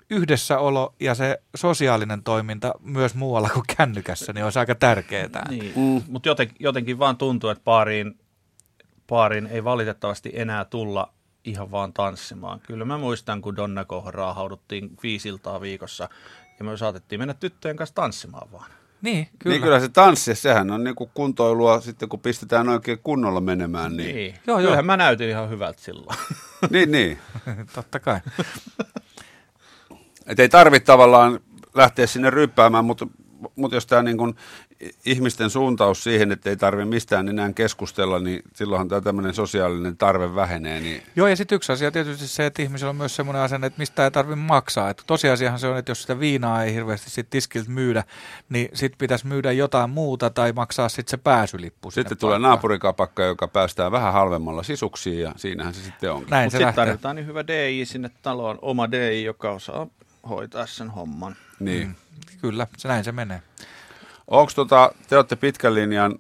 yhdessäolo 0.10 0.96
ja 1.00 1.16
se 1.16 1.42
sosiaalinen 1.56 2.24
toiminta 2.24 2.74
myös 2.82 3.16
muualla 3.16 3.50
kuin 3.50 3.66
kännykässä, 3.78 4.34
niin 4.34 4.44
olisi 4.44 4.60
aika 4.60 4.76
tärkeää. 4.76 5.50
Niin. 5.50 5.74
Mm. 5.76 6.02
Mutta 6.08 6.30
joten, 6.30 6.50
jotenkin 6.60 7.00
vaan 7.00 7.18
tuntuu, 7.18 7.50
että 7.50 7.64
baariin, 7.64 8.20
baariin 9.08 9.48
ei 9.48 9.64
valitettavasti 9.64 10.32
enää 10.34 10.66
tulla 10.66 11.14
ihan 11.46 11.72
vaan 11.72 11.94
tanssimaan. 11.94 12.60
Kyllä 12.60 12.86
mä 12.86 12.98
muistan, 12.98 13.42
kun 13.42 13.56
Donna 13.56 13.86
Kohraa 13.86 14.34
hauduttiin 14.34 14.90
viisi 15.04 15.30
iltaa 15.30 15.62
viikossa 15.62 16.10
ja 16.60 16.66
me 16.66 16.78
saatettiin 16.78 17.22
mennä 17.22 17.34
tyttöjen 17.34 17.78
kanssa 17.78 17.96
tanssimaan 17.96 18.52
vaan. 18.52 18.72
Niin, 19.02 19.28
kyllä. 19.40 19.54
Niin 19.54 19.64
kyllä 19.64 19.80
se 19.80 19.90
tanssi, 19.90 20.36
sehän 20.36 20.72
on 20.72 20.84
niinku 20.84 21.12
kuntoilua 21.14 21.82
sitten, 21.82 22.10
kun 22.10 22.20
pistetään 22.20 22.70
oikein 22.70 23.00
kunnolla 23.04 23.42
menemään. 23.42 23.98
Niin, 23.98 24.16
niin. 24.16 24.36
Joo, 24.48 24.58
Kyllähän 24.58 24.84
joo. 24.84 24.84
mä 24.84 24.98
näytin 24.98 25.30
ihan 25.30 25.50
hyvältä 25.50 25.82
silloin. 25.82 26.18
niin, 26.70 26.92
niin. 26.92 27.20
Totta 27.76 28.00
kai. 28.00 28.20
Et 30.30 30.40
ei 30.40 30.50
tarvitse 30.50 30.86
tavallaan 30.86 31.40
lähteä 31.76 32.08
sinne 32.08 32.30
ryppäämään, 32.30 32.86
mutta, 32.86 33.08
mutta 33.56 33.76
jos 33.76 33.86
tämä 33.86 34.04
niin 34.04 34.18
kuin 34.18 34.36
ihmisten 35.06 35.50
suuntaus 35.50 36.04
siihen, 36.04 36.32
että 36.32 36.50
ei 36.50 36.58
tarvitse 36.58 36.90
mistään 36.90 37.30
enää 37.30 37.54
keskustella, 37.54 38.20
niin 38.20 38.42
silloinhan 38.56 38.88
tämä 38.88 39.02
tämmöinen 39.02 39.34
sosiaalinen 39.34 39.98
tarve 39.98 40.36
vähenee. 40.36 40.82
Niin... 40.82 41.04
Joo, 41.16 41.28
ja 41.28 41.36
sitten 41.36 41.56
yksi 41.56 41.72
asia 41.72 41.92
tietysti 41.92 42.28
se, 42.28 42.46
että 42.46 42.62
ihmisellä 42.62 42.90
on 42.90 42.96
myös 42.96 43.16
semmoinen 43.16 43.42
asenne, 43.42 43.68
että 43.68 43.80
mistä 43.80 44.04
ei 44.04 44.12
tarvitse 44.12 44.36
maksaa. 44.36 44.90
Että 44.90 45.04
tosiasiahan 45.08 45.60
se 45.60 45.68
on, 45.68 45.78
että 45.78 45.92
jos 45.92 46.02
sitä 46.02 46.20
viinaa 46.20 46.64
ei 46.64 46.74
hirveästi 46.74 47.10
sit 47.10 47.30
tiskiltä 47.30 47.70
myydä, 47.70 48.04
niin 48.50 48.70
sitten 48.74 48.98
pitäisi 48.98 49.28
myydä 49.28 49.52
jotain 49.52 49.90
muuta 49.90 50.30
tai 50.30 50.52
maksaa 50.52 50.90
sitten 50.90 51.12
se 51.12 51.18
pääsylippu. 51.18 51.92
Sitten 51.92 52.18
tulee 52.18 52.34
paikkaan. 52.34 52.50
naapurikapakka, 52.50 53.24
joka 53.24 53.48
päästää 53.48 53.92
vähän 53.92 54.14
halvemmalla 54.14 54.64
sisuksiin 54.64 55.20
ja 55.20 55.34
siinähän 55.36 55.74
se 55.74 55.84
sitten 55.84 56.12
onkin. 56.12 56.30
Näin 56.30 56.46
Mutta 56.46 56.58
sitten 56.58 56.74
tarvitaan 56.74 57.16
niin 57.16 57.28
hyvä 57.28 57.48
DI 57.48 57.86
sinne 57.86 58.10
taloon, 58.22 58.60
oma 58.62 58.92
DI, 58.92 59.24
joka 59.24 59.52
osaa 59.52 59.88
hoitaa 60.30 60.66
sen 60.66 60.90
homman. 60.90 61.36
Niin. 61.60 61.88
Mm, 61.88 61.96
kyllä, 62.42 62.68
se 62.78 62.88
näin 62.88 63.04
se 63.04 63.12
menee. 63.12 63.42
Onko 64.28 64.52
tota, 64.56 64.92
te 65.10 65.16
olette 65.16 65.36
pitkän 65.36 65.76
linjan 65.76 66.16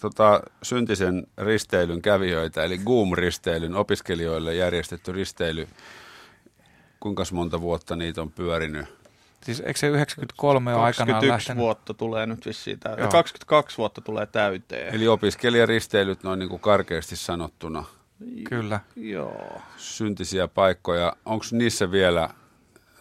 tota, 0.00 0.42
syntisen 0.62 1.26
risteilyn 1.38 2.02
kävijöitä, 2.02 2.64
eli 2.64 2.78
Goom-risteilyn 2.78 3.74
opiskelijoille 3.74 4.54
järjestetty 4.54 5.12
risteily. 5.12 5.68
Kuinka 7.00 7.22
monta 7.32 7.60
vuotta 7.60 7.96
niitä 7.96 8.22
on 8.22 8.32
pyörinyt? 8.32 8.86
Siis 9.42 9.60
eikö 9.60 9.78
se 9.78 9.88
93 9.88 10.74
ole 10.74 10.82
aikanaan 10.82 11.28
lähtenyt? 11.28 11.60
vuotta 11.60 11.94
tulee 11.94 12.26
nyt 12.26 12.46
vissiin 12.46 12.80
täyteen. 12.80 13.08
22 13.08 13.78
vuotta 13.78 14.00
tulee 14.00 14.26
täyteen. 14.26 14.94
Eli 14.94 15.08
opiskelijaristeilyt 15.08 16.22
noin 16.22 16.38
niin 16.38 16.48
kuin 16.48 16.60
karkeasti 16.60 17.16
sanottuna. 17.16 17.84
Kyllä. 18.48 18.80
Joo. 18.96 19.60
Syntisiä 19.76 20.48
paikkoja. 20.48 21.16
Onko 21.24 21.44
niissä 21.52 21.90
vielä 21.90 22.30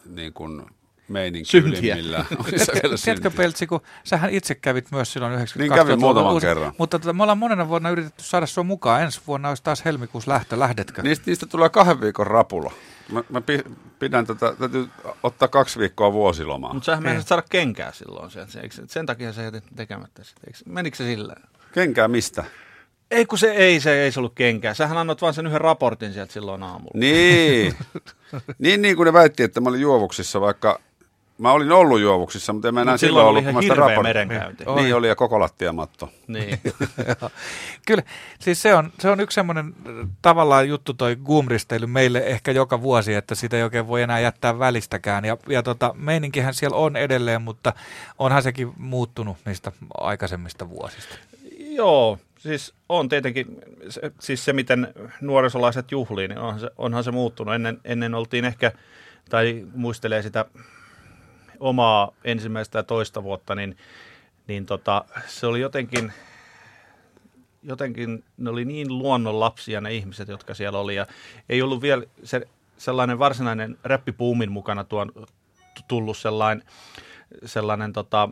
niin 0.05 0.33
kuin 0.33 0.65
meininki 1.07 1.49
Syntiä. 1.51 1.95
ylimmillään. 1.95 2.25
Tiedätkö. 3.03 3.31
Peltsi, 3.31 3.67
kun 3.67 3.81
sähän 4.03 4.29
itse 4.29 4.55
kävit 4.55 4.91
myös 4.91 5.13
silloin 5.13 5.33
92 5.33 5.59
Niin 5.59 5.85
kävin 5.87 5.99
muutaman 5.99 6.41
kerran. 6.41 6.73
Mutta 6.77 6.99
tota, 6.99 7.13
me 7.13 7.23
ollaan 7.23 7.37
monena 7.37 7.67
vuonna 7.67 7.89
yritetty 7.89 8.23
saada 8.23 8.45
sua 8.45 8.63
mukaan. 8.63 9.01
Ensi 9.01 9.21
vuonna 9.27 9.49
olisi 9.49 9.63
taas 9.63 9.85
helmikuussa 9.85 10.31
lähtö. 10.31 10.59
Lähdetkö? 10.59 11.01
Niistä, 11.01 11.23
niistä 11.27 11.45
tulee 11.45 11.69
kahden 11.69 12.01
viikon 12.01 12.27
rapula. 12.27 12.71
Mä, 13.11 13.23
mä 13.29 13.41
pi- 13.41 13.63
pidän 13.99 14.27
tätä, 14.27 14.53
täytyy 14.59 14.89
ottaa 15.23 15.47
kaksi 15.47 15.79
viikkoa 15.79 16.13
vuosilomaa. 16.13 16.73
Mutta 16.73 16.85
sähän 16.85 17.03
meinasit 17.03 17.27
saada 17.27 17.43
kenkää 17.49 17.91
silloin. 17.91 18.31
Sen, 18.31 18.47
sen, 18.49 18.69
sen 18.87 19.05
takia 19.05 19.33
se 19.33 19.43
jätit 19.43 19.63
tekemättä 19.75 20.23
sitä. 20.23 20.41
Menikö 20.65 20.97
se 20.97 21.03
sillä? 21.03 21.35
Kenkää 21.73 22.07
mistä? 22.07 22.43
Ei 23.11 23.25
kun 23.25 23.37
se 23.37 23.51
ei, 23.51 23.79
se 23.79 24.03
ei 24.03 24.11
se 24.11 24.19
ollut 24.19 24.35
kenkää. 24.35 24.73
Sähän 24.73 24.97
annoit 24.97 25.21
vain 25.21 25.33
sen 25.33 25.47
yhden 25.47 25.61
raportin 25.61 26.13
sieltä 26.13 26.33
silloin 26.33 26.63
aamulla. 26.63 26.91
Niin. 26.93 27.75
niin, 28.59 28.81
niin 28.81 28.95
kuin 28.95 29.05
ne 29.05 29.13
väitti, 29.13 29.43
että 29.43 29.61
mä 29.61 29.69
olin 29.69 29.81
juovuksissa, 29.81 30.41
vaikka 30.41 30.79
mä 31.41 31.51
olin 31.51 31.71
ollut 31.71 32.01
juovuksissa, 32.01 32.53
mutta 32.53 32.67
en 32.67 32.73
mä 32.73 32.81
enää 32.81 32.93
Mut 32.93 32.99
silloin, 32.99 33.23
silloin 33.23 33.27
oli 33.27 33.29
ollut, 33.29 33.41
ihan 33.41 33.53
kun 33.53 33.63
mä 33.63 33.73
sitä 33.73 33.85
hirveä 33.85 34.03
merenkäynti. 34.03 34.63
Oli. 34.67 34.81
Niin 34.81 34.95
oli, 34.95 35.07
ja 35.07 35.15
koko 35.15 35.39
lattiamatto. 35.39 36.09
Niin. 36.27 36.59
Kyllä, 37.87 38.03
siis 38.39 38.61
se 38.61 38.75
on, 38.75 38.93
se 38.99 39.09
on 39.09 39.19
yksi 39.19 39.35
semmoinen 39.35 39.65
äh, 39.87 40.09
tavallaan 40.21 40.67
juttu 40.67 40.93
toi 40.93 41.15
Goomristeily 41.15 41.87
meille 41.87 42.19
ehkä 42.19 42.51
joka 42.51 42.81
vuosi, 42.81 43.13
että 43.13 43.35
sitä 43.35 43.57
ei 43.57 43.63
oikein 43.63 43.87
voi 43.87 44.01
enää 44.01 44.19
jättää 44.19 44.59
välistäkään. 44.59 45.25
Ja, 45.25 45.37
ja 45.47 45.63
tota, 45.63 45.95
meininkihän 45.97 46.53
siellä 46.53 46.77
on 46.77 46.95
edelleen, 46.95 47.41
mutta 47.41 47.73
onhan 48.19 48.43
sekin 48.43 48.73
muuttunut 48.77 49.37
niistä 49.45 49.71
aikaisemmista 49.97 50.69
vuosista. 50.69 51.15
Joo, 51.59 52.17
siis 52.41 52.73
on 52.89 53.09
tietenkin, 53.09 53.57
se, 53.89 54.11
siis 54.19 54.45
se 54.45 54.53
miten 54.53 54.93
nuorisolaiset 55.21 55.91
juhlii, 55.91 56.27
niin 56.27 56.39
onhan 56.39 56.59
se, 56.59 56.69
onhan 56.77 57.03
se 57.03 57.11
muuttunut. 57.11 57.53
Ennen, 57.53 57.81
ennen 57.83 58.15
oltiin 58.15 58.45
ehkä, 58.45 58.71
tai 59.29 59.67
muistelee 59.75 60.21
sitä 60.21 60.45
omaa 61.59 62.11
ensimmäistä 62.23 62.79
ja 62.79 62.83
toista 62.83 63.23
vuotta, 63.23 63.55
niin, 63.55 63.77
niin 64.47 64.65
tota, 64.65 65.05
se 65.27 65.47
oli 65.47 65.61
jotenkin, 65.61 66.13
jotenkin, 67.63 68.23
ne 68.37 68.49
oli 68.49 68.65
niin 68.65 68.97
luonnonlapsia 68.97 69.81
ne 69.81 69.93
ihmiset, 69.93 70.27
jotka 70.27 70.53
siellä 70.53 70.79
oli, 70.79 70.95
ja 70.95 71.05
ei 71.49 71.61
ollut 71.61 71.81
vielä 71.81 72.03
se, 72.23 72.41
sellainen 72.77 73.19
varsinainen 73.19 73.77
räppipuumin 73.83 74.51
mukana 74.51 74.83
tuon, 74.83 75.11
tullut 75.87 76.17
sellainen, 76.17 76.67
sellainen 77.45 77.93
tota, 77.93 78.29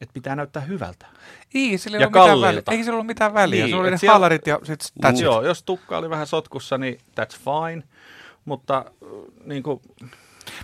että 0.00 0.12
pitää 0.14 0.36
näyttää 0.36 0.62
hyvältä. 0.62 1.06
Ei, 1.54 1.78
sillä 1.78 1.96
ei, 1.98 2.00
Ja 2.02 2.06
ollut 2.06 2.40
mitään 2.40 2.40
väliä. 2.40 2.62
ei 2.70 2.84
sillä 2.84 2.94
ollut 2.94 3.06
mitään 3.06 3.34
väliä. 3.34 3.64
Niin, 3.64 3.74
se 3.76 3.80
oli 3.80 3.90
ne 3.90 3.96
siellä- 3.98 4.12
hallarit 4.12 4.46
ja 4.46 4.58
sit 4.62 4.84
that's 5.06 5.14
it. 5.14 5.20
Joo, 5.20 5.42
jos 5.42 5.62
tukka 5.62 5.98
oli 5.98 6.10
vähän 6.10 6.26
sotkussa, 6.26 6.78
niin 6.78 6.98
that's 7.20 7.36
fine. 7.38 7.82
Mutta 8.44 8.78
äh, 8.78 8.92
niin 9.44 9.62
kuin, 9.62 9.80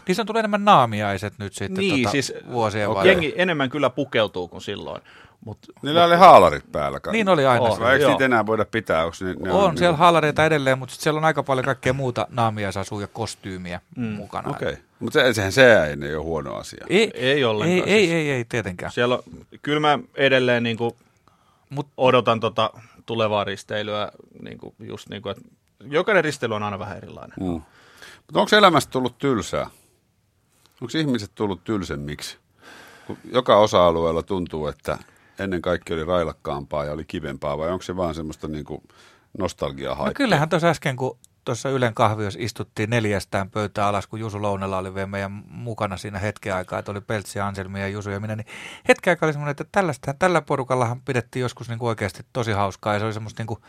Niissä 0.08 0.22
on 0.22 0.26
tullut 0.26 0.38
enemmän 0.38 0.64
naamiaiset 0.64 1.34
nyt 1.38 1.54
sitten 1.54 1.78
Niin, 1.78 2.02
tota, 2.02 2.12
siis 2.12 2.32
vuosien 2.52 2.88
varrella. 2.88 3.06
jengi 3.12 3.32
enemmän 3.36 3.70
kyllä 3.70 3.90
pukeutuu 3.90 4.48
kuin 4.48 4.62
silloin. 4.62 5.02
Mut, 5.44 5.58
Niillä 5.82 6.04
oli 6.04 6.16
haalarit 6.16 6.72
päällä. 6.72 7.00
kai. 7.00 7.12
Niin 7.12 7.28
oli 7.28 7.46
aina. 7.46 7.64
On. 7.64 7.76
se. 7.76 7.80
Vai 7.82 7.94
eikö 7.94 8.08
niitä 8.08 8.24
enää 8.24 8.46
voida 8.46 8.64
pitää? 8.64 9.04
Onko 9.04 9.16
ne, 9.20 9.34
ne 9.38 9.52
On 9.52 9.78
siellä 9.78 9.96
hallareita 9.96 10.44
edelleen, 10.44 10.78
mutta 10.78 10.94
sit 10.94 11.02
siellä 11.02 11.18
on 11.18 11.24
aika 11.24 11.42
paljon 11.42 11.64
kaikkea 11.64 11.92
muuta 11.92 12.26
naamiaisasua 12.30 13.00
ja 13.00 13.06
kostyymiä 13.06 13.80
mm. 13.96 14.04
mukana. 14.04 14.50
Okei, 14.50 14.68
okay. 14.68 14.82
mutta 14.98 15.20
se, 15.20 15.32
sehän 15.32 15.52
se 15.52 15.84
ei 15.84 16.14
ole 16.14 16.24
huono 16.24 16.54
asia. 16.54 16.86
Ei, 16.88 17.10
Ei 17.14 17.44
ollenkaan 17.44 17.88
Ei, 17.88 17.94
ei, 17.94 18.00
siis. 18.00 18.12
ei, 18.12 18.30
ei, 18.30 18.44
tietenkään. 18.44 18.92
siellä 18.92 19.14
on, 19.14 19.22
kyllä 19.62 19.80
mä 19.80 19.98
edelleen 20.14 20.62
niin 20.62 20.76
kuin 20.76 20.94
Mut, 21.70 21.88
odotan 21.96 22.40
tota 22.40 22.70
tulevaa 23.06 23.44
risteilyä, 23.44 24.12
niin 24.42 24.58
kuin, 24.58 24.74
just 24.78 25.08
niin 25.08 25.22
kuin, 25.22 25.30
että 25.30 25.42
jokainen 25.84 26.24
risteily 26.24 26.54
on 26.54 26.62
aina 26.62 26.78
vähän 26.78 26.96
erilainen. 26.96 27.36
Mm. 27.40 27.62
Mutta 28.26 28.40
onko 28.40 28.56
elämästä 28.56 28.90
tullut 28.90 29.18
tylsää? 29.18 29.70
Onko 30.80 30.98
ihmiset 30.98 31.30
tullut 31.34 31.64
tylsemmiksi? 31.64 32.38
Kun 33.06 33.18
joka 33.32 33.56
osa-alueella 33.56 34.22
tuntuu, 34.22 34.66
että 34.66 34.98
ennen 35.40 35.62
kaikki 35.62 35.94
oli 35.94 36.04
railakkaampaa 36.04 36.84
ja 36.84 36.92
oli 36.92 37.04
kivempaa, 37.04 37.58
vai 37.58 37.70
onko 37.70 37.82
se 37.82 37.96
vaan 37.96 38.14
semmoista 38.14 38.48
niinku 38.48 38.82
nostalgiaa 39.38 40.06
no 40.06 40.12
kyllähän 40.14 40.48
tuossa 40.48 40.68
äsken, 40.68 40.96
kun 40.96 41.18
tuossa 41.44 41.70
Ylen 41.70 41.94
kahviossa 41.94 42.40
istuttiin 42.42 42.90
neljästään 42.90 43.50
pöytää 43.50 43.86
alas, 43.86 44.06
kun 44.06 44.20
Jusu 44.20 44.42
Lounella 44.42 44.78
oli 44.78 44.94
vielä 44.94 45.06
meidän 45.06 45.42
mukana 45.48 45.96
siinä 45.96 46.18
hetken 46.18 46.54
aikaa, 46.54 46.78
että 46.78 46.90
oli 46.90 47.00
Peltsi, 47.00 47.40
Anselmi 47.40 47.80
ja 47.80 47.88
Jusu 47.88 48.10
ja 48.10 48.20
minä, 48.20 48.36
niin 48.36 48.46
hetken 48.88 49.10
aikaa 49.12 49.26
oli 49.26 49.32
semmoinen, 49.32 49.50
että 49.50 50.14
tällä 50.18 50.42
porukallahan 50.42 51.00
pidettiin 51.00 51.40
joskus 51.40 51.68
niin 51.68 51.78
kuin 51.78 51.88
oikeasti 51.88 52.22
tosi 52.32 52.52
hauskaa 52.52 52.92
ja 52.92 52.98
se 52.98 53.04
oli 53.04 53.12
semmoista 53.12 53.40
niin 53.40 53.46
kuin, 53.46 53.60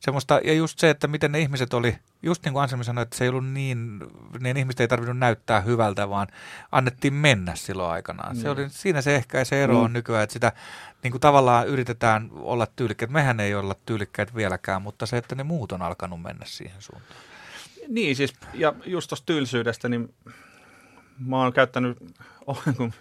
semmoista, 0.00 0.40
ja 0.44 0.52
just 0.54 0.78
se, 0.78 0.90
että 0.90 1.08
miten 1.08 1.32
ne 1.32 1.40
ihmiset 1.40 1.74
oli, 1.74 1.96
just 2.22 2.44
niin 2.44 2.52
kuin 2.52 2.62
Anselmi 2.62 2.84
sanoi, 2.84 3.02
että 3.02 3.16
se 3.16 3.24
ei 3.24 3.30
ollut 3.30 3.46
niin, 3.46 4.00
niin 4.40 4.56
ihmiset 4.56 4.80
ei 4.80 4.88
tarvinnut 4.88 5.18
näyttää 5.18 5.60
hyvältä, 5.60 6.08
vaan 6.08 6.28
annettiin 6.72 7.14
mennä 7.14 7.54
silloin 7.54 7.90
aikanaan. 7.90 8.36
Se 8.36 8.50
oli, 8.50 8.68
siinä 8.68 9.02
se 9.02 9.16
ehkä 9.16 9.44
se 9.44 9.62
ero 9.62 9.80
on 9.80 9.92
nykyään, 9.92 10.22
että 10.22 10.32
sitä 10.32 10.52
niin 11.02 11.10
kuin 11.10 11.20
tavallaan 11.20 11.68
yritetään 11.68 12.30
olla 12.34 12.66
tyylikkäitä. 12.76 13.12
Mehän 13.12 13.40
ei 13.40 13.54
olla 13.54 13.74
tyylikkäitä 13.86 14.34
vieläkään, 14.34 14.82
mutta 14.82 15.06
se, 15.06 15.16
että 15.16 15.34
ne 15.34 15.42
muut 15.42 15.72
on 15.72 15.82
alkanut 15.82 16.22
mennä 16.22 16.46
siihen 16.46 16.82
suuntaan. 16.82 17.20
Niin 17.88 18.16
siis, 18.16 18.34
ja 18.54 18.74
just 18.86 19.08
tuosta 19.08 19.26
tylsyydestä, 19.26 19.88
niin 19.88 20.14
mä 21.26 21.42
oon 21.42 21.52
käyttänyt, 21.52 21.98
kun 22.76 22.92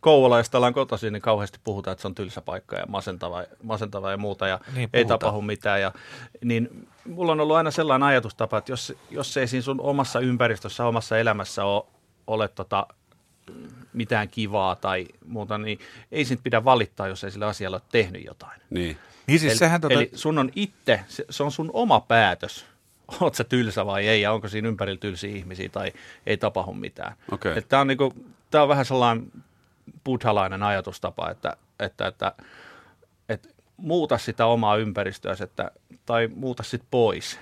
Kouvola, 0.00 0.38
josta 0.38 0.58
ollaan 0.58 0.74
kotoisin, 0.74 1.12
niin 1.12 1.22
kauheasti 1.22 1.58
puhutaan, 1.64 1.92
että 1.92 2.02
se 2.02 2.08
on 2.08 2.14
tylsä 2.14 2.40
paikka 2.40 2.76
ja 2.76 2.86
masentava, 2.88 3.44
masentava 3.62 4.10
ja 4.10 4.16
muuta, 4.16 4.46
ja 4.46 4.60
Niin 4.74 4.90
ei 4.92 5.04
puhutaan. 5.04 5.18
tapahdu 5.18 5.42
mitään. 5.42 5.80
Ja, 5.80 5.92
niin 6.44 6.88
mulla 7.04 7.32
on 7.32 7.40
ollut 7.40 7.56
aina 7.56 7.70
sellainen 7.70 8.08
ajatustapa, 8.08 8.58
että 8.58 8.72
jos, 8.72 8.94
jos 9.10 9.36
ei 9.36 9.48
siinä 9.48 9.62
sun 9.62 9.80
omassa 9.80 10.20
ympäristössä, 10.20 10.86
omassa 10.86 11.18
elämässä 11.18 11.64
ole, 11.64 11.84
ole 12.26 12.48
tota, 12.48 12.86
mitään 13.92 14.28
kivaa 14.28 14.76
tai 14.76 15.06
muuta, 15.26 15.58
niin 15.58 15.78
ei 16.12 16.24
siitä 16.24 16.42
pidä 16.42 16.64
valittaa, 16.64 17.08
jos 17.08 17.24
ei 17.24 17.30
sillä 17.30 17.46
asialla 17.46 17.76
ole 17.76 17.82
tehnyt 17.92 18.24
jotain. 18.24 18.60
Niin. 18.70 18.98
Niin 19.26 19.40
siis 19.40 19.52
eli, 19.52 19.58
sehän 19.58 19.80
tota, 19.80 19.94
eli 19.94 20.10
sun 20.14 20.38
on 20.38 20.50
itse, 20.54 21.00
se, 21.08 21.24
se 21.30 21.42
on 21.42 21.52
sun 21.52 21.70
oma 21.72 22.00
päätös, 22.00 22.66
oot 23.20 23.34
sä 23.34 23.44
tylsä 23.44 23.86
vai 23.86 24.08
ei, 24.08 24.22
ja 24.22 24.32
onko 24.32 24.48
siinä 24.48 24.68
ympärillä 24.68 24.98
tylsiä 24.98 25.36
ihmisiä 25.36 25.68
tai 25.68 25.92
ei 26.26 26.36
tapahdu 26.36 26.72
mitään. 26.72 27.16
Okei. 27.32 27.62
Tämä 27.62 27.80
on, 27.80 27.86
niinku, 27.86 28.14
tää 28.50 28.62
on 28.62 28.68
vähän 28.68 28.84
sellainen 28.84 29.32
buddhalainen 30.04 30.62
ajatustapa, 30.62 31.30
että, 31.30 31.56
että, 31.80 32.06
että, 32.06 32.32
että 33.28 33.48
muuta 33.76 34.18
sitä 34.18 34.46
omaa 34.46 34.76
ympäristöä, 34.76 35.36
että, 35.42 35.70
tai 36.06 36.28
muuta 36.34 36.62
sitten 36.62 36.88
pois, 36.90 37.38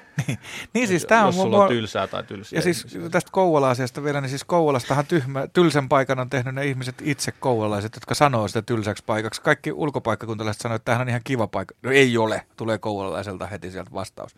niin 0.75 0.89
siis 0.89 1.05
tämä 1.07 1.21
on 1.21 1.27
jos 1.27 1.35
sulla 1.37 1.57
mua- 1.57 1.63
on 1.65 1.69
tylsää 1.69 2.07
tai 2.07 2.23
tylsiä 2.25 2.59
Ja 2.59 2.63
siis 2.63 2.79
ihmisiä. 2.85 3.09
tästä 3.11 3.31
Kouvola-asiasta 3.33 4.05
vielä, 4.05 4.21
niin 4.21 4.29
siis 4.31 4.45
Kouvolastahan 4.45 5.07
tyhmä, 5.07 5.47
tylsän 5.53 5.89
paikan 5.89 6.19
on 6.19 6.31
tehnyt 6.31 6.55
ne 6.55 6.67
ihmiset 6.67 6.95
itse 7.03 7.33
kouvolaiset, 7.33 7.95
jotka 7.97 8.15
sanoo 8.15 8.49
sitä 8.49 8.63
tylsäksi 8.63 9.05
paikaksi. 9.07 9.43
Kaikki 9.43 9.73
ulkopaikkakuntalaiset 9.73 10.61
sanoo, 10.63 10.77
että 10.77 10.85
tämähän 10.85 11.05
on 11.05 11.09
ihan 11.09 11.21
kiva 11.25 11.47
paikka. 11.47 11.75
No 11.83 11.91
ei 11.91 12.19
ole, 12.19 12.43
tulee 12.57 12.79
kouvolalaiselta 12.79 13.47
heti 13.47 13.71
sieltä 13.71 13.91
vastaus. 13.95 14.35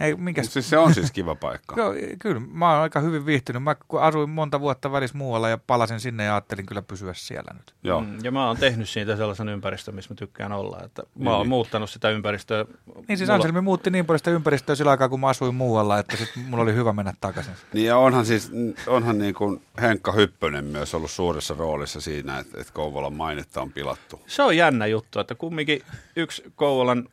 Ei, 0.00 0.14
minkäs, 0.14 0.44
Mut 0.46 0.52
siis 0.52 0.70
se 0.70 0.78
on 0.78 0.94
siis 0.94 1.10
kiva 1.12 1.34
paikka. 1.34 1.74
Joo, 1.80 1.94
kyllä, 2.18 2.40
mä 2.52 2.72
oon 2.72 2.82
aika 2.82 3.00
hyvin 3.00 3.26
viihtynyt. 3.26 3.62
Mä 3.62 3.74
kun 3.88 4.02
asuin 4.02 4.30
monta 4.30 4.60
vuotta 4.60 4.92
välissä 4.92 5.18
muualla 5.18 5.48
ja 5.48 5.58
palasin 5.58 6.00
sinne 6.00 6.24
ja 6.24 6.34
ajattelin 6.34 6.66
kyllä 6.66 6.82
pysyä 6.82 7.12
siellä 7.14 7.50
nyt. 7.54 7.74
Joo. 7.82 8.00
Mm, 8.00 8.18
ja 8.22 8.30
mä 8.30 8.46
oon 8.46 8.56
tehnyt 8.56 8.88
siitä 8.88 9.16
sellaisen 9.16 9.48
ympäristön, 9.48 9.94
missä 9.94 10.14
mä 10.14 10.16
tykkään 10.18 10.52
olla. 10.52 10.78
Että 10.84 11.02
mä 11.18 11.30
oon 11.30 11.40
Niin. 11.40 11.48
muuttanut 11.48 11.90
sitä 11.90 12.10
ympäristöä. 12.10 12.64
Niin 13.08 13.18
siis 13.18 13.20
Mulla- 13.28 13.34
Anselmi 13.34 13.60
muutti 13.60 13.90
niin 13.90 14.06
paljon 14.06 14.18
sitä 14.18 14.30
ympäristöä 14.30 14.74
sillä 14.74 14.90
aikaa, 14.90 15.08
kun 15.08 15.19
mä 15.20 15.28
asuin 15.28 15.54
muualla, 15.54 15.98
että 15.98 16.16
sit 16.16 16.28
mulla 16.48 16.62
oli 16.62 16.74
hyvä 16.74 16.92
mennä 16.92 17.12
takaisin. 17.20 17.52
Niin 17.72 17.86
ja 17.86 17.96
onhan 17.96 18.26
siis, 18.26 18.50
onhan 18.86 19.18
niin 19.18 19.34
kuin 19.34 19.62
Henkka 19.80 20.12
Hyppönen 20.12 20.64
myös 20.64 20.94
ollut 20.94 21.10
suuressa 21.10 21.54
roolissa 21.58 22.00
siinä, 22.00 22.38
että, 22.38 22.60
että 22.60 22.72
Kouvolan 22.72 23.12
mainetta 23.12 23.62
on 23.62 23.72
pilattu. 23.72 24.20
Se 24.26 24.42
on 24.42 24.56
jännä 24.56 24.86
juttu, 24.86 25.20
että 25.20 25.34
kumminkin 25.34 25.82
yksi 26.16 26.42
Kouvolan, 26.54 27.08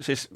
siis 0.00 0.28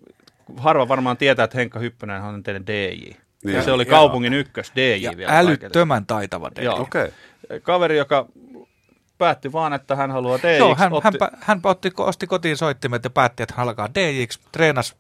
harva 0.57 0.89
varmaan 0.89 1.17
tietää, 1.17 1.45
että 1.45 1.59
Henkka 1.59 1.79
Hyppönen 1.79 2.23
on 2.23 2.43
teidän 2.43 2.67
DJ. 2.67 3.11
Niin. 3.45 3.57
ja 3.57 3.63
se 3.63 3.73
oli 3.73 3.85
kaupungin 3.85 4.33
ykkös 4.33 4.73
DJ 4.77 4.81
Ja 4.81 5.17
vielä. 5.17 5.33
kaikille. 5.33 5.51
älyttömän 5.53 6.07
taitava 6.07 6.51
DJ. 6.57 6.65
Joo. 6.65 6.81
Okei. 6.81 7.09
Kaveri, 7.63 7.99
joka 7.99 8.27
päätti 9.19 9.53
vaan, 9.53 9.73
että 9.73 9.97
hän 9.97 10.11
haluaa 10.11 10.39
DJ. 10.39 10.59
Joo, 10.59 10.75
hän, 10.75 10.93
otti, 10.93 11.19
hän, 11.21 11.31
hän 11.41 11.61
otti, 11.65 11.91
osti 11.97 12.27
kotiin 12.27 12.57
soittimet 12.57 13.05
ja 13.05 13.11
päätti, 13.11 13.43
että 13.43 13.55
hän 13.57 13.69
alkaa 13.69 13.89
DJiksi, 13.95 14.41
treenasi 14.53 14.95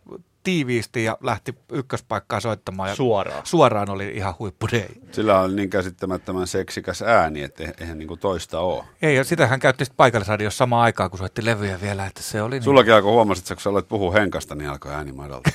tiiviisti 0.45 1.05
ja 1.05 1.19
lähti 1.23 1.55
ykköspaikkaan 1.73 2.43
soittamaan. 2.43 2.89
Ja 2.89 2.95
suoraan. 2.95 3.41
Suoraan 3.47 3.91
oli 3.91 4.09
ihan 4.15 4.35
huippu 4.39 4.67
DJ. 4.73 4.79
Sillä 5.13 5.41
on 5.41 5.57
niin 5.57 5.71
käsittämättömän 5.71 6.47
seksikäs 6.47 7.03
ääni, 7.03 7.43
että 7.43 7.65
eihän- 7.81 7.99
niin 7.99 8.09
kuin 8.09 8.21
toista 8.21 8.61
ole. 8.61 8.85
Ei, 9.03 9.17
ja 9.17 9.25
sitä 9.25 9.47
hän 9.47 9.61
käytti 9.61 9.85
sitten 9.85 9.97
paikallisradiossa 9.97 10.59
samaan 10.59 10.85
aikaan, 10.85 11.11
kun 11.11 11.19
soitti 11.19 11.45
levyjä 11.45 11.81
vielä, 11.81 12.07
että 12.07 12.23
se 12.23 12.43
oli 12.43 12.55
niin. 12.55 12.63
Sullakin 12.63 12.95
alkoi 12.95 13.13
huomasit, 13.13 13.45
että 13.45 13.55
kun 13.55 13.63
sä 13.63 13.71
aloit 13.71 13.89
puhua 13.89 14.13
Henkasta, 14.13 14.55
niin 14.55 14.71
alkoi 14.71 14.93
ääni 14.95 15.13
madaltaa. 15.13 15.53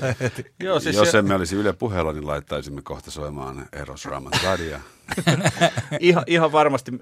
Joo, 0.62 0.80
siis 0.80 0.96
Jos 0.96 1.10
se, 1.10 1.18
emme 1.18 1.34
olisi 1.34 1.56
Yle 1.56 1.72
puheella, 1.72 2.12
niin 2.12 2.26
laittaisimme 2.26 2.82
kohta 2.82 3.10
soimaan 3.10 3.66
Eros 3.72 4.04
Ramazzodia. 4.04 4.80
ihan, 6.00 6.24
ihan 6.26 6.52
varmasti 6.52 6.92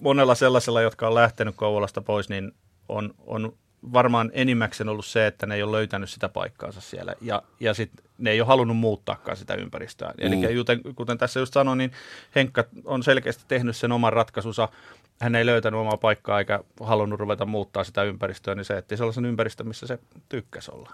monella 0.00 0.34
sellaisella, 0.34 0.82
jotka 0.82 1.06
on 1.08 1.14
lähtenyt 1.14 1.54
Kouvolasta 1.56 2.00
pois, 2.00 2.28
niin 2.28 2.52
on, 2.88 3.14
on 3.26 3.52
varmaan 3.92 4.30
enimmäkseen 4.32 4.88
ollut 4.88 5.06
se, 5.06 5.26
että 5.26 5.46
ne 5.46 5.54
ei 5.54 5.62
ole 5.62 5.76
löytänyt 5.76 6.10
sitä 6.10 6.28
paikkaansa 6.28 6.80
siellä 6.80 7.14
ja, 7.20 7.42
ja 7.60 7.74
sitten 7.74 8.04
ne 8.18 8.30
ei 8.30 8.40
ole 8.40 8.48
halunnut 8.48 8.76
muuttaakaan 8.76 9.36
sitä 9.36 9.54
ympäristöä. 9.54 10.08
Mm. 10.08 10.14
Eli 10.18 10.56
kuten, 10.56 10.80
kuten 10.94 11.18
tässä 11.18 11.40
just 11.40 11.54
sanoin, 11.54 11.78
niin 11.78 11.92
Henkka 12.34 12.64
on 12.84 13.02
selkeästi 13.02 13.44
tehnyt 13.48 13.76
sen 13.76 13.92
oman 13.92 14.12
ratkaisunsa. 14.12 14.68
Hän 15.20 15.34
ei 15.34 15.46
löytänyt 15.46 15.80
omaa 15.80 15.96
paikkaa 15.96 16.38
eikä 16.38 16.60
halunnut 16.80 17.20
ruveta 17.20 17.46
muuttaa 17.46 17.84
sitä 17.84 18.02
ympäristöä, 18.02 18.54
niin 18.54 18.64
se 18.64 18.78
etti 18.78 18.96
sellaisen 18.96 19.24
ympäristön, 19.24 19.68
missä 19.68 19.86
se 19.86 19.98
tykkäsi 20.28 20.70
olla. 20.70 20.90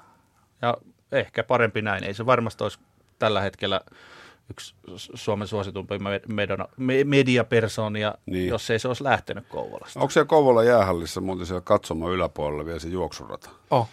Ja 0.63 0.77
ehkä 1.13 1.43
parempi 1.43 1.83
näin. 1.83 2.05
Ei 2.05 2.15
se 2.15 2.27
varmasti 2.27 2.65
olisi 2.65 2.79
tällä 3.19 3.41
hetkellä 3.41 3.81
yksi 4.53 4.75
Suomen 5.15 5.49
suositumpi 5.49 5.95
mediapersoonia, 7.05 8.15
niin. 8.27 8.49
jos 8.49 8.71
ei 8.71 8.79
se 8.79 8.89
olisi 8.89 9.05
lähtenyt 9.05 9.45
Kouvolasta. 9.49 10.01
Onko 10.01 10.11
siellä 10.11 10.29
Kouvola 10.29 10.65
jäähallissa 10.65 11.21
muuten 11.21 11.47
siellä 11.47 11.61
katsomo 11.61 12.13
yläpuolella 12.13 12.65
vielä 12.65 12.79
se 12.79 12.89
juoksurata? 12.89 13.51
Oh. 13.71 13.89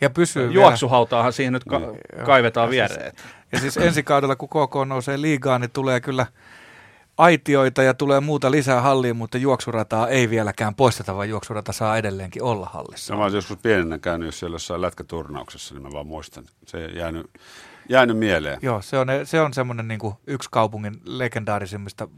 Ja 0.00 0.10
pysyy 0.10 0.52
Juoksuhautaahan 0.52 1.32
siihen 1.32 1.52
nyt 1.52 1.64
ka- 1.64 1.78
niin. 1.78 1.98
kaivetaan 2.26 2.68
siis- 2.68 2.70
viereen. 2.90 3.12
Siis, 3.16 3.24
ja 3.52 3.58
siis 3.58 3.76
ensi 3.76 4.02
kaudella, 4.02 4.36
kun 4.36 4.48
KK 4.48 4.74
nousee 4.86 5.20
liigaan, 5.20 5.60
niin 5.60 5.70
tulee 5.70 6.00
kyllä 6.00 6.26
aitioita 7.18 7.82
ja 7.82 7.94
tulee 7.94 8.20
muuta 8.20 8.50
lisää 8.50 8.80
halliin, 8.80 9.16
mutta 9.16 9.38
juoksurataa 9.38 10.08
ei 10.08 10.30
vieläkään 10.30 10.74
poisteta, 10.74 11.16
vaan 11.16 11.28
juoksurata 11.28 11.72
saa 11.72 11.96
edelleenkin 11.96 12.42
olla 12.42 12.66
hallissa. 12.72 13.12
No, 13.12 13.18
mä 13.18 13.24
olisin 13.24 13.38
joskus 13.38 13.58
pienenä 13.62 13.98
käynyt, 13.98 14.26
jos 14.26 14.38
siellä 14.38 14.54
jossain 14.54 14.82
lätkäturnauksessa, 14.82 15.74
niin 15.74 15.82
mä 15.82 15.92
vaan 15.92 16.06
muistan. 16.06 16.44
Se 16.66 16.84
ei 16.84 16.96
jäänyt, 16.96 17.30
jäänyt 17.88 18.18
mieleen. 18.18 18.58
Joo, 18.62 18.82
se 18.82 18.98
on, 18.98 19.08
se 19.24 19.40
on 19.40 19.54
semmoinen 19.54 19.88
niin 19.88 20.00
yksi 20.26 20.48
kaupungin 20.52 20.94
legendaarisimmista 21.04 22.08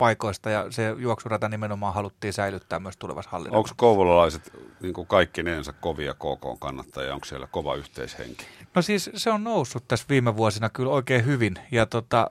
paikoista 0.00 0.50
ja 0.50 0.66
se 0.70 0.94
juoksurata 0.98 1.48
nimenomaan 1.48 1.94
haluttiin 1.94 2.32
säilyttää 2.32 2.80
myös 2.80 2.96
tulevassa 2.96 3.30
hallinnassa. 3.30 3.58
Onko 3.58 3.70
kouvolalaiset 3.76 4.52
niin 4.82 4.94
kuin 4.94 5.06
kaikki 5.06 5.42
neensa 5.42 5.72
kovia 5.72 6.14
KK 6.14 6.60
kannattajia, 6.60 7.14
onko 7.14 7.26
siellä 7.26 7.46
kova 7.46 7.74
yhteishenki? 7.74 8.46
No 8.74 8.82
siis 8.82 9.10
se 9.14 9.30
on 9.30 9.44
noussut 9.44 9.88
tässä 9.88 10.06
viime 10.08 10.36
vuosina 10.36 10.70
kyllä 10.70 10.90
oikein 10.90 11.24
hyvin 11.24 11.54
ja 11.70 11.86
tota, 11.86 12.28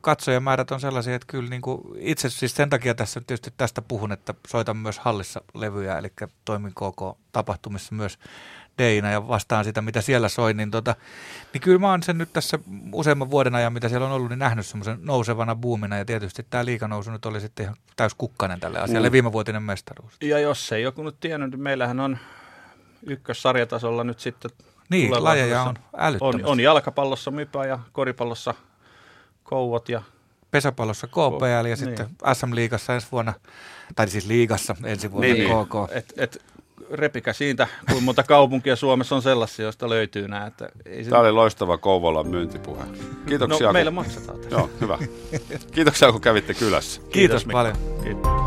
katsojamäärät 0.00 0.70
on 0.70 0.80
sellaisia, 0.80 1.14
että 1.14 1.26
kyllä 1.26 1.50
niin 1.50 1.62
kuin 1.62 1.80
itse 1.96 2.30
siis 2.30 2.54
sen 2.54 2.70
takia 2.70 2.94
tässä 2.94 3.20
tietysti 3.20 3.54
tästä 3.56 3.82
puhun, 3.82 4.12
että 4.12 4.34
soitan 4.46 4.76
myös 4.76 4.98
hallissa 4.98 5.40
levyjä, 5.54 5.98
eli 5.98 6.12
toimin 6.44 6.72
KK-tapahtumissa 6.72 7.94
myös 7.94 8.18
Deina 8.78 9.10
ja 9.10 9.28
vastaan 9.28 9.64
sitä, 9.64 9.82
mitä 9.82 10.00
siellä 10.00 10.28
soi, 10.28 10.54
niin, 10.54 10.70
tota, 10.70 10.94
niin 11.52 11.60
kyllä 11.60 11.78
mä 11.78 11.90
oon 11.90 12.02
sen 12.02 12.18
nyt 12.18 12.32
tässä 12.32 12.58
useamman 12.92 13.30
vuoden 13.30 13.54
ajan, 13.54 13.72
mitä 13.72 13.88
siellä 13.88 14.06
on 14.06 14.12
ollut, 14.12 14.28
niin 14.28 14.38
nähnyt 14.38 14.66
semmoisen 14.66 14.98
nousevana 15.02 15.54
buumina 15.54 15.98
ja 15.98 16.04
tietysti 16.04 16.46
tämä 16.50 16.64
liikanousu 16.64 17.10
nyt 17.10 17.26
oli 17.26 17.40
sitten 17.40 17.64
ihan 17.64 17.76
täys 17.96 18.14
kukkanen 18.14 18.60
tälle 18.60 18.78
asialle, 18.78 19.08
mm. 19.08 19.12
viimevuotinen 19.12 19.62
mestaruus. 19.62 20.16
Ja 20.20 20.38
jos 20.38 20.72
ei 20.72 20.82
joku 20.82 21.02
nyt 21.02 21.20
tiennyt, 21.20 21.50
niin 21.50 21.62
meillähän 21.62 22.00
on 22.00 22.18
ykkössarjatasolla 23.06 24.04
nyt 24.04 24.20
sitten 24.20 24.50
niin, 24.90 25.24
lajeja 25.24 25.62
on 25.62 25.74
älyttömästi. 25.96 26.42
On, 26.42 26.50
on 26.50 26.60
jalkapallossa 26.60 27.30
Mypä 27.30 27.66
ja 27.66 27.78
koripallossa 27.92 28.54
Kouvot 29.44 29.88
ja 29.88 30.02
pesäpallossa 30.50 31.06
KPL 31.06 31.44
ja 31.44 31.62
niin. 31.62 31.76
sitten 31.76 32.06
SM-liigassa 32.32 32.94
ensi 32.94 33.06
vuonna, 33.12 33.34
tai 33.96 34.08
siis 34.08 34.26
liigassa 34.26 34.76
ensi 34.84 35.12
vuonna 35.12 35.32
niin, 35.32 35.48
KK. 35.48 35.92
Et, 35.96 36.12
et, 36.16 36.42
repika 36.90 37.32
siitä, 37.32 37.66
kuinka 37.86 38.04
monta 38.04 38.22
kaupunkia 38.22 38.76
Suomessa 38.76 39.16
on 39.16 39.22
sellaisia, 39.22 39.64
joista 39.64 39.88
löytyy 39.88 40.28
nämä. 40.28 40.46
Että 40.46 40.68
ei 40.86 41.04
se... 41.04 41.10
Tämä 41.10 41.22
oli 41.22 41.32
loistava 41.32 41.78
Kouvolan 41.78 42.28
myyntipuhe. 42.28 42.84
Kiitoksia. 43.26 43.66
No, 43.66 43.72
meillä 43.72 43.90
maksetaan 43.90 44.38
tässä. 44.38 44.56
Joo, 44.56 44.70
hyvä. 44.80 44.98
Kiitoksia, 45.72 46.12
kun 46.12 46.20
kävitte 46.20 46.54
kylässä. 46.54 47.00
Kiitos, 47.00 47.12
Kiitos 47.12 47.44
paljon. 47.44 47.76
Kiitos. 48.02 48.37